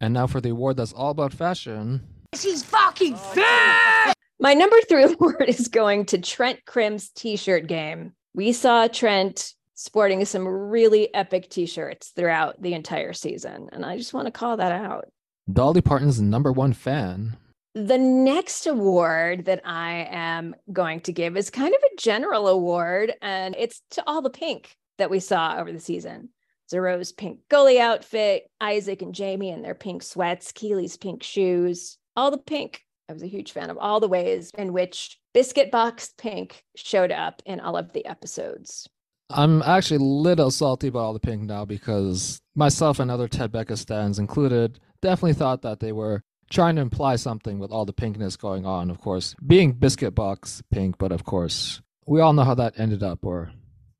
And 0.00 0.14
now 0.14 0.26
for 0.26 0.40
the 0.40 0.50
award 0.50 0.76
that's 0.76 0.92
all 0.92 1.10
about 1.10 1.32
fashion. 1.32 2.02
She's 2.34 2.62
fucking 2.62 3.14
oh, 3.14 4.06
fit. 4.06 4.14
My 4.38 4.54
number 4.54 4.76
three 4.88 5.04
award 5.12 5.44
is 5.48 5.68
going 5.68 6.06
to 6.06 6.18
Trent 6.18 6.64
Crimm's 6.64 7.10
t-shirt 7.10 7.66
game. 7.66 8.12
We 8.34 8.52
saw 8.52 8.86
Trent 8.86 9.54
sporting 9.74 10.24
some 10.24 10.46
really 10.46 11.12
epic 11.14 11.50
t-shirts 11.50 12.12
throughout 12.16 12.60
the 12.62 12.74
entire 12.74 13.12
season, 13.12 13.68
and 13.72 13.84
I 13.84 13.98
just 13.98 14.14
want 14.14 14.26
to 14.26 14.32
call 14.32 14.56
that 14.56 14.72
out. 14.72 15.06
Dolly 15.52 15.80
Parton's 15.80 16.20
number 16.20 16.52
one 16.52 16.72
fan. 16.72 17.36
The 17.74 17.98
next 17.98 18.66
award 18.66 19.44
that 19.44 19.60
I 19.64 20.08
am 20.10 20.56
going 20.72 21.00
to 21.02 21.12
give 21.12 21.36
is 21.36 21.50
kind 21.50 21.72
of 21.72 21.80
a 21.80 21.96
general 21.96 22.48
award, 22.48 23.12
and 23.22 23.54
it's 23.56 23.82
to 23.92 24.02
all 24.08 24.22
the 24.22 24.30
pink 24.30 24.76
that 24.98 25.10
we 25.10 25.20
saw 25.20 25.56
over 25.56 25.70
the 25.70 25.78
season. 25.78 26.30
Zero's 26.68 27.12
pink 27.12 27.40
goalie 27.48 27.78
outfit, 27.78 28.50
Isaac 28.60 29.02
and 29.02 29.14
Jamie 29.14 29.50
in 29.50 29.62
their 29.62 29.74
pink 29.74 30.02
sweats, 30.02 30.50
Keeley's 30.52 30.96
pink 30.96 31.22
shoes, 31.22 31.96
all 32.16 32.30
the 32.32 32.38
pink. 32.38 32.84
I 33.08 33.12
was 33.12 33.22
a 33.22 33.28
huge 33.28 33.52
fan 33.52 33.70
of 33.70 33.78
all 33.78 34.00
the 34.00 34.08
ways 34.08 34.50
in 34.58 34.72
which 34.72 35.18
Biscuit 35.32 35.70
Box 35.70 36.12
Pink 36.16 36.64
showed 36.76 37.12
up 37.12 37.42
in 37.44 37.60
all 37.60 37.76
of 37.76 37.92
the 37.92 38.06
episodes. 38.06 38.88
I'm 39.30 39.62
actually 39.62 39.98
a 39.98 40.08
little 40.08 40.50
salty 40.50 40.88
about 40.88 41.00
all 41.00 41.12
the 41.12 41.20
pink 41.20 41.42
now 41.42 41.64
because 41.64 42.40
myself 42.56 42.98
and 42.98 43.10
other 43.10 43.28
Ted 43.28 43.52
Becca 43.52 43.76
stands 43.76 44.18
included 44.18 44.80
definitely 45.02 45.34
thought 45.34 45.62
that 45.62 45.80
they 45.80 45.92
were 45.92 46.24
trying 46.50 46.76
to 46.76 46.82
imply 46.82 47.16
something 47.16 47.58
with 47.58 47.70
all 47.70 47.84
the 47.84 47.92
pinkness 47.92 48.36
going 48.38 48.66
on, 48.66 48.90
of 48.90 49.00
course, 49.00 49.34
being 49.46 49.72
biscuit 49.72 50.14
box 50.14 50.62
pink, 50.70 50.98
but 50.98 51.12
of 51.12 51.24
course, 51.24 51.80
we 52.06 52.20
all 52.20 52.32
know 52.32 52.44
how 52.44 52.54
that 52.54 52.78
ended 52.78 53.02
up 53.02 53.24
or 53.24 53.52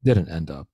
didn't 0.05 0.29
end 0.29 0.51
up. 0.51 0.69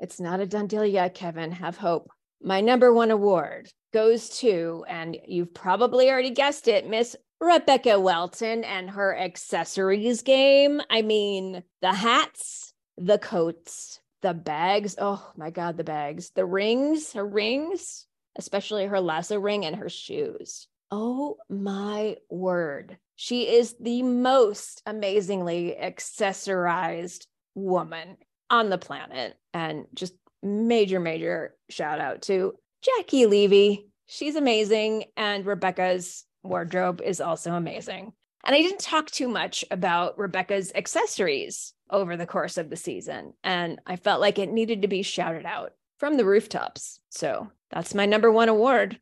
It's 0.00 0.20
not 0.20 0.40
a 0.40 0.46
done 0.46 0.68
deal 0.68 0.86
yet, 0.86 1.14
Kevin. 1.14 1.50
Have 1.50 1.76
hope. 1.76 2.08
My 2.40 2.60
number 2.60 2.92
one 2.92 3.10
award 3.10 3.68
goes 3.92 4.28
to, 4.40 4.84
and 4.88 5.16
you've 5.26 5.52
probably 5.52 6.08
already 6.08 6.30
guessed 6.30 6.68
it, 6.68 6.88
Miss 6.88 7.16
Rebecca 7.40 7.98
Welton 7.98 8.64
and 8.64 8.90
her 8.90 9.16
accessories 9.16 10.22
game. 10.22 10.80
I 10.88 11.02
mean, 11.02 11.64
the 11.82 11.92
hats, 11.92 12.72
the 12.96 13.18
coats, 13.18 14.00
the 14.22 14.34
bags. 14.34 14.94
Oh 14.98 15.32
my 15.36 15.50
God, 15.50 15.76
the 15.76 15.84
bags, 15.84 16.30
the 16.34 16.44
rings, 16.44 17.12
her 17.14 17.26
rings, 17.26 18.06
especially 18.36 18.86
her 18.86 19.00
lasso 19.00 19.38
ring 19.38 19.64
and 19.64 19.76
her 19.76 19.88
shoes. 19.88 20.68
Oh 20.90 21.36
my 21.48 22.16
word. 22.30 22.98
She 23.16 23.48
is 23.48 23.74
the 23.80 24.02
most 24.02 24.82
amazingly 24.86 25.76
accessorized 25.80 27.26
woman 27.54 28.16
on 28.48 28.70
the 28.70 28.78
planet 28.78 29.36
and 29.52 29.86
just 29.94 30.14
major, 30.42 31.00
major 31.00 31.54
shout 31.68 32.00
out 32.00 32.22
to 32.22 32.54
Jacky 32.82 33.26
Levy. 33.26 33.88
She's 34.06 34.36
amazing. 34.36 35.04
And 35.16 35.44
Rebecca's 35.44 36.24
wardrobe 36.42 37.02
is 37.04 37.20
also 37.20 37.52
amazing. 37.52 38.12
And 38.44 38.54
I 38.54 38.62
didn't 38.62 38.80
talk 38.80 39.10
too 39.10 39.28
much 39.28 39.64
about 39.70 40.18
Rebecca's 40.18 40.72
accessories 40.74 41.74
over 41.90 42.16
the 42.16 42.26
course 42.26 42.56
of 42.56 42.70
the 42.70 42.76
season. 42.76 43.34
And 43.42 43.80
I 43.86 43.96
felt 43.96 44.20
like 44.20 44.38
it 44.38 44.50
needed 44.50 44.82
to 44.82 44.88
be 44.88 45.02
shouted 45.02 45.44
out 45.44 45.72
from 45.98 46.16
the 46.16 46.24
rooftops. 46.24 47.00
So 47.10 47.50
that's 47.70 47.94
my 47.94 48.06
number 48.06 48.30
one 48.30 48.48
award. 48.48 49.00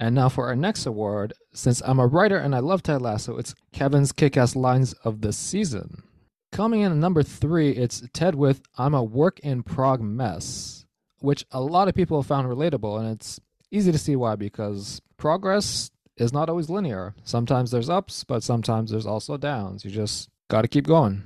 And 0.00 0.14
now 0.14 0.28
for 0.28 0.46
our 0.46 0.56
next 0.56 0.86
award. 0.86 1.32
Since 1.52 1.82
I'm 1.84 1.98
a 1.98 2.06
writer 2.06 2.36
and 2.36 2.54
I 2.54 2.60
love 2.60 2.82
Ted 2.82 3.02
Lasso, 3.02 3.36
it's 3.36 3.54
Kevin's 3.72 4.12
kick 4.12 4.36
ass 4.36 4.54
lines 4.54 4.92
of 5.04 5.20
the 5.20 5.32
season. 5.32 6.04
Coming 6.52 6.80
in 6.80 6.92
at 6.92 6.98
number 6.98 7.22
three, 7.22 7.72
it's 7.72 8.02
Ted 8.12 8.34
with 8.34 8.62
I'm 8.76 8.94
a 8.94 9.02
work 9.02 9.40
in 9.40 9.62
prog 9.62 10.00
mess, 10.00 10.86
which 11.18 11.44
a 11.50 11.60
lot 11.60 11.88
of 11.88 11.94
people 11.94 12.20
have 12.20 12.26
found 12.26 12.48
relatable. 12.48 12.98
And 12.98 13.10
it's 13.10 13.40
easy 13.70 13.92
to 13.92 13.98
see 13.98 14.16
why, 14.16 14.36
because 14.36 15.02
progress 15.16 15.90
is 16.16 16.32
not 16.32 16.48
always 16.48 16.70
linear. 16.70 17.14
Sometimes 17.24 17.70
there's 17.70 17.90
ups, 17.90 18.24
but 18.24 18.42
sometimes 18.42 18.90
there's 18.90 19.06
also 19.06 19.36
downs. 19.36 19.84
You 19.84 19.90
just 19.90 20.28
got 20.48 20.62
to 20.62 20.68
keep 20.68 20.86
going. 20.86 21.24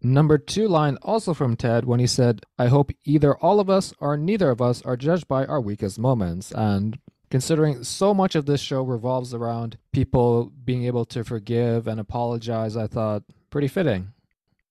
Number 0.00 0.38
two 0.38 0.68
line 0.68 0.96
also 1.02 1.34
from 1.34 1.56
Ted 1.56 1.84
when 1.84 1.98
he 1.98 2.06
said, 2.06 2.42
I 2.58 2.68
hope 2.68 2.92
either 3.04 3.36
all 3.36 3.58
of 3.58 3.68
us 3.68 3.92
or 3.98 4.16
neither 4.16 4.50
of 4.50 4.62
us 4.62 4.80
are 4.82 4.96
judged 4.96 5.26
by 5.26 5.44
our 5.44 5.60
weakest 5.60 5.98
moments. 5.98 6.52
And 6.52 6.98
considering 7.30 7.84
so 7.84 8.14
much 8.14 8.34
of 8.34 8.46
this 8.46 8.60
show 8.60 8.82
revolves 8.82 9.34
around 9.34 9.78
people 9.92 10.52
being 10.64 10.84
able 10.84 11.04
to 11.06 11.24
forgive 11.24 11.86
and 11.86 12.00
apologize, 12.00 12.76
I 12.76 12.86
thought 12.86 13.22
pretty 13.50 13.68
fitting. 13.68 14.12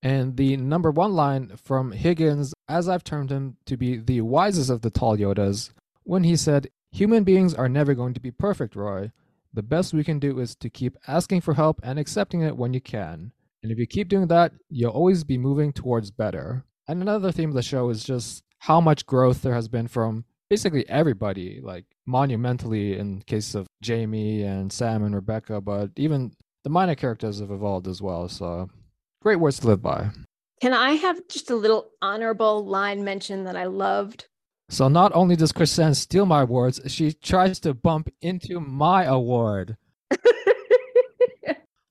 And 0.03 0.37
the 0.37 0.57
number 0.57 0.91
one 0.91 1.13
line 1.13 1.53
from 1.63 1.91
Higgins, 1.91 2.53
as 2.69 2.87
I've 2.87 3.03
termed 3.03 3.31
him 3.31 3.57
to 3.65 3.77
be 3.77 3.97
the 3.97 4.21
wisest 4.21 4.69
of 4.69 4.81
the 4.81 4.89
tall 4.89 5.17
Yodas, 5.17 5.71
when 6.03 6.23
he 6.23 6.35
said, 6.35 6.69
Human 6.91 7.23
beings 7.23 7.53
are 7.53 7.67
never 7.67 7.93
going 7.93 8.13
to 8.13 8.19
be 8.19 8.31
perfect, 8.31 8.75
Roy. 8.75 9.11
The 9.53 9.63
best 9.63 9.93
we 9.93 10.03
can 10.03 10.19
do 10.19 10.39
is 10.39 10.55
to 10.55 10.69
keep 10.69 10.97
asking 11.07 11.41
for 11.41 11.55
help 11.55 11.79
and 11.83 11.99
accepting 11.99 12.41
it 12.41 12.57
when 12.57 12.73
you 12.73 12.81
can. 12.81 13.31
And 13.61 13.71
if 13.71 13.77
you 13.77 13.87
keep 13.87 14.07
doing 14.07 14.27
that, 14.27 14.53
you'll 14.69 14.91
always 14.91 15.23
be 15.23 15.37
moving 15.37 15.73
towards 15.73 16.11
better. 16.11 16.63
And 16.87 17.01
another 17.01 17.31
theme 17.31 17.49
of 17.49 17.55
the 17.55 17.61
show 17.61 17.89
is 17.89 18.03
just 18.03 18.43
how 18.59 18.79
much 18.79 19.05
growth 19.05 19.41
there 19.41 19.53
has 19.53 19.67
been 19.67 19.87
from 19.87 20.25
basically 20.49 20.87
everybody, 20.89 21.59
like 21.61 21.85
monumentally 22.05 22.97
in 22.97 23.21
case 23.21 23.55
of 23.55 23.67
Jamie 23.81 24.43
and 24.43 24.71
Sam 24.71 25.03
and 25.03 25.15
Rebecca, 25.15 25.61
but 25.61 25.91
even 25.95 26.33
the 26.63 26.69
minor 26.69 26.95
characters 26.95 27.39
have 27.39 27.51
evolved 27.51 27.87
as 27.87 28.01
well. 28.01 28.27
So 28.29 28.69
great 29.21 29.37
words 29.37 29.59
to 29.59 29.67
live 29.67 29.81
by. 29.81 30.09
Can 30.61 30.73
I 30.73 30.93
have 30.93 31.27
just 31.27 31.51
a 31.51 31.55
little 31.55 31.89
honorable 32.01 32.65
line 32.65 33.03
mention 33.03 33.43
that 33.43 33.55
I 33.55 33.65
loved? 33.65 34.25
So 34.69 34.87
not 34.87 35.13
only 35.15 35.35
does 35.35 35.51
Crisann 35.51 35.93
steal 35.93 36.25
my 36.25 36.41
awards, 36.41 36.81
she 36.87 37.13
tries 37.13 37.59
to 37.61 37.73
bump 37.73 38.09
into 38.21 38.59
my 38.59 39.05
award. 39.05 39.77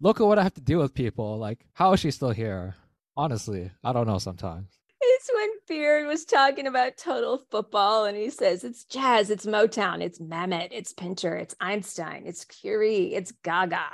Look 0.01 0.21
at 0.21 0.27
what 0.27 0.39
I 0.39 0.43
have 0.43 0.55
to 0.55 0.61
deal 0.61 0.81
with 0.81 0.93
people. 0.93 1.39
Like, 1.39 1.65
how 1.73 1.95
is 1.95 2.01
she 2.01 2.11
still 2.11 2.33
here? 2.33 2.75
Honestly, 3.17 3.71
I 3.83 3.95
don't 3.95 4.07
know 4.07 4.19
sometimes. 4.19 4.79
It's 5.09 5.31
when 5.33 5.49
Beard 5.69 6.07
was 6.07 6.25
talking 6.25 6.67
about 6.67 6.97
total 6.97 7.39
football 7.51 8.07
and 8.07 8.17
he 8.17 8.29
says 8.29 8.65
it's 8.65 8.85
jazz, 8.85 9.31
it's 9.31 9.47
Motown, 9.47 10.03
it's 10.03 10.19
Mamet, 10.19 10.69
it's 10.73 10.93
Pinter, 10.93 11.37
it's 11.37 11.55
Einstein, 11.61 12.25
it's 12.27 12.45
Curie, 12.45 13.15
it's 13.15 13.33
Gaga. 13.45 13.87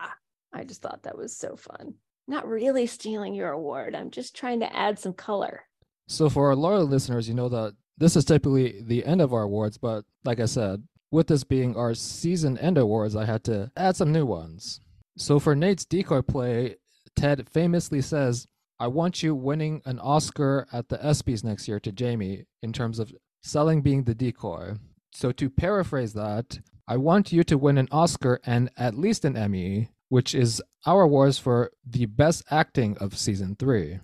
I 0.52 0.64
just 0.64 0.80
thought 0.80 1.02
that 1.02 1.18
was 1.18 1.36
so 1.36 1.56
fun. 1.56 1.94
Not 2.26 2.48
really 2.48 2.86
stealing 2.86 3.34
your 3.34 3.50
award. 3.50 3.94
I'm 3.94 4.10
just 4.10 4.34
trying 4.34 4.60
to 4.60 4.76
add 4.76 4.98
some 4.98 5.12
color. 5.12 5.64
So, 6.08 6.30
for 6.30 6.48
our 6.48 6.56
loyal 6.56 6.84
listeners, 6.84 7.28
you 7.28 7.34
know 7.34 7.48
that 7.48 7.74
this 7.98 8.16
is 8.16 8.24
typically 8.24 8.82
the 8.82 9.04
end 9.04 9.20
of 9.20 9.32
our 9.32 9.42
awards, 9.42 9.78
but 9.78 10.04
like 10.24 10.40
I 10.40 10.46
said, 10.46 10.82
with 11.10 11.26
this 11.26 11.44
being 11.44 11.76
our 11.76 11.94
season 11.94 12.56
end 12.58 12.78
awards, 12.78 13.14
I 13.14 13.26
had 13.26 13.44
to 13.44 13.70
add 13.76 13.96
some 13.96 14.12
new 14.12 14.24
ones. 14.24 14.80
So 15.16 15.38
for 15.38 15.54
Nate's 15.54 15.84
decoy 15.84 16.22
play, 16.22 16.76
Ted 17.14 17.48
famously 17.48 18.00
says, 18.00 18.46
I 18.83 18.89
want 18.89 19.22
you 19.22 19.33
winning 19.37 19.80
an 19.85 20.01
Oscar 20.01 20.66
at 20.72 20.89
the 20.89 20.99
ESPYs 20.99 21.45
next 21.45 21.68
year 21.68 21.78
to 21.78 21.93
Jamie 21.93 22.47
in 22.64 22.72
terms 22.72 22.99
of 22.99 23.14
selling 23.41 23.80
being 23.80 24.03
the 24.03 24.12
decoy. 24.12 24.74
So 25.12 25.30
to 25.30 25.49
paraphrase 25.49 26.14
that, 26.14 26.59
I 26.89 26.97
want 26.97 27.30
you 27.30 27.45
to 27.45 27.57
win 27.57 27.78
an 27.78 27.87
Oscar 27.93 28.41
and 28.45 28.70
at 28.76 28.99
least 28.99 29.24
an 29.24 29.37
Emmy, 29.37 29.91
which 30.09 30.35
is 30.35 30.61
our 30.85 31.03
awards 31.03 31.39
for 31.39 31.70
the 31.89 32.07
best 32.07 32.43
acting 32.51 32.99
of 32.99 33.16
season 33.16 33.55
three. 33.57 34.01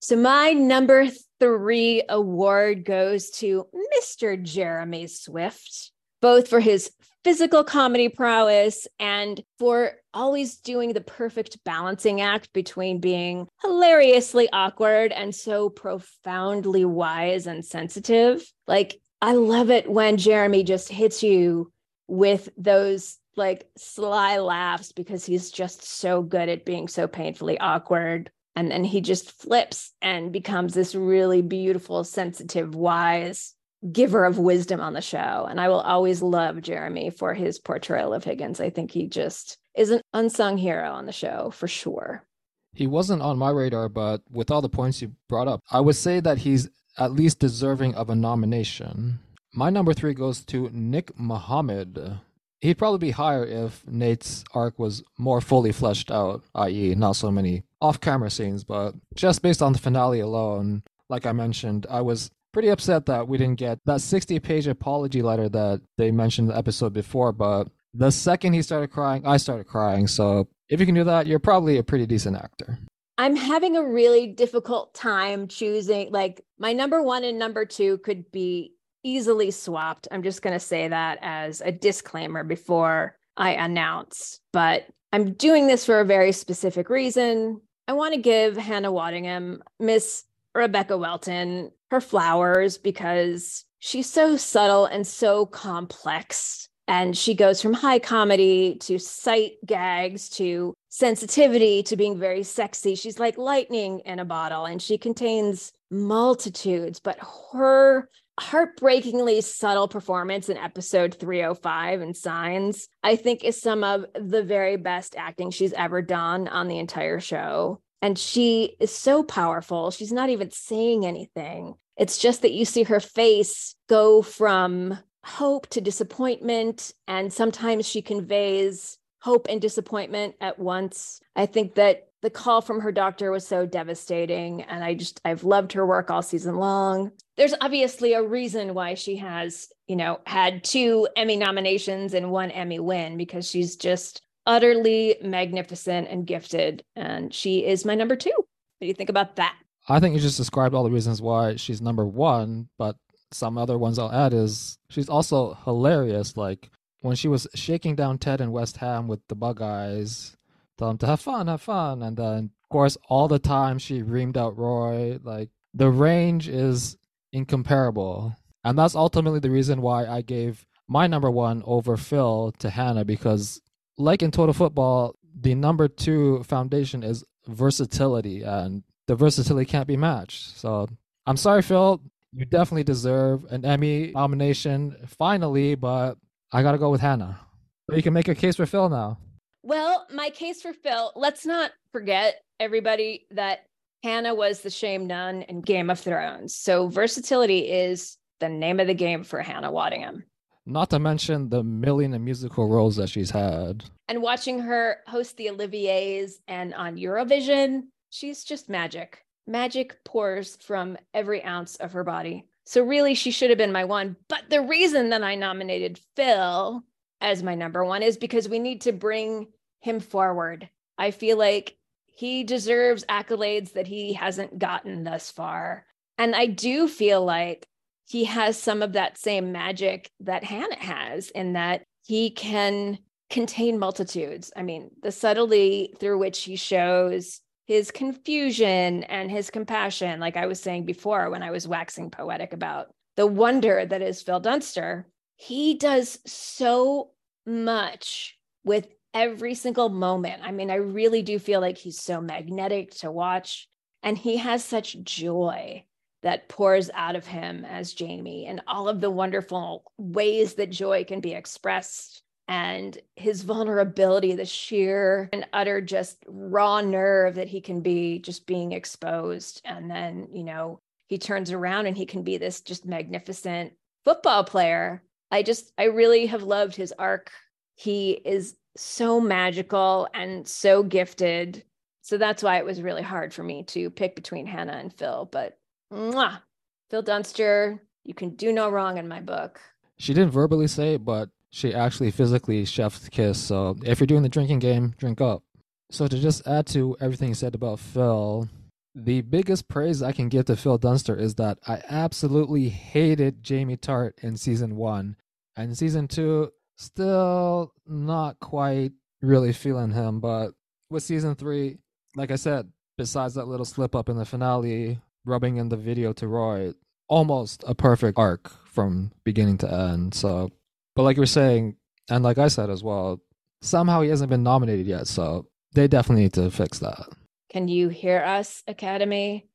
So 0.00 0.14
my 0.14 0.52
number 0.52 1.08
three 1.40 2.04
award 2.08 2.84
goes 2.84 3.30
to 3.40 3.66
Mr. 3.74 4.40
Jeremy 4.40 5.08
Swift, 5.08 5.90
both 6.20 6.48
for 6.48 6.60
his 6.60 6.90
physical 7.24 7.62
comedy 7.64 8.08
prowess 8.08 8.86
and 8.98 9.42
for 9.58 9.92
always 10.14 10.56
doing 10.56 10.92
the 10.92 11.00
perfect 11.00 11.62
balancing 11.64 12.20
act 12.20 12.52
between 12.52 12.98
being 12.98 13.46
hilariously 13.62 14.48
awkward 14.52 15.12
and 15.12 15.34
so 15.34 15.68
profoundly 15.68 16.84
wise 16.84 17.46
and 17.46 17.64
sensitive. 17.64 18.42
Like, 18.66 19.00
I 19.20 19.32
love 19.34 19.70
it 19.70 19.90
when 19.90 20.16
Jeremy 20.16 20.62
just 20.64 20.88
hits 20.88 21.22
you 21.22 21.70
with 22.08 22.48
those 22.56 23.18
like 23.36 23.68
sly 23.76 24.38
laughs 24.38 24.92
because 24.92 25.24
he's 25.24 25.50
just 25.50 25.84
so 25.84 26.22
good 26.22 26.48
at 26.48 26.64
being 26.64 26.88
so 26.88 27.06
painfully 27.06 27.58
awkward. 27.58 28.30
And 28.56 28.70
then 28.70 28.82
he 28.82 29.00
just 29.00 29.30
flips 29.30 29.92
and 30.02 30.32
becomes 30.32 30.74
this 30.74 30.94
really 30.94 31.40
beautiful, 31.40 32.02
sensitive, 32.02 32.74
wise 32.74 33.54
giver 33.90 34.24
of 34.24 34.38
wisdom 34.38 34.80
on 34.80 34.92
the 34.92 35.00
show. 35.00 35.46
And 35.48 35.60
I 35.60 35.68
will 35.68 35.80
always 35.80 36.22
love 36.22 36.60
Jeremy 36.62 37.10
for 37.10 37.34
his 37.34 37.58
portrayal 37.58 38.12
of 38.12 38.24
Higgins. 38.24 38.60
I 38.60 38.70
think 38.70 38.90
he 38.90 39.06
just 39.06 39.58
is 39.74 39.90
an 39.90 40.00
unsung 40.12 40.58
hero 40.58 40.90
on 40.90 41.06
the 41.06 41.12
show 41.12 41.50
for 41.50 41.68
sure. 41.68 42.24
He 42.72 42.86
wasn't 42.86 43.22
on 43.22 43.38
my 43.38 43.50
radar, 43.50 43.88
but 43.88 44.22
with 44.30 44.50
all 44.50 44.62
the 44.62 44.68
points 44.68 45.02
you 45.02 45.12
brought 45.28 45.48
up, 45.48 45.60
I 45.70 45.80
would 45.80 45.96
say 45.96 46.20
that 46.20 46.38
he's 46.38 46.68
at 46.98 47.12
least 47.12 47.38
deserving 47.38 47.94
of 47.94 48.10
a 48.10 48.14
nomination. 48.14 49.18
My 49.52 49.70
number 49.70 49.92
three 49.92 50.14
goes 50.14 50.44
to 50.46 50.70
Nick 50.72 51.18
Mohammed. 51.18 52.20
He'd 52.60 52.78
probably 52.78 52.98
be 52.98 53.10
higher 53.12 53.44
if 53.44 53.86
Nate's 53.88 54.44
arc 54.54 54.78
was 54.78 55.02
more 55.18 55.40
fully 55.40 55.72
fleshed 55.72 56.10
out, 56.10 56.42
i.e., 56.54 56.94
not 56.94 57.16
so 57.16 57.30
many 57.30 57.64
off 57.80 58.00
camera 58.00 58.30
scenes, 58.30 58.62
but 58.64 58.94
just 59.14 59.42
based 59.42 59.62
on 59.62 59.72
the 59.72 59.78
finale 59.78 60.20
alone, 60.20 60.82
like 61.08 61.26
I 61.26 61.32
mentioned, 61.32 61.86
I 61.88 62.02
was 62.02 62.30
pretty 62.52 62.68
upset 62.68 63.06
that 63.06 63.28
we 63.28 63.38
didn't 63.38 63.58
get 63.58 63.78
that 63.86 64.00
60 64.00 64.38
page 64.40 64.66
apology 64.66 65.22
letter 65.22 65.48
that 65.48 65.80
they 65.98 66.10
mentioned 66.10 66.50
the 66.50 66.56
episode 66.56 66.92
before. 66.92 67.32
But 67.32 67.68
the 67.94 68.10
second 68.10 68.52
he 68.52 68.62
started 68.62 68.90
crying, 68.90 69.26
I 69.26 69.36
started 69.36 69.66
crying. 69.66 70.06
So 70.06 70.48
if 70.68 70.80
you 70.80 70.86
can 70.86 70.94
do 70.94 71.04
that, 71.04 71.26
you're 71.26 71.38
probably 71.38 71.78
a 71.78 71.82
pretty 71.82 72.06
decent 72.06 72.36
actor. 72.36 72.78
I'm 73.18 73.36
having 73.36 73.76
a 73.76 73.84
really 73.84 74.28
difficult 74.28 74.94
time 74.94 75.46
choosing. 75.46 76.10
Like, 76.10 76.42
my 76.58 76.72
number 76.72 77.02
one 77.02 77.22
and 77.22 77.38
number 77.38 77.66
two 77.66 77.98
could 77.98 78.30
be 78.32 78.72
easily 79.02 79.50
swapped. 79.50 80.08
I'm 80.10 80.22
just 80.22 80.40
going 80.40 80.54
to 80.54 80.60
say 80.60 80.88
that 80.88 81.18
as 81.20 81.60
a 81.60 81.72
disclaimer 81.72 82.44
before 82.44 83.18
I 83.36 83.52
announce. 83.52 84.40
But 84.52 84.86
I'm 85.12 85.34
doing 85.34 85.66
this 85.66 85.84
for 85.84 86.00
a 86.00 86.04
very 86.04 86.32
specific 86.32 86.88
reason. 86.88 87.60
I 87.88 87.92
want 87.92 88.14
to 88.14 88.20
give 88.20 88.56
Hannah 88.56 88.92
Waddingham, 88.92 89.60
Miss 89.78 90.24
Rebecca 90.54 90.96
Welton 90.96 91.72
her 91.90 92.00
flowers 92.00 92.78
because 92.78 93.64
she's 93.78 94.10
so 94.10 94.36
subtle 94.36 94.86
and 94.86 95.06
so 95.06 95.46
complex. 95.46 96.68
And 96.86 97.16
she 97.16 97.34
goes 97.34 97.62
from 97.62 97.72
high 97.72 98.00
comedy 98.00 98.76
to 98.80 98.98
sight 98.98 99.52
gags 99.64 100.28
to 100.30 100.74
sensitivity 100.88 101.84
to 101.84 101.96
being 101.96 102.18
very 102.18 102.42
sexy. 102.42 102.96
She's 102.96 103.20
like 103.20 103.38
lightning 103.38 104.00
in 104.00 104.18
a 104.18 104.24
bottle 104.24 104.64
and 104.64 104.82
she 104.82 104.98
contains 104.98 105.72
multitudes, 105.90 106.98
but 106.98 107.18
her 107.52 108.08
heartbreakingly 108.40 109.40
subtle 109.42 109.86
performance 109.86 110.48
in 110.48 110.56
episode 110.56 111.14
305 111.14 112.00
and 112.00 112.16
Signs, 112.16 112.88
I 113.02 113.16
think 113.16 113.44
is 113.44 113.60
some 113.60 113.84
of 113.84 114.06
the 114.14 114.42
very 114.42 114.76
best 114.76 115.14
acting 115.16 115.50
she's 115.50 115.74
ever 115.74 116.02
done 116.02 116.48
on 116.48 116.66
the 116.66 116.78
entire 116.78 117.20
show. 117.20 117.80
And 118.02 118.18
she 118.18 118.76
is 118.80 118.90
so 118.90 119.22
powerful. 119.22 119.90
She's 119.90 120.12
not 120.12 120.30
even 120.30 120.50
saying 120.50 121.04
anything. 121.04 121.74
It's 121.96 122.18
just 122.18 122.42
that 122.42 122.52
you 122.52 122.64
see 122.64 122.84
her 122.84 123.00
face 123.00 123.74
go 123.88 124.22
from 124.22 124.98
hope 125.24 125.66
to 125.68 125.80
disappointment. 125.80 126.92
And 127.06 127.32
sometimes 127.32 127.86
she 127.86 128.00
conveys 128.00 128.96
hope 129.20 129.46
and 129.50 129.60
disappointment 129.60 130.34
at 130.40 130.58
once. 130.58 131.20
I 131.36 131.46
think 131.46 131.74
that 131.74 132.08
the 132.22 132.30
call 132.30 132.60
from 132.60 132.80
her 132.80 132.92
doctor 132.92 133.30
was 133.30 133.46
so 133.46 133.66
devastating. 133.66 134.62
And 134.62 134.84
I 134.84 134.94
just, 134.94 135.20
I've 135.24 135.44
loved 135.44 135.72
her 135.72 135.86
work 135.86 136.10
all 136.10 136.22
season 136.22 136.56
long. 136.56 137.12
There's 137.36 137.54
obviously 137.60 138.12
a 138.12 138.22
reason 138.22 138.74
why 138.74 138.94
she 138.94 139.16
has, 139.16 139.68
you 139.86 139.96
know, 139.96 140.20
had 140.26 140.64
two 140.64 141.08
Emmy 141.16 141.36
nominations 141.36 142.12
and 142.14 142.30
one 142.30 142.50
Emmy 142.50 142.78
win 142.78 143.16
because 143.16 143.48
she's 143.48 143.76
just 143.76 144.22
utterly 144.46 145.16
magnificent 145.22 146.08
and 146.08 146.26
gifted. 146.26 146.84
And 146.96 147.32
she 147.32 147.64
is 147.64 147.84
my 147.84 147.94
number 147.94 148.16
two. 148.16 148.32
What 148.36 148.46
do 148.80 148.86
you 148.86 148.94
think 148.94 149.10
about 149.10 149.36
that? 149.36 149.56
I 149.88 150.00
think 150.00 150.14
you 150.14 150.20
just 150.20 150.36
described 150.36 150.74
all 150.74 150.84
the 150.84 150.90
reasons 150.90 151.20
why 151.20 151.56
she's 151.56 151.80
number 151.80 152.06
one, 152.06 152.68
but 152.78 152.96
some 153.32 153.58
other 153.58 153.78
ones 153.78 153.98
I'll 153.98 154.12
add 154.12 154.32
is 154.32 154.78
she's 154.88 155.08
also 155.08 155.54
hilarious. 155.64 156.36
Like 156.36 156.70
when 157.02 157.16
she 157.16 157.28
was 157.28 157.46
shaking 157.54 157.94
down 157.96 158.18
Ted 158.18 158.40
in 158.40 158.52
West 158.52 158.76
Ham 158.78 159.08
with 159.08 159.20
the 159.28 159.34
bug 159.34 159.62
eyes, 159.62 160.36
tell 160.78 160.90
him 160.90 160.98
to 160.98 161.06
have 161.06 161.20
fun, 161.20 161.46
have 161.46 161.62
fun. 161.62 162.02
And 162.02 162.16
then, 162.16 162.50
of 162.64 162.68
course, 162.70 162.96
all 163.08 163.28
the 163.28 163.38
time 163.38 163.78
she 163.78 164.02
reamed 164.02 164.36
out 164.36 164.56
Roy. 164.56 165.18
Like 165.22 165.50
the 165.74 165.90
range 165.90 166.48
is 166.48 166.96
incomparable. 167.32 168.36
And 168.64 168.78
that's 168.78 168.94
ultimately 168.94 169.40
the 169.40 169.50
reason 169.50 169.80
why 169.80 170.06
I 170.06 170.20
gave 170.22 170.66
my 170.88 171.06
number 171.06 171.30
one 171.30 171.62
over 171.64 171.96
Phil 171.96 172.52
to 172.58 172.68
Hannah 172.68 173.04
because, 173.04 173.60
like 174.00 174.22
in 174.22 174.30
total 174.30 174.52
football, 174.52 175.14
the 175.38 175.54
number 175.54 175.88
two 175.88 176.42
foundation 176.44 177.02
is 177.02 177.24
versatility, 177.46 178.42
and 178.42 178.82
the 179.06 179.14
versatility 179.14 179.70
can't 179.70 179.86
be 179.86 179.96
matched. 179.96 180.56
So 180.56 180.88
I'm 181.26 181.36
sorry, 181.36 181.62
Phil. 181.62 182.00
You 182.32 182.44
definitely 182.44 182.84
deserve 182.84 183.44
an 183.50 183.64
Emmy 183.64 184.12
nomination 184.12 184.96
finally, 185.18 185.74
but 185.74 186.16
I 186.52 186.62
got 186.62 186.72
to 186.72 186.78
go 186.78 186.90
with 186.90 187.00
Hannah. 187.00 187.40
So 187.88 187.96
you 187.96 188.02
can 188.02 188.12
make 188.12 188.28
a 188.28 188.34
case 188.34 188.56
for 188.56 188.66
Phil 188.66 188.88
now. 188.88 189.18
Well, 189.62 190.06
my 190.12 190.30
case 190.30 190.62
for 190.62 190.72
Phil, 190.72 191.12
let's 191.16 191.44
not 191.44 191.72
forget, 191.92 192.40
everybody, 192.60 193.26
that 193.32 193.66
Hannah 194.04 194.34
was 194.34 194.60
the 194.60 194.70
shame 194.70 195.06
nun 195.06 195.42
in 195.42 195.60
Game 195.60 195.90
of 195.90 195.98
Thrones. 195.98 196.54
So 196.54 196.86
versatility 196.86 197.70
is 197.70 198.16
the 198.38 198.48
name 198.48 198.80
of 198.80 198.86
the 198.86 198.94
game 198.94 199.24
for 199.24 199.40
Hannah 199.40 199.72
Waddingham. 199.72 200.22
Not 200.70 200.90
to 200.90 201.00
mention 201.00 201.48
the 201.48 201.64
million 201.64 202.14
and 202.14 202.24
musical 202.24 202.68
roles 202.68 202.94
that 202.94 203.08
she's 203.08 203.32
had. 203.32 203.84
And 204.06 204.22
watching 204.22 204.60
her 204.60 204.98
host 205.08 205.36
the 205.36 205.50
Olivier's 205.50 206.38
and 206.46 206.72
on 206.74 206.96
Eurovision, 206.96 207.88
she's 208.10 208.44
just 208.44 208.68
magic. 208.68 209.24
Magic 209.48 209.98
pours 210.04 210.56
from 210.62 210.96
every 211.12 211.42
ounce 211.42 211.74
of 211.76 211.90
her 211.90 212.04
body. 212.04 212.44
So 212.66 212.84
really, 212.84 213.16
she 213.16 213.32
should 213.32 213.50
have 213.50 213.58
been 213.58 213.72
my 213.72 213.84
one. 213.84 214.14
But 214.28 214.48
the 214.48 214.62
reason 214.62 215.10
that 215.10 215.24
I 215.24 215.34
nominated 215.34 215.98
Phil 216.14 216.84
as 217.20 217.42
my 217.42 217.56
number 217.56 217.84
one 217.84 218.04
is 218.04 218.16
because 218.16 218.48
we 218.48 218.60
need 218.60 218.82
to 218.82 218.92
bring 218.92 219.48
him 219.80 219.98
forward. 219.98 220.68
I 220.96 221.10
feel 221.10 221.36
like 221.36 221.76
he 222.06 222.44
deserves 222.44 223.04
accolades 223.06 223.72
that 223.72 223.88
he 223.88 224.12
hasn't 224.12 224.60
gotten 224.60 225.02
thus 225.02 225.32
far. 225.32 225.84
And 226.16 226.36
I 226.36 226.46
do 226.46 226.86
feel 226.86 227.24
like 227.24 227.66
he 228.10 228.24
has 228.24 228.60
some 228.60 228.82
of 228.82 228.94
that 228.94 229.16
same 229.16 229.52
magic 229.52 230.10
that 230.18 230.42
Hannah 230.42 230.82
has 230.82 231.30
in 231.30 231.52
that 231.52 231.84
he 232.02 232.30
can 232.30 232.98
contain 233.30 233.78
multitudes. 233.78 234.52
I 234.56 234.64
mean, 234.64 234.90
the 235.00 235.12
subtlety 235.12 235.94
through 236.00 236.18
which 236.18 236.42
he 236.42 236.56
shows 236.56 237.40
his 237.66 237.92
confusion 237.92 239.04
and 239.04 239.30
his 239.30 239.50
compassion, 239.50 240.18
like 240.18 240.36
I 240.36 240.46
was 240.46 240.60
saying 240.60 240.86
before 240.86 241.30
when 241.30 241.44
I 241.44 241.52
was 241.52 241.68
waxing 241.68 242.10
poetic 242.10 242.52
about 242.52 242.88
the 243.14 243.28
wonder 243.28 243.86
that 243.86 244.02
is 244.02 244.22
Phil 244.22 244.40
Dunster, 244.40 245.06
he 245.36 245.74
does 245.74 246.18
so 246.26 247.12
much 247.46 248.36
with 248.64 248.88
every 249.14 249.54
single 249.54 249.88
moment. 249.88 250.42
I 250.44 250.50
mean, 250.50 250.72
I 250.72 250.76
really 250.76 251.22
do 251.22 251.38
feel 251.38 251.60
like 251.60 251.78
he's 251.78 252.02
so 252.02 252.20
magnetic 252.20 252.90
to 252.96 253.12
watch, 253.12 253.68
and 254.02 254.18
he 254.18 254.38
has 254.38 254.64
such 254.64 255.00
joy 255.00 255.84
that 256.22 256.48
pours 256.48 256.90
out 256.94 257.16
of 257.16 257.26
him 257.26 257.64
as 257.64 257.94
Jamie 257.94 258.46
and 258.46 258.62
all 258.66 258.88
of 258.88 259.00
the 259.00 259.10
wonderful 259.10 259.84
ways 259.96 260.54
that 260.54 260.70
joy 260.70 261.04
can 261.04 261.20
be 261.20 261.32
expressed 261.32 262.22
and 262.50 262.98
his 263.14 263.42
vulnerability, 263.42 264.34
the 264.34 264.44
sheer 264.44 265.28
and 265.32 265.46
utter 265.52 265.80
just 265.80 266.18
raw 266.26 266.80
nerve 266.80 267.36
that 267.36 267.46
he 267.46 267.60
can 267.60 267.80
be 267.80 268.18
just 268.18 268.44
being 268.44 268.72
exposed. 268.72 269.62
And 269.64 269.88
then, 269.88 270.26
you 270.32 270.42
know, 270.42 270.80
he 271.06 271.16
turns 271.16 271.52
around 271.52 271.86
and 271.86 271.96
he 271.96 272.06
can 272.06 272.24
be 272.24 272.38
this 272.38 272.60
just 272.60 272.84
magnificent 272.84 273.72
football 274.04 274.42
player. 274.42 275.04
I 275.30 275.44
just, 275.44 275.72
I 275.78 275.84
really 275.84 276.26
have 276.26 276.42
loved 276.42 276.74
his 276.74 276.92
arc. 276.98 277.30
He 277.76 278.20
is 278.24 278.56
so 278.76 279.20
magical 279.20 280.08
and 280.12 280.46
so 280.46 280.82
gifted. 280.82 281.62
So 282.02 282.18
that's 282.18 282.42
why 282.42 282.58
it 282.58 282.64
was 282.64 282.82
really 282.82 283.02
hard 283.02 283.32
for 283.32 283.44
me 283.44 283.62
to 283.68 283.90
pick 283.90 284.16
between 284.16 284.46
Hannah 284.46 284.72
and 284.72 284.92
Phil. 284.92 285.28
But 285.30 285.56
mwah, 285.92 286.42
Phil 286.90 287.02
Dunster, 287.02 287.82
you 288.04 288.14
can 288.14 288.30
do 288.30 288.52
no 288.52 288.70
wrong 288.70 288.98
in 288.98 289.08
my 289.08 289.20
book. 289.20 289.60
She 289.98 290.14
didn't 290.14 290.30
verbally 290.30 290.66
say 290.66 290.94
it, 290.94 291.04
but 291.04 291.28
she 291.50 291.74
actually 291.74 292.10
physically 292.10 292.64
chef's 292.64 293.08
kiss. 293.08 293.38
So 293.38 293.76
if 293.84 294.00
you're 294.00 294.06
doing 294.06 294.22
the 294.22 294.28
drinking 294.28 294.60
game, 294.60 294.94
drink 294.98 295.20
up. 295.20 295.42
So 295.90 296.06
to 296.06 296.18
just 296.18 296.46
add 296.46 296.66
to 296.68 296.96
everything 297.00 297.34
said 297.34 297.54
about 297.54 297.80
Phil, 297.80 298.48
the 298.94 299.20
biggest 299.22 299.68
praise 299.68 300.02
I 300.02 300.12
can 300.12 300.28
give 300.28 300.46
to 300.46 300.56
Phil 300.56 300.78
Dunster 300.78 301.16
is 301.16 301.34
that 301.36 301.58
I 301.66 301.82
absolutely 301.88 302.68
hated 302.68 303.42
Jamie 303.42 303.76
Tartt 303.76 304.12
in 304.22 304.36
season 304.36 304.76
one. 304.76 305.16
And 305.56 305.76
season 305.76 306.08
two, 306.08 306.52
still 306.76 307.74
not 307.86 308.38
quite 308.40 308.92
really 309.20 309.52
feeling 309.52 309.90
him. 309.90 310.20
But 310.20 310.52
with 310.88 311.02
season 311.02 311.34
three, 311.34 311.78
like 312.16 312.30
I 312.30 312.36
said, 312.36 312.70
besides 312.96 313.34
that 313.34 313.48
little 313.48 313.66
slip 313.66 313.94
up 313.94 314.08
in 314.08 314.16
the 314.16 314.24
finale, 314.24 315.00
rubbing 315.24 315.56
in 315.56 315.68
the 315.68 315.76
video 315.76 316.12
to 316.14 316.26
Roy, 316.28 316.74
almost 317.08 317.64
a 317.66 317.74
perfect 317.74 318.18
arc 318.18 318.50
from 318.66 319.12
beginning 319.24 319.58
to 319.58 319.72
end. 319.72 320.14
So 320.14 320.50
but 320.94 321.04
like 321.04 321.16
you 321.16 321.22
were 321.22 321.26
saying, 321.26 321.76
and 322.08 322.24
like 322.24 322.38
I 322.38 322.48
said 322.48 322.70
as 322.70 322.82
well, 322.82 323.20
somehow 323.62 324.02
he 324.02 324.10
hasn't 324.10 324.30
been 324.30 324.42
nominated 324.42 324.86
yet. 324.86 325.06
So 325.06 325.46
they 325.72 325.88
definitely 325.88 326.24
need 326.24 326.32
to 326.34 326.50
fix 326.50 326.78
that. 326.80 327.08
Can 327.50 327.68
you 327.68 327.88
hear 327.88 328.22
us, 328.22 328.62
Academy? 328.66 329.48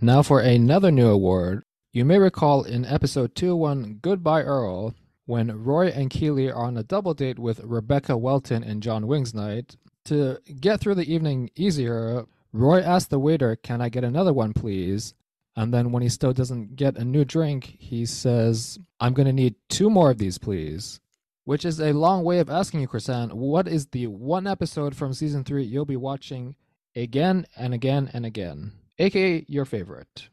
Now 0.00 0.22
for 0.22 0.40
another 0.40 0.90
new 0.90 1.08
award. 1.08 1.62
You 1.92 2.04
may 2.04 2.18
recall 2.18 2.62
in 2.62 2.84
episode 2.84 3.34
201 3.34 3.98
Goodbye 4.00 4.42
Earl, 4.42 4.94
when 5.26 5.64
Roy 5.64 5.88
and 5.88 6.10
Keeley 6.10 6.50
are 6.50 6.54
on 6.54 6.76
a 6.76 6.82
double 6.82 7.14
date 7.14 7.38
with 7.38 7.60
Rebecca 7.64 8.16
Welton 8.16 8.62
and 8.62 8.82
John 8.82 9.04
Wingsnight. 9.04 9.76
To 10.06 10.38
get 10.60 10.80
through 10.80 10.94
the 10.96 11.12
evening 11.12 11.50
easier, 11.56 12.24
Roy 12.52 12.80
asks 12.80 13.08
the 13.08 13.18
waiter, 13.18 13.56
Can 13.56 13.80
I 13.80 13.88
get 13.88 14.04
another 14.04 14.32
one, 14.32 14.52
please? 14.52 15.14
And 15.56 15.74
then 15.74 15.92
when 15.92 16.02
he 16.02 16.08
still 16.08 16.32
doesn't 16.32 16.76
get 16.76 16.96
a 16.96 17.04
new 17.04 17.24
drink, 17.24 17.76
he 17.78 18.06
says, 18.06 18.78
I'm 19.00 19.14
going 19.14 19.26
to 19.26 19.32
need 19.32 19.56
two 19.68 19.90
more 19.90 20.10
of 20.10 20.18
these, 20.18 20.38
please. 20.38 21.00
Which 21.44 21.64
is 21.64 21.80
a 21.80 21.92
long 21.92 22.22
way 22.22 22.38
of 22.38 22.50
asking 22.50 22.80
you, 22.80 22.88
Crisann, 22.88 23.30
what 23.30 23.66
is 23.66 23.86
the 23.86 24.06
one 24.06 24.46
episode 24.46 24.94
from 24.94 25.12
season 25.12 25.42
three 25.42 25.64
you'll 25.64 25.84
be 25.84 25.96
watching 25.96 26.54
again 26.94 27.46
and 27.56 27.74
again 27.74 28.10
and 28.12 28.24
again, 28.24 28.72
aka 28.98 29.44
your 29.48 29.64
favorite? 29.64 30.28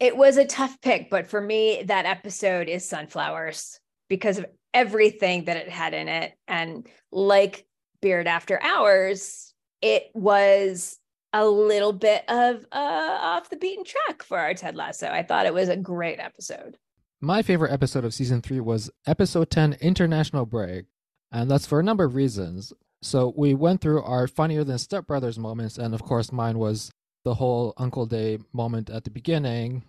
It 0.00 0.16
was 0.16 0.36
a 0.36 0.46
tough 0.46 0.80
pick, 0.80 1.08
but 1.08 1.26
for 1.26 1.40
me, 1.40 1.84
that 1.84 2.04
episode 2.04 2.68
is 2.68 2.88
Sunflowers 2.88 3.80
because 4.08 4.38
of 4.38 4.46
everything 4.74 5.44
that 5.44 5.56
it 5.56 5.68
had 5.68 5.94
in 5.94 6.08
it. 6.08 6.34
And 6.48 6.86
like 7.12 7.66
Beard 8.02 8.26
After 8.26 8.60
Hours, 8.60 9.54
it 9.80 10.10
was 10.14 10.98
a 11.32 11.46
little 11.46 11.92
bit 11.92 12.24
of 12.28 12.66
uh, 12.72 13.18
off 13.20 13.50
the 13.50 13.56
beaten 13.56 13.84
track 13.84 14.22
for 14.22 14.38
our 14.38 14.54
Ted 14.54 14.76
Lasso. 14.76 15.08
I 15.08 15.22
thought 15.22 15.46
it 15.46 15.54
was 15.54 15.68
a 15.68 15.76
great 15.76 16.18
episode. 16.18 16.78
My 17.20 17.42
favorite 17.42 17.72
episode 17.72 18.04
of 18.04 18.14
season 18.14 18.42
three 18.42 18.60
was 18.60 18.90
episode 19.06 19.50
10 19.50 19.78
International 19.80 20.46
Break, 20.46 20.86
and 21.32 21.50
that's 21.50 21.66
for 21.66 21.80
a 21.80 21.82
number 21.82 22.04
of 22.04 22.14
reasons. 22.14 22.72
So 23.02 23.32
we 23.36 23.54
went 23.54 23.80
through 23.80 24.02
our 24.02 24.26
funnier 24.26 24.64
than 24.64 24.76
stepbrothers 24.76 25.38
moments, 25.38 25.78
and 25.78 25.94
of 25.94 26.02
course, 26.02 26.32
mine 26.32 26.58
was 26.58 26.90
the 27.24 27.34
whole 27.34 27.74
Uncle 27.76 28.06
Dave 28.06 28.44
moment 28.52 28.90
at 28.90 29.04
the 29.04 29.10
beginning. 29.10 29.82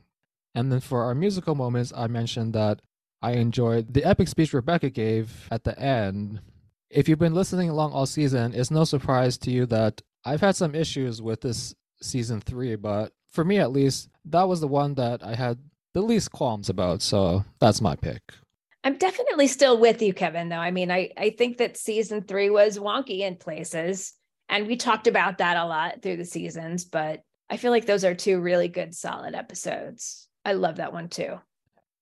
And 0.56 0.72
then 0.72 0.80
for 0.80 1.04
our 1.04 1.14
musical 1.14 1.54
moments, 1.54 1.94
I 1.96 2.08
mentioned 2.08 2.54
that 2.54 2.82
I 3.22 3.34
enjoyed 3.34 3.94
the 3.94 4.04
epic 4.04 4.28
speech 4.28 4.54
Rebecca 4.54 4.90
gave 4.90 5.48
at 5.52 5.64
the 5.64 5.78
end. 5.80 6.42
If 6.90 7.08
you've 7.10 7.20
been 7.20 7.34
listening 7.34 7.70
along 7.70 7.92
all 7.92 8.06
season, 8.06 8.54
it's 8.54 8.72
no 8.72 8.84
surprise 8.84 9.38
to 9.40 9.52
you 9.52 9.66
that 9.68 10.02
I've 10.26 10.42
had 10.42 10.56
some 10.56 10.76
issues 10.76 11.22
with 11.22 11.42
this 11.42 11.74
season 12.02 12.42
three, 12.42 12.76
but 12.76 13.12
for 13.30 13.44
me 13.44 13.58
at 13.58 13.72
least, 13.72 14.10
that 14.26 14.48
was 14.48 14.62
the 14.62 14.68
one 14.68 14.96
that 14.96 15.24
I 15.24 15.36
had 15.36 15.60
the 15.94 16.02
least 16.02 16.32
qualms 16.32 16.70
about. 16.70 17.02
So 17.02 17.46
that's 17.60 17.82
my 17.82 17.96
pick. 17.96 18.22
I'm 18.84 18.98
definitely 18.98 19.48
still 19.48 19.78
with 19.80 20.02
you, 20.02 20.14
Kevin, 20.14 20.50
though. 20.50 20.58
I 20.58 20.72
mean, 20.72 20.92
I, 20.92 21.12
I 21.18 21.32
think 21.32 21.58
that 21.58 21.78
season 21.78 22.22
three 22.22 22.50
was 22.50 22.78
wonky 22.78 23.20
in 23.20 23.36
places. 23.36 24.14
And 24.50 24.68
we 24.68 24.78
talked 24.78 25.08
about 25.08 25.40
that 25.40 25.58
a 25.58 25.66
lot 25.66 26.02
through 26.02 26.18
the 26.18 26.26
seasons, 26.26 26.86
but 26.86 27.22
I 27.50 27.58
feel 27.58 27.72
like 27.72 27.86
those 27.86 28.06
are 28.06 28.16
two 28.16 28.40
really 28.40 28.68
good, 28.68 28.96
solid 28.96 29.36
episodes. 29.36 30.28
I 30.46 30.54
love 30.54 30.78
that 30.78 30.94
one 30.94 31.10
too. 31.10 31.40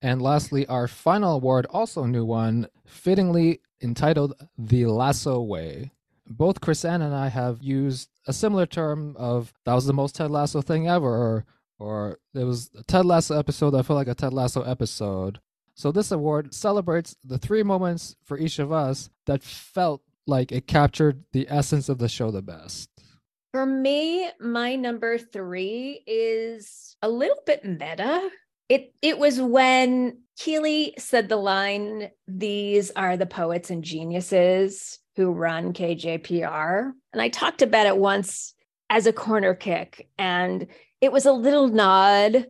And 0.01 0.21
lastly, 0.21 0.67
our 0.67 0.87
final 0.87 1.37
award, 1.37 1.65
also 1.71 2.03
a 2.03 2.07
new 2.07 2.25
one, 2.25 2.67
fittingly 2.85 3.61
entitled 3.81 4.33
The 4.57 4.85
Lasso 4.85 5.41
Way. 5.41 5.91
Both 6.27 6.61
Crisann 6.61 7.01
and 7.01 7.13
I 7.13 7.27
have 7.27 7.61
used 7.61 8.09
a 8.27 8.33
similar 8.33 8.65
term 8.65 9.15
of 9.17 9.53
that 9.65 9.73
was 9.73 9.85
the 9.85 9.93
most 9.93 10.15
Ted 10.15 10.31
Lasso 10.31 10.61
thing 10.61 10.87
ever, 10.87 11.07
or, 11.07 11.45
or 11.77 12.19
there 12.33 12.45
was 12.45 12.71
a 12.77 12.83
Ted 12.83 13.05
Lasso 13.05 13.37
episode 13.37 13.75
I 13.75 13.83
feel 13.83 13.95
like 13.95 14.07
a 14.07 14.15
Ted 14.15 14.33
Lasso 14.33 14.61
episode. 14.63 15.39
So 15.75 15.91
this 15.91 16.11
award 16.11 16.53
celebrates 16.53 17.15
the 17.23 17.37
three 17.37 17.61
moments 17.61 18.15
for 18.23 18.37
each 18.37 18.59
of 18.59 18.71
us 18.71 19.09
that 19.25 19.43
felt 19.43 20.01
like 20.25 20.51
it 20.51 20.67
captured 20.67 21.23
the 21.33 21.47
essence 21.49 21.89
of 21.89 21.97
the 21.99 22.09
show 22.09 22.31
the 22.31 22.41
best. 22.41 22.89
For 23.51 23.65
me, 23.65 24.29
my 24.39 24.75
number 24.75 25.17
three 25.17 26.03
is 26.07 26.95
a 27.01 27.09
little 27.09 27.37
bit 27.45 27.63
meta. 27.63 28.29
It 28.67 28.93
it 29.01 29.19
was 29.19 29.39
when 29.39 30.21
Keeley 30.37 30.95
said 30.97 31.29
the 31.29 31.37
line, 31.37 32.09
These 32.27 32.91
are 32.91 33.15
the 33.15 33.25
poets 33.25 33.69
and 33.69 33.83
geniuses 33.83 34.99
who 35.15 35.31
run 35.31 35.73
KJPR. 35.73 36.91
And 37.13 37.21
I 37.21 37.29
talked 37.29 37.61
about 37.61 37.87
it 37.87 37.97
once 37.97 38.53
as 38.89 39.07
a 39.07 39.13
corner 39.13 39.53
kick. 39.53 40.09
And 40.17 40.67
it 41.01 41.11
was 41.11 41.25
a 41.25 41.31
little 41.31 41.67
nod 41.67 42.47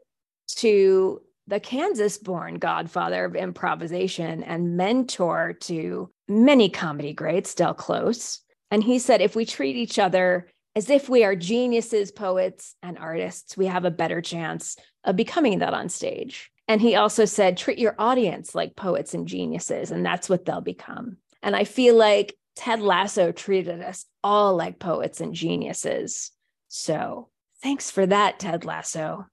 to 0.57 1.22
the 1.47 1.59
Kansas 1.59 2.18
born 2.18 2.55
godfather 2.55 3.26
of 3.26 3.36
improvisation 3.36 4.43
and 4.43 4.78
mentor 4.78 5.53
to 5.61 6.09
many 6.28 6.70
comedy 6.70 7.13
greats, 7.13 7.53
Del 7.53 7.74
Close. 7.74 8.41
And 8.72 8.84
he 8.84 8.97
said, 8.97 9.22
if 9.22 9.36
we 9.36 9.45
treat 9.45 9.76
each 9.76 9.99
other 9.99 10.47
as 10.76 10.89
if 10.89 11.07
we 11.07 11.24
are 11.24 11.36
geniuses, 11.36 12.11
poets, 12.11 12.76
and 12.82 12.97
artists, 12.97 13.55
we 13.55 13.68
have 13.68 13.86
a 13.86 13.91
better 13.91 14.22
chance 14.22 14.76
of 15.03 15.16
becoming 15.16 15.59
that 15.59 15.74
on 15.74 15.88
stage. 15.88 16.51
And 16.68 16.82
he 16.82 16.95
also 16.95 17.26
said, 17.26 17.57
treat 17.57 17.78
your 17.78 17.95
audience 17.99 18.55
like 18.55 18.76
poets 18.76 19.13
and 19.13 19.28
geniuses, 19.28 19.91
and 19.91 20.03
that's 20.05 20.28
what 20.28 20.45
they'll 20.45 20.61
become. 20.61 21.18
And 21.43 21.55
I 21.55 21.63
feel 21.63 21.95
like 21.95 22.36
Ted 22.56 22.82
Lasso 22.82 23.32
treated 23.32 23.82
us 23.82 24.06
all 24.24 24.56
like 24.56 24.80
poets 24.80 25.22
and 25.22 25.34
geniuses. 25.34 26.32
So 26.68 27.30
thanks 27.62 27.91
for 27.91 28.06
that, 28.06 28.39
Ted 28.39 28.66
Lasso. 28.66 29.28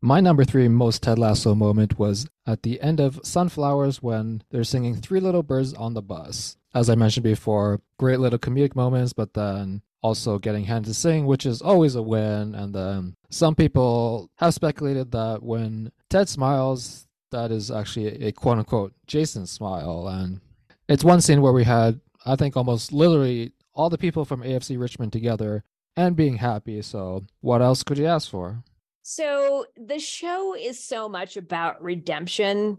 My 0.00 0.20
number 0.20 0.44
three 0.44 0.66
most 0.66 1.04
Ted 1.04 1.18
Lasso 1.18 1.54
moment 1.54 1.98
was 1.98 2.28
at 2.44 2.62
the 2.62 2.80
end 2.80 2.98
of 2.98 3.20
Sunflowers 3.22 4.02
when 4.02 4.42
they're 4.50 4.64
singing 4.64 4.96
Three 4.96 5.20
Little 5.20 5.44
Birds 5.44 5.74
on 5.74 5.94
the 5.94 6.02
Bus. 6.02 6.56
As 6.74 6.90
I 6.90 6.96
mentioned 6.96 7.22
before, 7.22 7.80
great 7.98 8.18
little 8.18 8.38
comedic 8.38 8.74
moments, 8.74 9.12
but 9.12 9.34
then 9.34 9.82
also 10.02 10.38
getting 10.38 10.64
Hannah 10.64 10.86
to 10.86 10.94
Sing, 10.94 11.26
which 11.26 11.46
is 11.46 11.62
always 11.62 11.94
a 11.94 12.02
win. 12.02 12.54
And 12.54 12.74
then 12.74 13.14
some 13.30 13.54
people 13.54 14.28
have 14.36 14.54
speculated 14.54 15.12
that 15.12 15.42
when 15.42 15.92
Ted 16.10 16.28
smiles, 16.28 17.06
that 17.30 17.52
is 17.52 17.70
actually 17.70 18.24
a 18.24 18.32
quote 18.32 18.58
unquote 18.58 18.92
Jason 19.06 19.46
smile. 19.46 20.08
And 20.08 20.40
it's 20.88 21.04
one 21.04 21.20
scene 21.20 21.40
where 21.42 21.52
we 21.52 21.64
had, 21.64 22.00
I 22.26 22.36
think, 22.36 22.56
almost 22.56 22.92
literally 22.92 23.52
all 23.74 23.90
the 23.90 23.98
people 23.98 24.24
from 24.24 24.42
AFC 24.42 24.78
Richmond 24.78 25.12
together 25.12 25.64
and 25.96 26.16
being 26.16 26.36
happy. 26.36 26.82
So, 26.82 27.24
what 27.40 27.62
else 27.62 27.82
could 27.82 27.98
you 27.98 28.06
ask 28.06 28.30
for? 28.30 28.62
So, 29.02 29.66
the 29.76 29.98
show 29.98 30.54
is 30.54 30.82
so 30.82 31.08
much 31.08 31.36
about 31.36 31.82
redemption. 31.82 32.78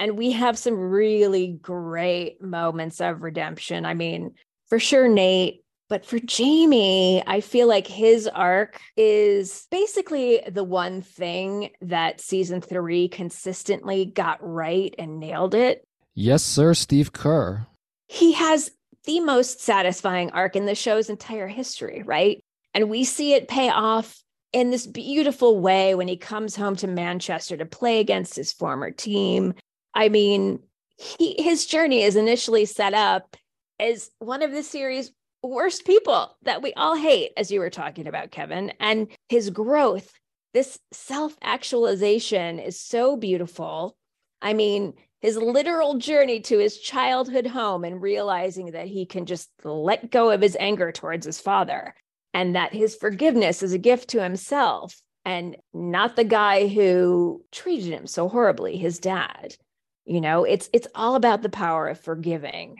And 0.00 0.16
we 0.16 0.30
have 0.32 0.56
some 0.56 0.78
really 0.78 1.58
great 1.60 2.40
moments 2.40 3.00
of 3.00 3.22
redemption. 3.22 3.84
I 3.84 3.94
mean, 3.94 4.34
for 4.68 4.78
sure, 4.78 5.08
Nate 5.08 5.62
but 5.88 6.04
for 6.04 6.18
Jamie, 6.18 7.22
I 7.26 7.40
feel 7.40 7.66
like 7.66 7.86
his 7.86 8.28
arc 8.28 8.80
is 8.96 9.66
basically 9.70 10.42
the 10.46 10.64
one 10.64 11.00
thing 11.00 11.70
that 11.80 12.20
season 12.20 12.60
three 12.60 13.08
consistently 13.08 14.04
got 14.04 14.38
right 14.42 14.94
and 14.98 15.18
nailed 15.18 15.54
it. 15.54 15.84
Yes, 16.14 16.42
sir, 16.42 16.74
Steve 16.74 17.12
Kerr. 17.12 17.66
He 18.06 18.32
has 18.32 18.70
the 19.08 19.20
most 19.20 19.62
satisfying 19.62 20.30
arc 20.32 20.54
in 20.54 20.66
the 20.66 20.74
show's 20.74 21.08
entire 21.08 21.48
history, 21.48 22.02
right? 22.04 22.44
And 22.74 22.90
we 22.90 23.04
see 23.04 23.32
it 23.32 23.48
pay 23.48 23.70
off 23.70 24.22
in 24.52 24.70
this 24.70 24.86
beautiful 24.86 25.58
way 25.58 25.94
when 25.94 26.08
he 26.08 26.18
comes 26.18 26.54
home 26.54 26.76
to 26.76 26.86
Manchester 26.86 27.56
to 27.56 27.64
play 27.64 28.00
against 28.00 28.36
his 28.36 28.52
former 28.52 28.90
team. 28.90 29.54
I 29.94 30.10
mean, 30.10 30.60
he, 30.98 31.36
his 31.42 31.64
journey 31.64 32.02
is 32.02 32.16
initially 32.16 32.66
set 32.66 32.92
up 32.92 33.34
as 33.80 34.10
one 34.18 34.42
of 34.42 34.52
the 34.52 34.62
series' 34.62 35.10
worst 35.42 35.86
people 35.86 36.36
that 36.42 36.60
we 36.60 36.74
all 36.74 36.94
hate, 36.94 37.32
as 37.38 37.50
you 37.50 37.60
were 37.60 37.70
talking 37.70 38.08
about, 38.08 38.30
Kevin. 38.30 38.74
And 38.78 39.08
his 39.30 39.48
growth, 39.48 40.12
this 40.52 40.78
self 40.92 41.34
actualization 41.42 42.58
is 42.58 42.78
so 42.78 43.16
beautiful. 43.16 43.96
I 44.42 44.52
mean, 44.52 44.92
his 45.20 45.36
literal 45.36 45.98
journey 45.98 46.40
to 46.40 46.58
his 46.58 46.78
childhood 46.78 47.46
home 47.46 47.84
and 47.84 48.00
realizing 48.02 48.72
that 48.72 48.86
he 48.86 49.04
can 49.04 49.26
just 49.26 49.50
let 49.64 50.10
go 50.10 50.30
of 50.30 50.40
his 50.40 50.56
anger 50.60 50.92
towards 50.92 51.26
his 51.26 51.40
father 51.40 51.94
and 52.34 52.54
that 52.54 52.72
his 52.72 52.94
forgiveness 52.94 53.62
is 53.62 53.72
a 53.72 53.78
gift 53.78 54.08
to 54.10 54.22
himself 54.22 55.00
and 55.24 55.56
not 55.74 56.16
the 56.16 56.24
guy 56.24 56.68
who 56.68 57.44
treated 57.50 57.92
him 57.92 58.06
so 58.06 58.28
horribly 58.28 58.76
his 58.76 58.98
dad 58.98 59.56
you 60.04 60.20
know 60.20 60.44
it's 60.44 60.70
it's 60.72 60.88
all 60.94 61.16
about 61.16 61.42
the 61.42 61.48
power 61.48 61.88
of 61.88 62.00
forgiving 62.00 62.76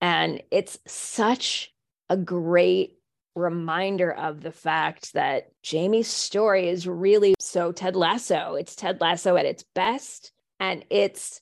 and 0.00 0.42
it's 0.50 0.78
such 0.86 1.72
a 2.08 2.16
great 2.16 2.98
reminder 3.34 4.12
of 4.12 4.42
the 4.42 4.52
fact 4.52 5.14
that 5.14 5.50
Jamie's 5.62 6.08
story 6.08 6.68
is 6.68 6.86
really 6.86 7.34
so 7.38 7.72
Ted 7.72 7.96
Lasso. 7.96 8.54
It's 8.54 8.76
Ted 8.76 9.00
Lasso 9.00 9.36
at 9.36 9.46
its 9.46 9.64
best. 9.74 10.32
And 10.60 10.84
it's 10.90 11.40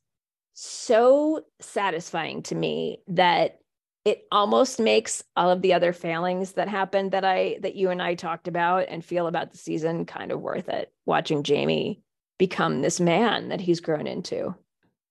so 0.62 1.42
satisfying 1.60 2.42
to 2.42 2.54
me 2.54 2.98
that 3.08 3.60
it 4.04 4.24
almost 4.30 4.78
makes 4.78 5.22
all 5.36 5.50
of 5.50 5.62
the 5.62 5.72
other 5.72 5.92
failings 5.92 6.52
that 6.52 6.68
happened 6.68 7.12
that 7.12 7.24
I 7.24 7.58
that 7.62 7.76
you 7.76 7.90
and 7.90 8.02
I 8.02 8.14
talked 8.14 8.46
about 8.46 8.86
and 8.88 9.04
feel 9.04 9.26
about 9.26 9.52
the 9.52 9.58
season 9.58 10.04
kind 10.04 10.30
of 10.30 10.40
worth 10.40 10.68
it 10.68 10.92
watching 11.06 11.42
Jamie 11.42 12.02
become 12.38 12.82
this 12.82 13.00
man 13.00 13.48
that 13.48 13.60
he's 13.60 13.80
grown 13.80 14.06
into. 14.06 14.54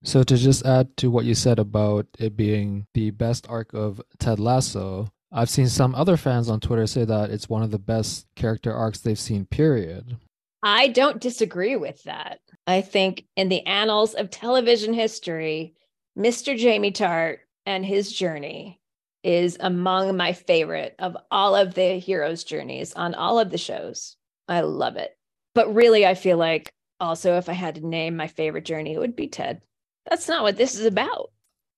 So 0.03 0.23
to 0.23 0.37
just 0.37 0.65
add 0.65 0.95
to 0.97 1.09
what 1.09 1.25
you 1.25 1.35
said 1.35 1.59
about 1.59 2.05
it 2.19 2.37
being 2.37 2.85
the 2.93 3.11
best 3.11 3.47
arc 3.49 3.73
of 3.73 4.01
Ted 4.19 4.39
Lasso, 4.39 5.07
I've 5.31 5.49
seen 5.49 5.67
some 5.67 5.93
other 5.95 6.15
fans 6.15 6.49
on 6.49 6.59
Twitter 6.59 6.87
say 6.87 7.05
that 7.05 7.31
it's 7.31 7.49
one 7.49 7.63
of 7.63 7.71
the 7.71 7.79
best 7.79 8.27
character 8.35 8.73
arcs 8.73 8.99
they've 8.99 9.19
seen, 9.19 9.45
period. 9.45 10.17
I 10.63 10.87
don't 10.89 11.21
disagree 11.21 11.75
with 11.75 12.03
that. 12.03 12.39
I 12.69 12.81
think 12.81 13.25
in 13.35 13.49
the 13.49 13.65
annals 13.65 14.13
of 14.13 14.29
television 14.29 14.93
history, 14.93 15.73
Mr. 16.15 16.55
Jamie 16.55 16.91
Tartt 16.91 17.39
and 17.65 17.83
his 17.83 18.11
journey 18.11 18.79
is 19.23 19.57
among 19.59 20.15
my 20.15 20.33
favorite 20.33 20.93
of 20.99 21.17
all 21.31 21.55
of 21.55 21.73
the 21.73 21.97
heroes' 21.97 22.43
journeys 22.43 22.93
on 22.93 23.15
all 23.15 23.39
of 23.39 23.49
the 23.49 23.57
shows. 23.57 24.17
I 24.47 24.61
love 24.61 24.97
it. 24.97 25.17
But 25.55 25.73
really, 25.73 26.05
I 26.05 26.13
feel 26.13 26.37
like 26.37 26.71
also 26.99 27.37
if 27.37 27.49
I 27.49 27.53
had 27.53 27.73
to 27.75 27.87
name 27.87 28.15
my 28.15 28.27
favorite 28.27 28.65
journey, 28.65 28.93
it 28.93 28.99
would 28.99 29.15
be 29.15 29.27
Ted. 29.27 29.63
That's 30.07 30.27
not 30.27 30.43
what 30.43 30.57
this 30.57 30.75
is 30.75 30.85
about. 30.85 31.31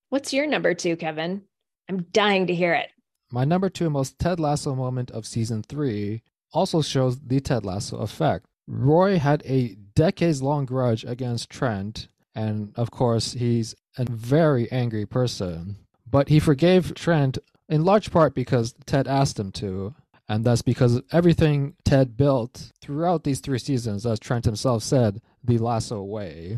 What's 0.10 0.34
your 0.34 0.46
number 0.46 0.74
two, 0.74 0.98
Kevin? 0.98 1.44
I'm 1.88 2.04
dying 2.12 2.48
to 2.48 2.54
hear 2.54 2.74
it. 2.74 2.90
My 3.32 3.46
number 3.46 3.70
two 3.70 3.90
most 3.90 4.20
Ted 4.20 4.42
Lasso 4.42 4.76
moment 4.76 5.10
of 5.12 5.26
season 5.26 5.64
three 5.64 6.22
also 6.52 6.82
shows 6.82 7.18
the 7.18 7.40
Ted 7.40 7.64
Lasso 7.64 7.96
effect. 8.00 8.46
Roy 8.68 9.18
had 9.20 9.42
a 9.46 9.78
decades 10.02 10.42
long 10.42 10.66
grudge 10.66 11.06
against 11.06 11.52
Trent, 11.52 12.08
and 12.34 12.74
of 12.76 12.90
course, 12.90 13.34
he's 13.34 13.76
a 14.00 14.06
very 14.06 14.66
angry 14.72 15.06
person. 15.06 15.76
But 16.10 16.30
he 16.30 16.40
forgave 16.40 16.96
Trent 16.96 17.38
in 17.70 17.86
large 17.86 18.10
part 18.10 18.34
because 18.34 18.74
Ted 18.88 19.08
asked 19.08 19.38
him 19.38 19.52
to, 19.52 19.94
and 20.28 20.44
that's 20.44 20.64
because 20.64 21.04
everything 21.12 21.76
Ted 21.86 22.18
built 22.18 22.72
throughout 22.82 23.24
these 23.24 23.42
three 23.42 23.60
seasons, 23.60 24.04
as 24.08 24.20
Trent 24.20 24.46
himself 24.46 24.82
said, 24.82 25.22
the 25.44 25.60
Lasso 25.60 26.02
way. 26.02 26.58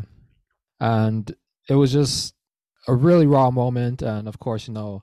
And 0.80 1.30
it 1.68 1.74
was 1.74 1.92
just 1.92 2.34
a 2.88 2.94
really 2.94 3.26
raw 3.26 3.50
moment, 3.50 4.00
and 4.00 4.26
of 4.26 4.38
course, 4.38 4.68
you 4.68 4.72
know, 4.72 5.02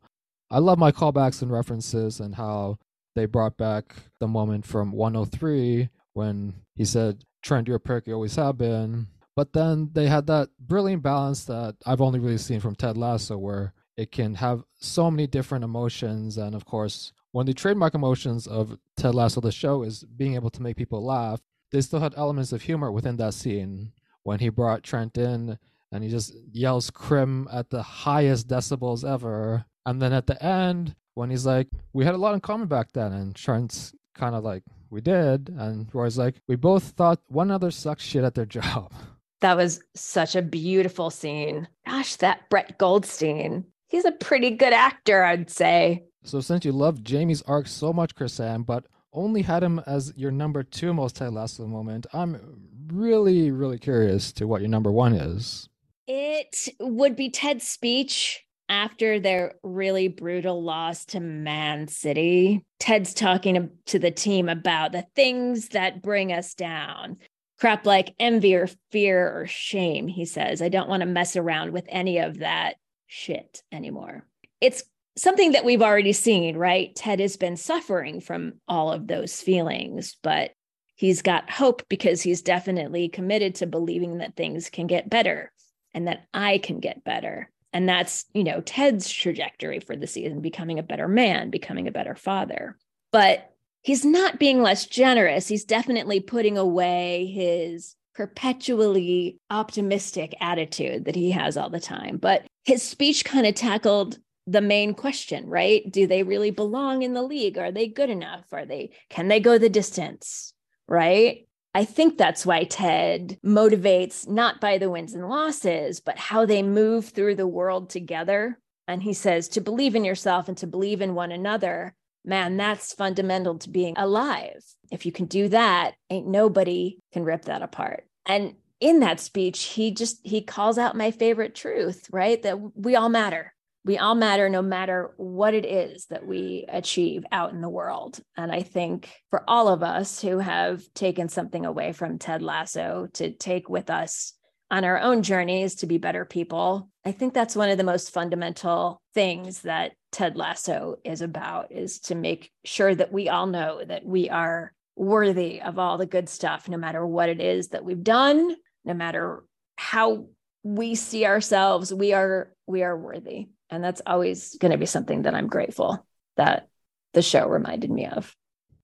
I 0.49 0.57
love 0.57 0.79
my 0.79 0.91
callbacks 0.91 1.43
and 1.43 1.51
references 1.51 2.19
and 2.19 2.33
how 2.33 2.79
they 3.13 3.27
brought 3.27 3.55
back 3.55 3.93
the 4.19 4.27
moment 4.27 4.65
from 4.65 4.93
103 4.93 5.89
when 6.13 6.55
he 6.75 6.85
said, 6.85 7.23
Trent, 7.41 7.67
you're 7.67 7.81
a 7.83 8.01
you 8.05 8.13
always 8.13 8.35
have 8.35 8.57
been. 8.57 9.07
But 9.35 9.53
then 9.53 9.89
they 9.93 10.07
had 10.07 10.27
that 10.27 10.49
brilliant 10.59 11.03
balance 11.03 11.45
that 11.45 11.75
I've 11.85 12.01
only 12.01 12.19
really 12.19 12.37
seen 12.37 12.59
from 12.59 12.75
Ted 12.75 12.97
Lasso, 12.97 13.37
where 13.37 13.73
it 13.97 14.11
can 14.11 14.35
have 14.35 14.63
so 14.79 15.09
many 15.09 15.27
different 15.27 15.63
emotions. 15.63 16.37
And 16.37 16.53
of 16.53 16.65
course, 16.65 17.13
one 17.31 17.43
of 17.43 17.47
the 17.47 17.53
trademark 17.53 17.95
emotions 17.95 18.45
of 18.45 18.77
Ted 18.97 19.15
Lasso, 19.15 19.41
the 19.41 19.51
show, 19.51 19.83
is 19.83 20.03
being 20.03 20.35
able 20.35 20.49
to 20.49 20.61
make 20.61 20.75
people 20.75 21.03
laugh. 21.03 21.39
They 21.71 21.81
still 21.81 22.01
had 22.01 22.13
elements 22.17 22.51
of 22.51 22.61
humor 22.61 22.91
within 22.91 23.17
that 23.17 23.33
scene 23.33 23.93
when 24.23 24.39
he 24.39 24.49
brought 24.49 24.83
Trent 24.83 25.17
in 25.17 25.57
and 25.91 26.03
he 26.03 26.09
just 26.09 26.35
yells 26.51 26.89
Crimm 26.89 27.47
at 27.51 27.69
the 27.69 27.81
highest 27.81 28.47
decibels 28.47 29.09
ever 29.09 29.65
and 29.85 30.01
then 30.01 30.13
at 30.13 30.27
the 30.27 30.41
end, 30.43 30.95
when 31.15 31.29
he's 31.29 31.45
like, 31.45 31.67
we 31.93 32.05
had 32.05 32.15
a 32.15 32.19
lot 32.19 32.33
in 32.33 32.39
common 32.39 32.67
back 32.67 32.91
then, 32.93 33.11
and 33.11 33.35
Trent's 33.35 33.93
kind 34.15 34.35
of 34.35 34.43
like, 34.43 34.63
we 34.91 35.01
did. 35.01 35.49
And 35.49 35.87
Roy's 35.93 36.17
like, 36.17 36.35
we 36.47 36.55
both 36.55 36.83
thought 36.83 37.21
one 37.27 37.47
another 37.47 37.71
sucks 37.71 38.03
shit 38.03 38.23
at 38.23 38.35
their 38.35 38.45
job. 38.59 38.93
That 39.39 39.57
was 39.57 39.81
such 39.95 40.35
a 40.35 40.41
beautiful 40.43 41.09
scene. 41.09 41.67
Gosh, 41.87 42.17
that 42.17 42.47
Brett 42.49 42.77
Goldstein. 42.77 43.65
He's 43.87 44.05
a 44.05 44.11
pretty 44.11 44.51
good 44.51 44.73
actor, 44.73 45.23
I'd 45.23 45.49
say. 45.49 46.03
So 46.23 46.39
since 46.39 46.63
you 46.63 46.71
love 46.71 47.03
Jamie's 47.03 47.41
arc 47.43 47.67
so 47.67 47.91
much, 47.91 48.13
Crisann, 48.13 48.61
but 48.61 48.85
only 49.13 49.41
had 49.41 49.63
him 49.63 49.81
as 49.87 50.13
your 50.15 50.31
number 50.31 50.63
two 50.63 50.93
most 50.93 51.15
Ted 51.15 51.33
Lasso 51.33 51.65
moment, 51.65 52.05
I'm 52.13 52.61
really, 52.87 53.51
really 53.51 53.79
curious 53.79 54.31
to 54.33 54.45
what 54.45 54.61
your 54.61 54.69
number 54.69 54.91
one 54.91 55.13
is. 55.13 55.67
It 56.07 56.69
would 56.79 57.15
be 57.15 57.29
Ted's 57.29 57.67
speech 57.67 58.45
after 58.72 59.19
their 59.19 59.53
really 59.61 60.07
brutal 60.07 60.63
loss 60.63 61.05
to 61.05 61.19
Man 61.19 61.88
City, 61.88 62.65
Ted's 62.80 63.13
talking 63.13 63.69
to 63.88 63.99
the 63.99 64.09
team 64.09 64.49
about 64.49 64.93
the 64.93 65.05
things 65.15 65.69
that 65.69 66.01
bring 66.01 66.34
us 66.34 66.55
down 66.55 67.17
crap 67.61 67.86
like 67.86 68.15
envy 68.19 68.55
or 68.55 68.67
fear 68.91 69.39
or 69.39 69.45
shame, 69.45 70.07
he 70.07 70.26
says. 70.26 70.63
I 70.63 70.69
don't 70.69 70.89
want 70.89 71.01
to 71.01 71.05
mess 71.05 71.36
around 71.36 71.72
with 71.72 71.86
any 71.89 72.17
of 72.17 72.39
that 72.39 72.78
shit 73.05 73.61
anymore. 73.72 74.26
It's 74.59 74.84
something 75.15 75.51
that 75.51 75.63
we've 75.63 75.84
already 75.84 76.13
seen, 76.13 76.57
right? 76.57 76.95
Ted 76.95 77.19
has 77.19 77.38
been 77.38 77.57
suffering 77.57 78.19
from 78.19 78.53
all 78.67 78.91
of 78.91 79.05
those 79.05 79.41
feelings, 79.41 80.17
but 80.24 80.53
he's 80.95 81.22
got 81.22 81.51
hope 81.51 81.84
because 81.88 82.24
he's 82.24 82.41
definitely 82.41 83.09
committed 83.09 83.53
to 83.55 83.67
believing 83.67 84.17
that 84.17 84.36
things 84.36 84.72
can 84.72 84.88
get 84.88 85.07
better 85.07 85.51
and 85.93 86.07
that 86.07 86.26
I 86.34 86.57
can 86.57 86.80
get 86.80 87.03
better. 87.03 87.51
And 87.74 87.88
that's, 87.88 88.26
you 88.34 88.43
know, 88.43 88.61
Ted's 88.61 89.09
trajectory 89.09 89.80
for 89.80 89.95
the 89.95 90.07
season, 90.07 90.41
becoming 90.41 90.80
a 90.80 90.84
better 90.84 91.07
man, 91.07 91.49
becoming 91.49 91.88
a 91.88 91.91
better 91.91 92.15
father. 92.15 92.78
But 93.11 93.53
he's 93.82 94.05
not 94.05 94.39
being 94.39 94.61
less 94.61 94.86
generous. 94.86 95.47
He's 95.47 95.65
definitely 95.65 96.19
putting 96.19 96.57
away 96.57 97.28
his 97.28 97.95
perpetually 98.13 99.39
optimistic 99.49 100.36
attitude 100.41 101.05
that 101.05 101.15
he 101.15 101.32
has 101.32 101.57
all 101.57 101.69
the 101.69 101.80
time. 101.80 102.17
But 102.17 102.45
his 102.65 102.84
speech 102.84 103.26
kind 103.26 103.47
of 103.47 103.55
tackled 103.55 104.19
the 104.47 104.61
main 104.61 104.93
question, 104.93 105.47
right? 105.47 105.89
Do 105.89 106.07
they 106.07 106.24
really 106.24 106.51
belong 106.51 107.03
in 107.03 107.13
the 107.13 107.22
league? 107.22 107.57
Are 107.57 107.72
they 107.72 107.88
good 107.88 108.09
enough? 108.09 108.45
Are 108.51 108.65
they 108.65 108.91
can 109.09 109.28
they 109.28 109.39
go 109.39 109.57
the 109.57 109.69
distance? 109.69 110.53
Right? 110.88 111.47
I 111.74 111.86
think 111.86 112.17
that's 112.17 112.45
why 112.45 112.65
Ted 112.65 113.39
motivates 113.45 114.28
not 114.28 114.59
by 114.59 114.78
the 114.78 114.89
wins 114.89 115.13
and 115.13 115.30
losses, 115.30 115.99
but 116.01 116.17
how 116.17 116.45
they 116.45 116.61
move 116.61 117.09
through 117.09 117.36
the 117.36 117.47
world 117.47 117.89
together. 117.89 118.59
And 118.88 119.03
he 119.03 119.13
says 119.13 119.47
to 119.49 119.61
believe 119.61 119.95
in 119.95 120.03
yourself 120.03 120.49
and 120.49 120.57
to 120.57 120.67
believe 120.67 121.01
in 121.01 121.15
one 121.15 121.32
another, 121.32 121.95
man, 122.26 122.57
that's 122.57 122.93
fundamental 122.93 123.57
to 123.59 123.69
being 123.69 123.93
alive. 123.97 124.63
If 124.91 125.05
you 125.05 125.13
can 125.13 125.26
do 125.26 125.47
that, 125.49 125.95
ain't 126.09 126.28
nobody 126.28 126.99
can 127.13 127.24
rip 127.24 127.45
that 127.45 127.61
apart. 127.61 128.05
And 128.26 128.55
in 128.82 128.99
that 128.99 129.19
speech, 129.19 129.63
he 129.63 129.91
just 129.91 130.19
he 130.24 130.41
calls 130.41 130.78
out 130.78 130.97
my 130.97 131.11
favorite 131.11 131.55
truth, 131.55 132.07
right? 132.11 132.41
That 132.41 132.59
we 132.76 132.95
all 132.95 133.09
matter 133.09 133.53
we 133.84 133.97
all 133.97 134.15
matter 134.15 134.47
no 134.49 134.61
matter 134.61 135.13
what 135.17 135.53
it 135.53 135.65
is 135.65 136.05
that 136.07 136.25
we 136.25 136.65
achieve 136.69 137.23
out 137.32 137.51
in 137.51 137.61
the 137.61 137.69
world. 137.69 138.19
And 138.38 138.51
I 138.51 138.61
think 138.61 139.11
for 139.29 139.43
all 139.47 139.67
of 139.67 139.82
us 139.82 140.21
who 140.21 140.38
have 140.38 140.84
taken 140.93 141.29
something 141.29 141.65
away 141.65 141.93
from 141.93 142.19
Ted 142.19 142.41
Lasso 142.43 143.07
to 143.13 143.32
take 143.32 143.69
with 143.69 143.89
us 143.89 144.34
on 144.69 144.84
our 144.86 144.99
own 144.99 145.23
journeys 145.23 145.75
to 145.75 145.88
be 145.88 145.97
better 145.97 146.25
people, 146.25 146.89
I 147.03 147.11
think 147.11 147.34
that's 147.34 147.55
one 147.55 147.69
of 147.69 147.77
the 147.77 147.84
most 147.84 148.13
fundamental 148.13 149.01
things 149.13 149.61
that 149.61 149.93
Ted 150.11 150.38
Lasso 150.38 150.97
is 151.03 151.21
about 151.21 151.71
is 151.71 151.99
to 152.01 152.15
make 152.15 152.51
sure 152.63 152.93
that 152.93 153.11
we 153.11 153.29
all 153.29 153.47
know 153.47 153.82
that 153.84 154.05
we 154.05 154.29
are 154.29 154.73
worthy 154.95 155.61
of 155.61 155.79
all 155.79 155.97
the 155.97 156.05
good 156.05 156.29
stuff 156.29 156.69
no 156.69 156.77
matter 156.77 157.05
what 157.05 157.29
it 157.29 157.41
is 157.41 157.69
that 157.69 157.84
we've 157.84 158.03
done, 158.03 158.55
no 158.86 158.93
matter 158.93 159.43
how 159.75 160.27
we 160.64 160.95
see 160.95 161.26
ourselves, 161.26 161.93
we 161.93 162.14
are 162.14 162.51
we 162.68 162.84
are 162.84 162.97
worthy 162.97 163.47
and 163.72 163.84
that's 163.84 164.01
always 164.05 164.55
going 164.57 164.74
to 164.74 164.78
be 164.78 164.86
something 164.86 165.24
that 165.24 165.34
I'm 165.34 165.47
grateful 165.47 166.05
that 166.36 166.68
the 167.14 167.22
show 167.22 167.47
reminded 167.47 167.89
me 167.89 168.05
of. 168.05 168.36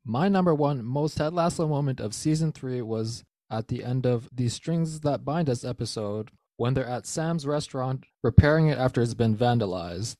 My 0.05 0.29
number 0.29 0.55
one 0.55 0.83
most 0.83 1.17
Ted 1.17 1.33
Lasso 1.33 1.67
moment 1.67 1.99
of 1.99 2.13
season 2.13 2.53
three 2.53 2.81
was 2.81 3.25
at 3.51 3.67
the 3.67 3.83
end 3.83 4.05
of 4.05 4.29
the 4.33 4.47
Strings 4.47 5.01
That 5.01 5.25
Bind 5.25 5.49
Us 5.49 5.65
episode 5.65 6.31
when 6.55 6.73
they're 6.73 6.87
at 6.87 7.05
Sam's 7.05 7.45
restaurant 7.45 8.05
repairing 8.23 8.67
it 8.67 8.77
after 8.77 9.01
it's 9.01 9.13
been 9.13 9.35
vandalized. 9.35 10.15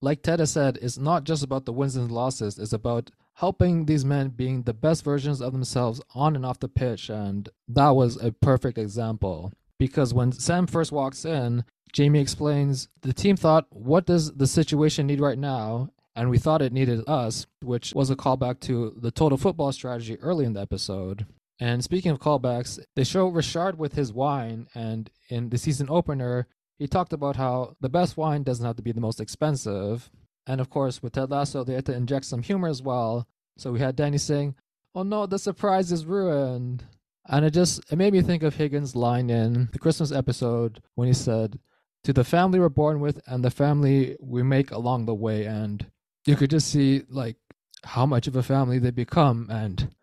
Like 0.00 0.22
Ted 0.22 0.38
has 0.38 0.52
said, 0.52 0.78
it's 0.80 0.98
not 0.98 1.24
just 1.24 1.42
about 1.42 1.64
the 1.64 1.72
wins 1.72 1.96
and 1.96 2.10
losses, 2.10 2.58
it's 2.58 2.72
about 2.72 3.10
helping 3.34 3.86
these 3.86 4.04
men 4.04 4.28
being 4.28 4.62
the 4.62 4.74
best 4.74 5.02
versions 5.02 5.40
of 5.40 5.52
themselves 5.52 6.00
on 6.14 6.36
and 6.36 6.46
off 6.46 6.60
the 6.60 6.68
pitch. 6.68 7.08
And 7.08 7.48
that 7.68 7.90
was 7.90 8.22
a 8.22 8.30
perfect 8.30 8.78
example. 8.78 9.52
Because 9.84 10.14
when 10.14 10.32
Sam 10.32 10.66
first 10.66 10.92
walks 10.92 11.26
in, 11.26 11.62
Jamie 11.92 12.18
explains 12.18 12.88
the 13.02 13.12
team 13.12 13.36
thought, 13.36 13.66
what 13.68 14.06
does 14.06 14.32
the 14.32 14.46
situation 14.46 15.06
need 15.06 15.20
right 15.20 15.38
now? 15.38 15.90
And 16.16 16.30
we 16.30 16.38
thought 16.38 16.62
it 16.62 16.72
needed 16.72 17.06
us, 17.06 17.46
which 17.60 17.92
was 17.92 18.08
a 18.08 18.16
callback 18.16 18.60
to 18.60 18.94
the 18.96 19.10
total 19.10 19.36
football 19.36 19.72
strategy 19.72 20.18
early 20.20 20.46
in 20.46 20.54
the 20.54 20.62
episode. 20.62 21.26
And 21.60 21.84
speaking 21.84 22.12
of 22.12 22.18
callbacks, 22.18 22.78
they 22.96 23.04
show 23.04 23.28
Richard 23.28 23.78
with 23.78 23.94
his 23.94 24.10
wine, 24.10 24.68
and 24.74 25.10
in 25.28 25.50
the 25.50 25.58
season 25.58 25.88
opener, 25.90 26.46
he 26.78 26.86
talked 26.86 27.12
about 27.12 27.36
how 27.36 27.76
the 27.82 27.90
best 27.90 28.16
wine 28.16 28.42
doesn't 28.42 28.64
have 28.64 28.76
to 28.76 28.82
be 28.82 28.92
the 28.92 29.02
most 29.02 29.20
expensive. 29.20 30.10
And 30.46 30.62
of 30.62 30.70
course, 30.70 31.02
with 31.02 31.12
Ted 31.12 31.30
Lasso, 31.30 31.62
they 31.62 31.74
had 31.74 31.84
to 31.86 31.94
inject 31.94 32.24
some 32.24 32.42
humor 32.42 32.68
as 32.68 32.80
well. 32.80 33.28
So 33.58 33.70
we 33.70 33.80
had 33.80 33.96
Danny 33.96 34.18
saying, 34.18 34.54
Oh 34.94 35.02
no, 35.02 35.26
the 35.26 35.38
surprise 35.38 35.92
is 35.92 36.06
ruined. 36.06 36.84
And 37.26 37.44
it 37.44 37.50
just 37.50 37.80
it 37.90 37.96
made 37.96 38.12
me 38.12 38.22
think 38.22 38.42
of 38.42 38.56
Higgins' 38.56 38.94
line 38.94 39.30
in 39.30 39.68
the 39.72 39.78
Christmas 39.78 40.12
episode 40.12 40.82
when 40.94 41.08
he 41.08 41.14
said, 41.14 41.58
to 42.04 42.12
the 42.12 42.24
family 42.24 42.60
we're 42.60 42.68
born 42.68 43.00
with 43.00 43.20
and 43.26 43.44
the 43.44 43.50
family 43.50 44.16
we 44.20 44.42
make 44.42 44.70
along 44.70 45.06
the 45.06 45.14
way. 45.14 45.46
And 45.46 45.86
you 46.26 46.36
could 46.36 46.50
just 46.50 46.70
see 46.70 47.02
like 47.08 47.36
how 47.82 48.06
much 48.06 48.26
of 48.26 48.36
a 48.36 48.42
family 48.42 48.78
they 48.78 48.90
become. 48.90 49.48
And 49.50 49.94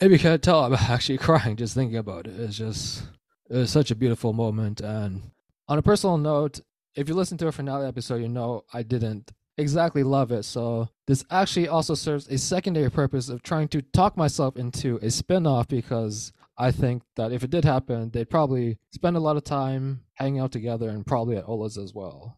if 0.00 0.10
you 0.10 0.18
can't 0.18 0.42
tell 0.42 0.64
i'm 0.64 0.74
actually 0.80 1.18
crying 1.18 1.56
just 1.56 1.74
thinking 1.74 1.98
about 1.98 2.26
it. 2.26 2.40
It's 2.40 2.56
just 2.56 3.04
it 3.48 3.56
was 3.56 3.70
such 3.70 3.90
a 3.90 3.94
beautiful 3.94 4.32
moment. 4.32 4.80
And 4.80 5.30
on 5.68 5.78
a 5.78 5.82
personal 5.82 6.18
note 6.18 6.60
if 6.96 7.08
you 7.08 7.14
listen 7.14 7.38
to 7.38 7.46
a 7.46 7.52
finale 7.52 7.86
episode 7.86 8.16
you 8.16 8.28
know 8.28 8.64
i 8.74 8.82
didn't 8.82 9.30
exactly 9.58 10.02
love 10.02 10.32
it. 10.32 10.44
So 10.44 10.88
this 11.06 11.24
actually 11.30 11.68
also 11.68 11.94
serves 11.94 12.26
a 12.28 12.38
secondary 12.38 12.90
purpose 12.90 13.28
of 13.28 13.42
trying 13.42 13.68
to 13.68 13.82
talk 13.82 14.16
myself 14.16 14.56
into 14.56 14.98
a 15.02 15.10
spin-off 15.10 15.68
because 15.68 16.32
I 16.60 16.72
think 16.72 17.02
that 17.16 17.32
if 17.32 17.42
it 17.42 17.50
did 17.50 17.64
happen, 17.64 18.10
they'd 18.10 18.28
probably 18.28 18.78
spend 18.92 19.16
a 19.16 19.20
lot 19.20 19.38
of 19.38 19.44
time 19.44 20.02
hanging 20.14 20.40
out 20.40 20.52
together 20.52 20.90
and 20.90 21.06
probably 21.06 21.38
at 21.38 21.48
Ola's 21.48 21.78
as 21.78 21.94
well. 21.94 22.36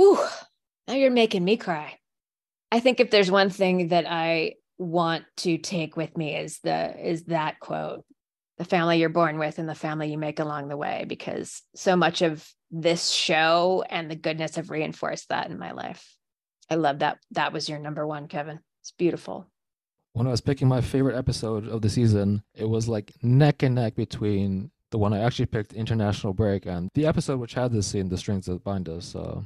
Ooh, 0.00 0.18
now 0.88 0.94
you're 0.94 1.12
making 1.12 1.44
me 1.44 1.56
cry. 1.56 1.96
I 2.72 2.80
think 2.80 2.98
if 2.98 3.12
there's 3.12 3.30
one 3.30 3.48
thing 3.48 3.88
that 3.88 4.06
I 4.10 4.54
want 4.78 5.24
to 5.36 5.56
take 5.56 5.96
with 5.96 6.16
me 6.16 6.34
is 6.34 6.58
the 6.64 6.96
is 6.98 7.24
that 7.24 7.60
quote 7.60 8.04
the 8.56 8.64
family 8.64 8.98
you're 8.98 9.08
born 9.10 9.38
with 9.38 9.58
and 9.58 9.68
the 9.68 9.74
family 9.74 10.10
you 10.10 10.18
make 10.18 10.40
along 10.40 10.68
the 10.68 10.76
way 10.76 11.04
because 11.06 11.62
so 11.74 11.96
much 11.96 12.22
of 12.22 12.48
this 12.70 13.10
show 13.10 13.84
and 13.88 14.10
the 14.10 14.16
goodness 14.16 14.56
have 14.56 14.70
reinforced 14.70 15.28
that 15.28 15.50
in 15.50 15.58
my 15.58 15.72
life 15.72 16.16
i 16.70 16.76
love 16.76 17.00
that 17.00 17.18
that 17.32 17.52
was 17.52 17.68
your 17.68 17.78
number 17.78 18.06
one 18.06 18.26
kevin 18.26 18.58
it's 18.80 18.92
beautiful 18.92 19.50
when 20.12 20.26
I 20.26 20.30
was 20.30 20.40
picking 20.40 20.68
my 20.68 20.80
favorite 20.80 21.16
episode 21.16 21.68
of 21.68 21.82
the 21.82 21.90
season, 21.90 22.42
it 22.54 22.68
was 22.68 22.88
like 22.88 23.12
neck 23.22 23.62
and 23.62 23.74
neck 23.74 23.94
between 23.94 24.70
the 24.90 24.98
one 24.98 25.12
I 25.12 25.20
actually 25.20 25.46
picked, 25.46 25.72
International 25.72 26.32
Break, 26.32 26.66
and 26.66 26.88
the 26.94 27.06
episode 27.06 27.38
which 27.38 27.54
had 27.54 27.72
this 27.72 27.86
scene, 27.86 28.08
The 28.08 28.18
Strings 28.18 28.46
That 28.46 28.64
Bind 28.64 28.88
Us. 28.88 29.06
So, 29.06 29.44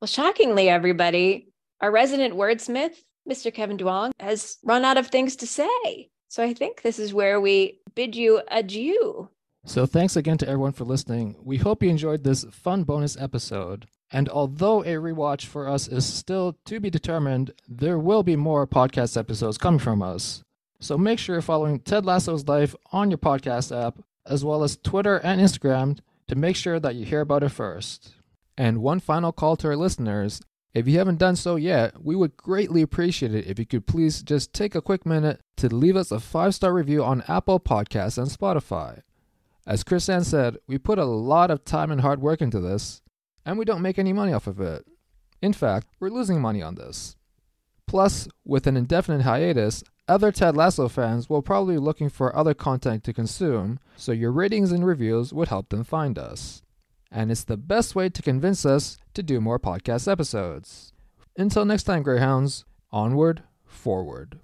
well, 0.00 0.06
shockingly, 0.06 0.68
everybody, 0.68 1.48
our 1.80 1.90
resident 1.90 2.34
wordsmith, 2.34 2.96
Mr. 3.28 3.52
Kevin 3.52 3.76
Duong, 3.76 4.12
has 4.20 4.56
run 4.64 4.84
out 4.84 4.96
of 4.96 5.08
things 5.08 5.36
to 5.36 5.46
say. 5.46 6.08
So 6.28 6.42
I 6.42 6.54
think 6.54 6.82
this 6.82 6.98
is 6.98 7.14
where 7.14 7.40
we 7.40 7.80
bid 7.94 8.16
you 8.16 8.42
adieu. 8.50 9.28
So 9.66 9.86
thanks 9.86 10.16
again 10.16 10.36
to 10.38 10.48
everyone 10.48 10.72
for 10.72 10.84
listening. 10.84 11.36
We 11.42 11.58
hope 11.58 11.82
you 11.82 11.88
enjoyed 11.88 12.24
this 12.24 12.44
fun 12.50 12.84
bonus 12.84 13.16
episode. 13.18 13.86
And 14.14 14.28
although 14.28 14.82
a 14.82 14.94
rewatch 14.94 15.44
for 15.44 15.68
us 15.68 15.88
is 15.88 16.06
still 16.06 16.56
to 16.66 16.78
be 16.78 16.88
determined, 16.88 17.52
there 17.68 17.98
will 17.98 18.22
be 18.22 18.36
more 18.36 18.64
podcast 18.64 19.16
episodes 19.16 19.58
coming 19.58 19.80
from 19.80 20.02
us. 20.02 20.44
So 20.78 20.96
make 20.96 21.18
sure 21.18 21.34
you're 21.34 21.42
following 21.42 21.80
Ted 21.80 22.06
Lasso 22.06 22.32
Is 22.32 22.46
Life 22.46 22.76
on 22.92 23.10
your 23.10 23.18
podcast 23.18 23.76
app, 23.76 23.98
as 24.24 24.44
well 24.44 24.62
as 24.62 24.76
Twitter 24.76 25.16
and 25.16 25.40
Instagram, 25.40 25.98
to 26.28 26.36
make 26.36 26.54
sure 26.54 26.78
that 26.78 26.94
you 26.94 27.04
hear 27.04 27.22
about 27.22 27.42
it 27.42 27.48
first. 27.48 28.14
And 28.56 28.78
one 28.78 29.00
final 29.00 29.32
call 29.32 29.56
to 29.56 29.66
our 29.66 29.76
listeners 29.76 30.40
if 30.74 30.86
you 30.86 30.98
haven't 30.98 31.18
done 31.18 31.34
so 31.34 31.56
yet, 31.56 32.04
we 32.04 32.14
would 32.14 32.36
greatly 32.36 32.82
appreciate 32.82 33.34
it 33.34 33.48
if 33.48 33.58
you 33.58 33.66
could 33.66 33.86
please 33.88 34.22
just 34.22 34.52
take 34.52 34.76
a 34.76 34.82
quick 34.82 35.04
minute 35.04 35.40
to 35.56 35.74
leave 35.74 35.96
us 35.96 36.12
a 36.12 36.20
five 36.20 36.54
star 36.54 36.72
review 36.72 37.02
on 37.02 37.24
Apple 37.26 37.58
Podcasts 37.58 38.18
and 38.18 38.28
Spotify. 38.28 39.02
As 39.66 39.82
Crisann 39.82 40.22
said, 40.22 40.58
we 40.68 40.78
put 40.78 41.00
a 41.00 41.04
lot 41.04 41.50
of 41.50 41.64
time 41.64 41.90
and 41.90 42.00
hard 42.00 42.20
work 42.20 42.40
into 42.40 42.60
this, 42.60 43.02
and 43.44 43.58
we 43.58 43.64
don't 43.64 43.82
make 43.82 43.98
any 43.98 44.12
money 44.12 44.32
off 44.32 44.46
of 44.46 44.60
it. 44.60 44.84
In 45.42 45.52
fact, 45.52 45.88
we're 46.00 46.08
losing 46.08 46.40
money 46.40 46.62
on 46.62 46.74
this. 46.74 47.16
Plus, 47.86 48.28
with 48.44 48.66
an 48.66 48.76
indefinite 48.76 49.22
hiatus, 49.22 49.84
other 50.08 50.32
Ted 50.32 50.56
Lasso 50.56 50.88
fans 50.88 51.28
will 51.28 51.42
probably 51.42 51.74
be 51.74 51.80
looking 51.80 52.08
for 52.08 52.34
other 52.34 52.54
content 52.54 53.04
to 53.04 53.12
consume, 53.12 53.78
so 53.96 54.12
your 54.12 54.32
ratings 54.32 54.72
and 54.72 54.86
reviews 54.86 55.32
would 55.32 55.48
help 55.48 55.68
them 55.68 55.84
find 55.84 56.18
us. 56.18 56.62
And 57.10 57.30
it's 57.30 57.44
the 57.44 57.56
best 57.56 57.94
way 57.94 58.08
to 58.08 58.22
convince 58.22 58.66
us 58.66 58.98
to 59.14 59.22
do 59.22 59.40
more 59.40 59.58
podcast 59.58 60.10
episodes. 60.10 60.92
Until 61.36 61.64
next 61.64 61.84
time, 61.84 62.02
Greyhounds, 62.02 62.64
onward, 62.90 63.42
forward. 63.64 64.40